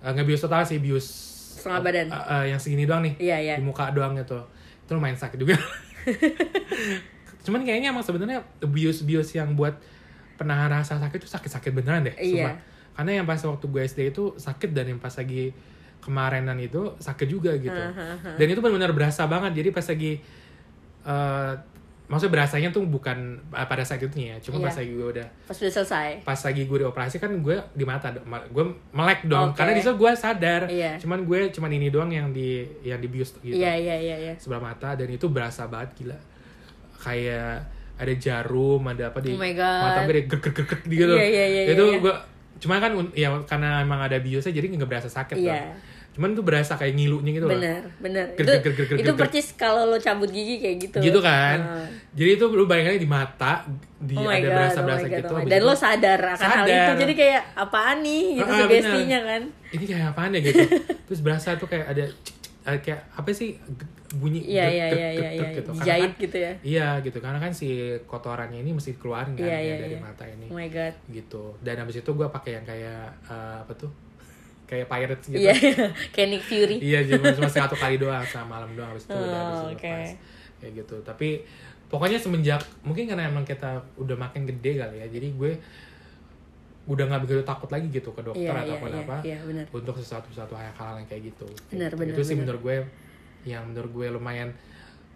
Eh, 0.00 0.08
nggak 0.08 0.26
bius 0.26 0.40
total 0.40 0.64
sih 0.64 0.78
bius 0.78 1.06
Setengah 1.52 1.80
badan. 1.80 2.06
eh, 2.08 2.16
eh, 2.16 2.44
yang 2.48 2.58
segini 2.58 2.84
doang 2.84 3.02
nih 3.02 3.14
Iya, 3.18 3.36
iya. 3.40 3.54
di 3.56 3.62
muka 3.62 3.90
doang 3.90 4.14
gitu 4.14 4.38
itu 4.80 4.90
lumayan 4.90 5.14
sakit 5.14 5.36
juga 5.36 5.54
cuman 7.40 7.60
kayaknya 7.62 7.90
emang 7.90 8.00
sebenarnya 8.00 8.40
bius 8.62 9.00
bius 9.00 9.32
yang 9.32 9.52
buat 9.52 9.74
penahan 10.36 10.70
rasa 10.70 10.96
sakit 10.96 11.18
itu 11.18 11.28
sakit 11.28 11.50
sakit 11.50 11.70
beneran 11.72 12.04
deh 12.04 12.14
Iya. 12.14 12.28
sumpah. 12.46 12.56
karena 12.94 13.10
yang 13.14 13.26
pas 13.26 13.40
waktu 13.40 13.64
gue 13.66 13.82
SD 13.82 14.00
itu 14.10 14.24
sakit 14.36 14.70
dan 14.70 14.86
yang 14.86 14.98
pas 14.98 15.12
lagi 15.12 15.52
kemarinan 16.00 16.56
itu 16.58 16.96
sakit 16.96 17.26
juga 17.26 17.52
gitu 17.54 17.76
dan 18.30 18.46
itu 18.46 18.58
benar-benar 18.58 18.92
berasa 18.92 19.24
banget 19.24 19.52
jadi 19.54 19.68
pas 19.70 19.84
lagi 19.84 20.20
eh 21.02 21.52
maksudnya 22.10 22.34
berasanya 22.34 22.68
tuh 22.68 22.82
bukan 22.82 23.14
eh, 23.48 23.64
pada 23.64 23.80
saat 23.80 24.02
itu 24.02 24.10
ya 24.12 24.34
cuma 24.40 24.58
Iya. 24.58 24.66
pas 24.66 24.74
lagi 24.76 24.90
gue 24.90 25.08
udah 25.08 25.26
Pas 25.46 25.56
udah 25.56 25.72
selesai. 25.72 26.08
pas 26.20 26.40
lagi 26.42 26.62
gue 26.64 26.78
dioperasi 26.80 27.16
kan 27.16 27.30
gue 27.32 27.54
di 27.70 27.84
mata 27.84 28.10
gue 28.50 28.64
melek 28.90 29.20
dong 29.24 29.48
Oke. 29.48 29.56
karena 29.56 29.72
di 29.72 29.80
situ 29.80 29.94
gue 29.94 30.10
sadar 30.12 30.66
Iya. 30.66 30.98
cuman 30.98 31.22
gue 31.22 31.38
cuman 31.48 31.70
ini 31.70 31.86
doang 31.88 32.10
yang 32.10 32.28
di 32.28 32.60
yang 32.82 32.98
dibius 32.98 33.38
gitu 33.38 33.54
Iya 33.54 33.72
iya 33.72 33.96
iya 33.96 34.16
iya. 34.20 34.34
sebelah 34.34 34.58
mata 34.60 34.92
dan 34.92 35.06
itu 35.06 35.24
berasa 35.26 35.64
banget 35.64 35.94
gila 35.96 36.18
kayak 36.98 37.64
ada 37.94 38.12
jarum 38.14 38.82
ada 38.84 39.08
apa 39.08 39.18
di 39.20 39.30
Oh 39.30 39.38
my 39.38 39.52
God. 39.52 39.80
mata 39.84 40.00
gue 40.02 40.12
grek 40.20 40.26
grek 40.42 40.66
grek 40.66 40.82
gitu 40.84 41.14
Iya, 41.14 41.24
iya, 41.24 41.44
iya, 41.46 41.62
itu 41.68 41.78
iya, 41.80 41.92
iya. 41.92 42.00
gue 42.00 42.14
cuma 42.58 42.76
kan 42.76 42.92
ya 43.14 43.28
karena 43.46 43.80
emang 43.80 44.00
ada 44.02 44.18
biusnya 44.18 44.50
jadi 44.50 44.66
nggak 44.68 44.90
berasa 44.90 45.08
sakit 45.08 45.36
Iya. 45.38 45.48
dong 45.48 45.64
cuman 46.10 46.32
tuh 46.32 46.42
berasa 46.42 46.74
kayak 46.74 46.92
ngilunya 46.92 47.30
gitu 47.32 47.46
loh 47.46 47.54
Bener 47.54 47.82
bener. 47.96 48.26
Ger- 48.32 48.42
Itu 48.42 48.52
ger- 48.52 48.74
ger- 48.74 48.88
ger- 48.88 48.98
itu 48.98 49.06
ger- 49.06 49.20
percis 49.20 49.46
kalau 49.54 49.86
lo 49.86 49.96
cabut 49.96 50.26
gigi 50.26 50.58
kayak 50.58 50.76
gitu. 50.80 50.98
gitu 51.00 51.18
kan 51.18 51.58
Ah. 51.58 51.86
jadi 52.10 52.30
itu 52.34 52.44
lu 52.48 52.64
bayangin 52.64 52.98
di 52.98 53.06
mata 53.06 53.62
di 53.96 54.14
Oh 54.14 54.26
ada 54.26 54.42
berasa 54.42 54.78
oh 54.78 54.84
berasa 54.84 55.06
God, 55.06 55.16
gitu 55.16 55.32
oh. 55.32 55.40
Dan 55.44 55.60
lo 55.60 55.72
sadar 55.72 56.18
akan 56.20 56.40
hal 56.42 56.64
Sadar. 56.64 56.84
itu. 56.88 56.92
Jadi 56.98 57.12
kayak 57.14 57.42
apaan 57.54 57.96
nih 58.00 58.22
gitu 58.34 58.42
Ah, 58.42 58.50
ah, 58.50 58.60
sugestinya 58.60 59.18
bener. 59.18 59.30
kan. 59.30 59.42
ini 59.70 59.84
kayak 59.86 60.04
apaan 60.08 60.30
ya 60.30 60.40
gitu 60.40 60.62
terus 61.06 61.20
berasa 61.20 61.48
tuh 61.54 61.68
kayak 61.68 61.86
ada 61.86 62.04
cik, 62.18 62.36
cik, 62.36 62.48
kayak 62.82 63.00
apa 63.12 63.28
sih 63.30 63.50
bunyi 64.12 64.42
Iya 64.42 64.66
iya 64.66 64.86
iya 64.90 65.08
iya 65.12 65.30
iya. 65.32 65.48
gitu 65.54 65.70
Dijahit 65.72 66.10
kan- 66.10 66.18
gitu 66.20 66.36
ya. 66.36 66.52
iya 66.60 66.88
gitu 66.98 67.18
karena 67.18 67.38
kan 67.38 67.52
si 67.52 67.68
kotorannya 68.04 68.58
ini 68.58 68.70
mesti 68.72 68.90
dikeluarin 68.92 69.32
kan 69.32 69.46
Iya 69.46 69.54
ya, 69.54 69.58
iya 69.60 69.74
dari 69.80 69.96
mata 69.96 70.24
ini 70.24 70.46
Oh 70.46 70.58
my 70.58 70.66
god. 70.66 70.94
gitu 71.08 71.54
dan 71.60 71.78
habis 71.78 71.96
itu 71.96 72.10
gue 72.10 72.26
pakai 72.26 72.50
yang 72.52 72.64
kayak 72.64 73.00
eh, 73.24 73.56
apa 73.60 73.72
tuh 73.74 73.90
kayak 74.70 74.86
pirates 74.86 75.26
gitu 75.26 75.42
Iya 75.42 75.54
kayak 76.14 76.28
Nick 76.30 76.44
Fury. 76.44 76.76
iya 76.78 77.02
cuma 77.04 77.34
cuma 77.34 77.50
satu 77.50 77.74
kali 77.74 77.98
doang 77.98 78.22
sama 78.24 78.56
malam 78.56 78.70
doang 78.72 78.88
habis 78.88 79.02
itu 79.02 79.12
udah 79.12 79.26
Oh, 79.26 79.42
habis 79.42 79.58
itu 79.58 79.66
oke. 79.74 79.90
lepas 79.90 80.10
kayak 80.56 80.72
gitu 80.78 80.96
tapi 81.02 81.28
pokoknya 81.86 82.16
semenjak 82.16 82.62
mungkin 82.80 83.04
karena 83.04 83.26
emang 83.26 83.42
kita 83.42 83.66
udah 83.96 84.14
makin 84.14 84.46
gede 84.46 84.78
kali 84.78 84.96
ya 84.96 85.06
jadi 85.08 85.28
gue 85.28 85.52
udah 86.86 87.04
nggak 87.04 87.22
begitu 87.22 87.42
takut 87.42 87.66
lagi 87.68 87.86
gitu 87.88 88.10
ke 88.10 88.20
dokter 88.20 88.46
iya 88.46 88.62
ataupun 88.62 88.88
iya. 88.88 89.00
apa 89.00 89.16
Iya 89.22 89.38
benar. 89.42 89.64
untuk 89.70 89.94
sesuatu 89.96 90.26
sesuatu 90.28 90.54
hal 90.54 90.70
yang 90.96 91.06
kayak 91.06 91.22
gitu 91.28 91.46
Benar, 91.68 91.90
gitu. 91.90 91.98
benar, 91.98 92.14
itu 92.14 92.22
sih 92.22 92.34
benar. 92.34 92.40
menurut 92.46 92.60
gue 92.60 92.76
yang 93.42 93.62
menurut 93.64 93.90
gue 93.90 94.06
lumayan 94.08 94.48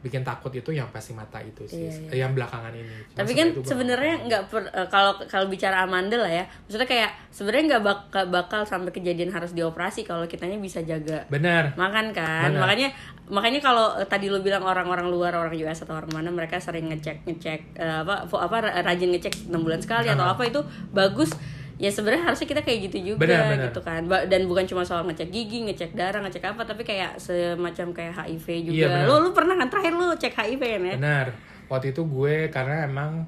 bikin 0.04 0.20
takut 0.20 0.52
itu 0.52 0.68
yang 0.68 0.84
pasti 0.92 1.10
mata 1.10 1.40
itu 1.40 1.64
sih 1.64 1.88
Iya, 1.88 2.12
iya. 2.12 2.28
Yang 2.28 2.36
belakangan 2.36 2.70
ini 2.70 2.92
Cuma 3.08 3.16
Tapi 3.16 3.32
kan 3.32 3.48
sebenarnya 3.64 4.14
nggak 4.22 4.42
eh, 4.52 4.86
kalau 4.86 5.16
kalau 5.24 5.46
bicara 5.48 5.80
amandel 5.80 6.20
lah 6.20 6.28
ya, 6.30 6.44
maksudnya 6.44 6.84
kayak 6.84 7.10
sebenarnya 7.32 7.64
nggak 7.72 7.82
bakal 7.82 8.24
bakal 8.28 8.60
sampai 8.62 8.92
kejadian 8.92 9.32
harus 9.32 9.50
dioperasi 9.50 10.04
kalau 10.04 10.28
kitanya 10.28 10.60
bisa 10.60 10.84
jaga 10.84 11.24
benar 11.26 11.72
makan 11.74 12.12
kan 12.12 12.52
Benar. 12.52 12.60
makanya 12.60 12.88
makanya 13.26 13.60
kalau 13.60 13.96
eh, 13.96 14.04
tadi 14.04 14.28
lu 14.28 14.38
bilang 14.38 14.60
orang-orang 14.60 15.08
luar 15.08 15.32
orang 15.32 15.56
US 15.56 15.80
atau 15.80 15.96
orang 15.96 16.12
mana 16.12 16.28
mereka 16.28 16.60
sering 16.60 16.92
ngecek 16.92 17.24
ngecek 17.24 17.60
eh, 17.74 17.96
apa 18.04 18.28
apa 18.28 18.56
ra- 18.60 18.84
rajin 18.84 19.08
ngecek 19.10 19.48
enam 19.48 19.64
bulan 19.64 19.80
sekali 19.80 20.06
atau 20.06 20.22
Aha. 20.22 20.36
apa 20.36 20.42
itu 20.44 20.60
bagus 20.92 21.32
ya 21.74 21.90
sebenarnya 21.90 22.22
harusnya 22.24 22.46
kita 22.46 22.62
kayak 22.62 22.78
gitu 22.86 22.98
juga 23.12 23.26
Benar, 23.26 23.50
benar. 23.50 23.64
gitu 23.66 23.80
kan. 23.80 24.00
Dan 24.26 24.46
bukan 24.46 24.64
cuma 24.64 24.82
soal 24.82 25.02
ngecek 25.04 25.28
gigi 25.28 25.62
ngecek 25.62 25.90
darah 25.92 26.22
ngecek 26.22 26.44
apa 26.44 26.62
tapi 26.62 26.82
kayak 26.82 27.18
semacam 27.18 27.90
kayak 27.90 28.12
HIV 28.16 28.46
juga 28.64 28.76
Iya, 28.76 28.86
benar. 28.88 29.06
lu 29.06 29.14
lu 29.20 29.30
pernah 29.30 29.54
kan? 29.56 29.66
Terakhir 29.66 29.92
lu 29.92 30.06
cek 30.14 30.32
HIV 30.32 30.62
kan 30.62 30.82
ya? 30.82 30.94
Benar. 30.96 31.26
Waktu 31.66 31.86
itu 31.90 32.02
gue 32.02 32.34
karena 32.48 32.84
emang 32.84 33.26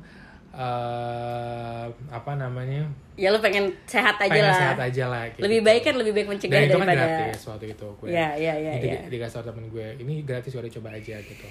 eh 0.57 1.85
apa 2.09 2.33
namanya? 2.35 2.89
Ya 3.15 3.29
lu 3.29 3.41
pengen 3.41 3.73
sehat 3.85 4.17
aja 4.17 4.29
pengen 4.29 4.47
lah. 4.47 4.57
sehat 4.57 4.79
aja 4.79 5.05
lah 5.07 5.23
kayak 5.27 5.43
lebih 5.43 5.59
gitu. 5.61 5.69
baik 5.69 5.83
kan 5.83 5.95
lebih 5.97 6.13
baik 6.13 6.27
mencegah 6.29 6.53
dan 6.55 6.65
itu 6.65 6.77
kan 6.77 6.87
daripada 6.87 7.09
gratis 7.19 7.43
waktu 7.45 7.67
itu 7.73 7.87
gue. 7.93 8.09
Iya, 8.09 8.29
iya, 8.37 8.55
iya, 8.57 8.73
Jadi 8.77 8.89
iya. 8.89 9.01
dikasih 9.09 9.43
temen 9.43 9.65
gue 9.69 9.87
ini 9.99 10.15
gratis 10.23 10.53
udah 10.53 10.71
coba 10.71 10.89
aja 10.93 11.17
gitu. 11.19 11.47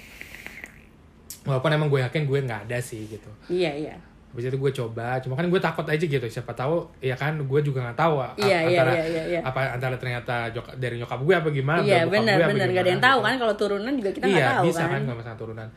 Walaupun 1.44 1.70
emang 1.70 1.88
gue 1.88 2.00
yakin 2.02 2.22
gue 2.24 2.38
nggak 2.42 2.60
ada 2.66 2.78
sih 2.80 3.06
gitu. 3.06 3.30
Iya 3.46 3.72
iya 3.76 3.96
Habis 4.36 4.52
itu 4.52 4.58
gue 4.58 4.68
coba, 4.70 5.16
cuma 5.18 5.32
kan 5.32 5.48
gue 5.48 5.56
takut 5.56 5.80
aja 5.82 5.96
gitu. 5.98 6.20
Siapa 6.22 6.52
tahu, 6.52 6.84
ya 7.00 7.16
kan 7.16 7.32
gue 7.34 7.60
juga 7.62 7.80
nggak 7.82 7.96
tahu 7.96 8.20
a- 8.20 8.36
Iya, 8.36 8.68
iya, 8.68 8.76
antara 8.76 8.92
iya, 8.92 9.04
iya, 9.06 9.22
iya. 9.26 9.40
apa 9.40 9.60
antara 9.72 9.96
ternyata 9.96 10.52
jok- 10.52 10.76
dari 10.76 11.00
nyokap 11.00 11.16
gue 11.18 11.34
apa 11.34 11.48
gimana. 11.48 11.80
iya 11.80 12.04
dari 12.04 12.04
bokap 12.04 12.14
benar 12.14 12.34
gue 12.36 12.44
apa 12.44 12.52
benar 12.52 12.68
gak 12.68 12.76
ada 12.76 12.90
yang 12.90 13.00
tahu 13.00 13.16
gitu. 13.16 13.24
kan 13.24 13.34
kalau 13.38 13.54
turunan 13.56 13.92
juga 13.96 14.10
kita 14.12 14.24
nggak 14.26 14.36
iya, 14.36 14.48
tahu 14.52 14.64
bisa 14.66 14.76
kan 14.78 14.90
kan 14.90 15.00
kalau 15.02 15.16
misalnya 15.16 15.38
turunan 15.38 15.68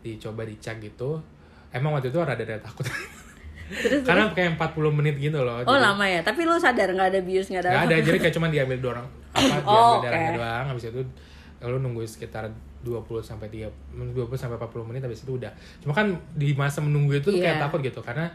dicoba 0.00 0.42
dicek 0.42 0.76
gitu. 0.82 1.10
Emang 1.68 1.90
waktu 1.92 2.08
itu 2.08 2.18
rada-rada 2.18 2.56
takut. 2.58 2.88
Terus, 3.66 4.00
Karena 4.00 4.30
kayak 4.30 4.54
40 4.56 4.94
menit 4.94 5.18
gitu 5.18 5.42
loh. 5.42 5.58
Oh 5.58 5.66
jadi- 5.68 5.82
lama 5.84 6.04
ya, 6.06 6.20
tapi 6.22 6.40
lu 6.42 6.54
sadar 6.56 6.88
nggak 6.88 7.08
ada 7.10 7.20
bius 7.20 7.50
nggak 7.50 7.60
ada. 7.60 7.70
Nggak 7.72 7.84
ada, 7.84 7.96
jadi 8.00 8.18
kayak 8.22 8.34
cuma 8.34 8.46
diambil 8.46 8.78
dorong 8.80 9.08
apa 9.34 9.56
Oh, 9.60 9.68
diambil 9.68 9.92
oke. 9.92 10.04
darahnya 10.06 10.30
doang 10.32 10.64
habis 10.70 10.84
itu 10.86 11.00
lu 11.58 11.76
nunggu 11.76 12.02
sekitar 12.02 12.46
20 12.86 13.02
sampai 13.20 13.50
3 13.50 13.66
20 14.14 14.14
sampai 14.32 14.54
40 14.54 14.86
menit 14.86 15.02
habis 15.02 15.26
itu 15.26 15.34
udah. 15.34 15.50
Cuma 15.82 15.90
kan 15.92 16.06
di 16.32 16.54
masa 16.54 16.78
menunggu 16.78 17.18
itu 17.18 17.28
tuh 17.28 17.36
kayak 17.36 17.58
Iya. 17.58 17.64
takut 17.66 17.82
gitu 17.82 17.98
karena 18.00 18.30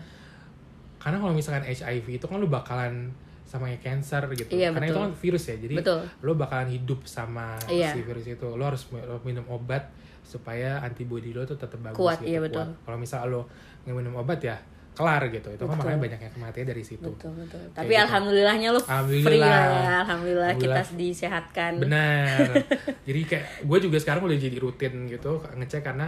karena 0.99 1.17
kalau 1.17 1.31
misalkan 1.31 1.63
HIV 1.63 2.19
itu 2.19 2.25
kan 2.27 2.37
lu 2.37 2.45
bakalan 2.45 3.09
sama 3.47 3.67
kayak 3.67 3.81
cancer 3.81 4.21
gitu. 4.31 4.47
Iya, 4.53 4.71
karena 4.71 4.87
betul. 4.87 4.95
itu 4.95 4.99
kan 5.01 5.11
virus 5.17 5.43
ya. 5.43 5.55
Jadi 5.57 5.75
Betul. 5.75 6.01
lu 6.21 6.31
bakalan 6.35 6.69
hidup 6.69 6.99
sama 7.03 7.57
Iya. 7.65 7.91
si 7.91 7.99
virus 8.01 8.23
itu. 8.25 8.47
Lu 8.47 8.63
harus 8.63 8.85
mi- 8.91 9.03
minum 9.25 9.43
obat 9.49 9.91
supaya 10.21 10.79
antibody 10.79 11.33
lo 11.33 11.43
tuh 11.43 11.57
tetap 11.57 11.81
bagus 11.81 11.97
Kuat, 11.97 12.21
gitu. 12.21 12.31
iya, 12.31 12.39
betul. 12.39 12.63
Kalau 12.85 12.95
misal 12.95 13.27
lo 13.27 13.49
nggak 13.83 13.95
minum 13.97 14.13
obat 14.15 14.39
ya 14.39 14.55
kelar 14.91 15.21
gitu. 15.31 15.49
Itu 15.55 15.63
kan 15.65 15.75
makanya 15.79 15.99
banyak 16.03 16.19
yang 16.19 16.33
kematian 16.35 16.67
dari 16.67 16.83
situ. 16.83 17.09
Betul 17.15 17.31
betul. 17.39 17.63
Tapi 17.71 17.93
gitu. 17.95 18.03
alhamdulillahnya 18.03 18.67
lu 18.75 18.81
Alhamdulillah. 18.83 19.27
free 19.27 19.41
lah 19.41 19.63
ya. 19.71 19.93
Alhamdulillah, 20.03 20.51
kita 20.59 20.81
Alhamdulillah. 20.83 20.99
disehatkan. 20.99 21.71
Benar. 21.79 22.47
jadi 23.07 23.21
kayak 23.25 23.45
gue 23.65 23.77
juga 23.89 23.97
sekarang 24.03 24.21
udah 24.27 24.37
jadi 24.37 24.57
rutin 24.59 24.93
gitu 25.07 25.31
ngecek 25.55 25.81
karena 25.81 26.07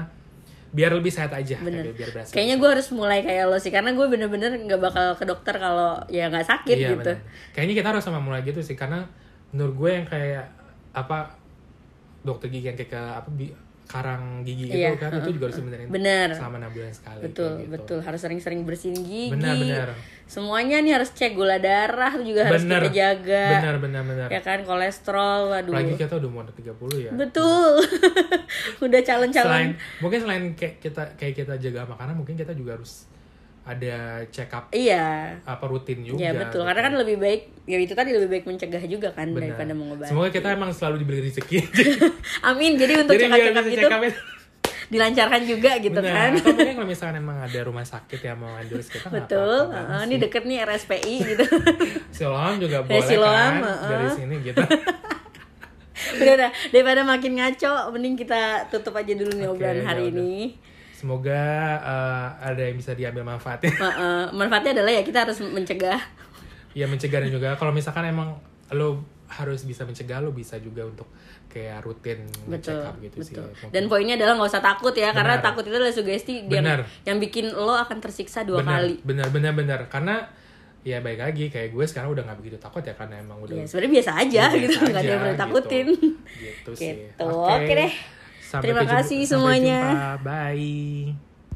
biar 0.73 0.89
lebih 0.89 1.13
sehat 1.13 1.29
aja 1.29 1.61
Bener. 1.61 1.85
kayak 1.85 1.95
biar 1.95 2.09
berasa. 2.17 2.31
Kayaknya 2.33 2.55
gue 2.57 2.69
harus 2.73 2.87
mulai 2.91 3.19
kayak 3.21 3.45
lo 3.45 3.57
sih 3.61 3.69
karena 3.69 3.93
gue 3.93 4.05
bener-bener 4.09 4.51
nggak 4.57 4.81
bakal 4.81 5.05
ke 5.13 5.25
dokter 5.29 5.55
kalau 5.61 6.01
ya 6.09 6.33
nggak 6.33 6.49
sakit 6.49 6.77
iya, 6.81 6.89
gitu. 6.97 7.13
bener. 7.13 7.21
Kayaknya 7.53 7.75
kita 7.77 7.87
harus 7.93 8.03
sama 8.03 8.17
mulai 8.17 8.41
gitu 8.41 8.59
sih 8.65 8.73
karena 8.73 9.05
menurut 9.53 9.73
gue 9.77 9.89
yang 10.01 10.05
kayak 10.09 10.49
apa 10.97 11.37
dokter 12.25 12.49
gigi 12.49 12.73
yang 12.73 12.77
kayak 12.77 12.89
ke 12.89 13.01
apa 13.01 13.29
bi- 13.29 13.53
karang 13.83 14.41
gigi 14.47 14.71
Iya, 14.71 14.95
itu 14.95 14.97
kan 14.97 15.11
itu 15.21 15.29
juga 15.37 15.45
harus 15.51 15.57
dibenerin 15.59 15.87
Bener. 15.91 16.29
selama 16.33 16.55
enam 16.63 16.71
bulan 16.73 16.93
sekali. 16.95 17.21
Betul 17.29 17.51
gitu. 17.61 17.69
betul 17.69 17.99
harus 18.01 18.19
sering-sering 18.19 18.59
bersihin 18.65 18.97
gigi. 19.03 19.35
Benar 19.35 19.53
benar. 19.59 19.87
Semuanya 20.23 20.81
nih 20.81 20.97
harus 20.97 21.11
cek 21.13 21.35
gula 21.35 21.59
darah 21.59 22.09
tuh 22.15 22.25
juga 22.25 22.47
harus 22.47 22.63
Bener. 22.63 22.81
kita 22.89 22.95
jaga. 22.95 23.45
Benar 23.59 23.75
benar 23.83 24.01
benar. 24.07 24.27
Ya 24.31 24.41
kan 24.41 24.59
kolesterol, 24.65 25.51
waduh. 25.51 25.73
Apalagi 25.75 25.95
kita 25.99 26.15
udah 26.17 26.29
mau 26.31 26.41
30 26.47 27.05
ya. 27.05 27.11
Betul. 27.13 27.71
Udah 28.85 29.01
calon-calon. 29.03 29.49
Selain 29.51 29.71
mungkin 29.99 30.19
selain 30.23 30.43
kayak 30.55 30.79
kita 30.79 31.03
kayak 31.19 31.33
kita 31.43 31.53
jaga 31.59 31.85
makanan 31.85 32.15
mungkin 32.17 32.35
kita 32.39 32.55
juga 32.55 32.79
harus 32.79 33.11
ada 33.63 33.95
check 34.27 34.51
up 34.51 34.67
Iya. 34.69 35.39
apa 35.41 35.63
rutin 35.63 36.03
juga. 36.03 36.19
Ya 36.19 36.31
betul, 36.31 36.61
gitu. 36.61 36.67
karena 36.67 36.81
kan 36.83 36.93
lebih 36.95 37.15
baik 37.15 37.41
ya 37.63 37.77
itu 37.77 37.93
tadi 37.93 38.11
lebih 38.11 38.29
baik 38.29 38.43
mencegah 38.45 38.83
juga 38.83 39.09
kan 39.09 39.31
Benar. 39.31 39.55
daripada 39.55 39.71
mengobati. 39.71 40.11
Semoga 40.11 40.29
kita 40.29 40.47
emang 40.51 40.69
selalu 40.69 40.95
diberi 40.99 41.19
rezeki. 41.23 41.57
Amin. 42.49 42.75
Jadi 42.75 42.93
untuk 42.99 43.15
Jadi 43.15 43.23
bisa 43.23 43.35
itu 43.39 43.79
check 43.79 43.87
up 43.89 44.03
itu. 44.03 44.19
dilancarkan 44.83 45.41
juga 45.43 45.71
gitu 45.79 45.95
Benar. 45.95 46.13
kan. 46.13 46.31
Atau 46.37 46.53
mungkin 46.53 46.75
kalau 46.75 46.85
misalkan 46.85 47.15
emang 47.17 47.37
ada 47.39 47.59
rumah 47.63 47.81
sakit 47.81 48.19
yang 48.21 48.37
mau 48.37 48.51
endorse 48.53 48.91
kita 48.91 49.07
Betul. 49.07 49.71
banget 49.71 49.79
Heeh, 49.79 49.97
sih. 49.97 50.05
ini 50.05 50.15
deket 50.19 50.43
nih 50.43 50.57
RSPI 50.61 51.15
gitu. 51.25 51.45
Siloam 52.19 52.53
juga 52.57 52.77
Ya, 52.77 52.85
boleh 52.85 53.01
Siloam, 53.01 53.31
kan 53.31 53.63
heeh. 53.63 53.89
dari 53.89 54.07
sini 54.11 54.35
gitu. 54.43 54.61
udah 56.13 56.35
daripada 56.69 57.01
makin 57.01 57.31
ngaco, 57.33 57.73
mending 57.89 58.15
kita 58.17 58.41
tutup 58.67 58.93
aja 58.93 59.13
dulu 59.13 59.31
nih 59.31 59.47
Oke, 59.47 59.55
obrolan 59.55 59.81
hari 59.81 60.03
udah. 60.03 60.13
ini. 60.13 60.35
Semoga 61.03 61.43
eh, 61.83 62.27
ada 62.41 62.61
yang 62.63 62.79
bisa 62.79 62.95
diambil 62.95 63.27
manfaatnya. 63.27 63.75
Heeh, 63.83 64.31
manfaatnya 64.31 64.71
adalah 64.73 64.91
ya 64.93 65.03
kita 65.03 65.27
harus 65.27 65.43
mencegah. 65.43 65.99
ya 66.71 66.87
mencegah 66.87 67.19
dan 67.19 67.29
juga 67.29 67.53
kalau 67.53 67.69
misalkan 67.69 68.07
emang 68.07 68.39
lo 68.71 69.03
harus 69.29 69.61
bisa 69.61 69.83
mencegah 69.83 70.17
lo 70.17 70.31
bisa 70.31 70.57
juga 70.57 70.81
untuk 70.81 71.05
kayak 71.45 71.83
rutin 71.83 72.25
Betul, 72.47 72.73
check 72.73 72.87
up 72.87 72.95
gitu 72.97 73.17
sih. 73.19 73.35
betul. 73.35 73.45
Mungkin. 73.51 73.69
Dan 73.69 73.83
poinnya 73.85 74.15
adalah 74.15 74.33
nggak 74.33 74.49
usah 74.49 74.63
takut 74.63 74.93
ya, 74.93 75.11
karena 75.11 75.37
Benar. 75.37 75.45
takut 75.45 75.61
itu 75.61 75.75
adalah 75.75 75.91
sugesti 75.91 76.33
yang 76.41 76.63
Benar. 76.63 76.79
yang 77.03 77.17
bikin 77.19 77.51
lo 77.51 77.75
akan 77.75 77.99
tersiksa 77.99 78.41
dua 78.41 78.63
benar, 78.63 78.79
kali. 78.79 78.95
benar 79.03 79.27
benar 79.29 79.53
benar 79.53 79.79
karena 79.85 80.15
ya 80.81 80.97
baik 80.99 81.19
lagi 81.21 81.45
kayak 81.47 81.69
gue 81.69 81.85
sekarang 81.85 82.09
udah 82.09 82.23
nggak 82.23 82.39
begitu 82.39 82.57
takut 82.57 82.81
ya 82.81 82.91
karena 82.91 83.15
emang 83.17 83.37
udah 83.39 83.53
Ya 83.53 83.63
sebenarnya 83.63 83.91
biasa 83.93 84.11
aja 84.17 84.43
Biasa 84.47 84.57
gitu, 84.57 84.77
nggak 84.81 84.97
ada 84.97 85.03
yang 85.05 85.19
perlu 85.19 85.29
gitu. 85.29 85.43
takutin. 85.43 85.87
gitu 86.33 86.71
sih 86.73 86.91
Gitu. 87.05 87.21
Oke 87.21 87.73
deh. 87.75 87.93
Sampai 88.53 88.69
Terima 88.69 88.85
kasih 88.85 89.25
semuanya. 89.25 89.79
jumpa. 89.81 90.21
bye 90.21 91.32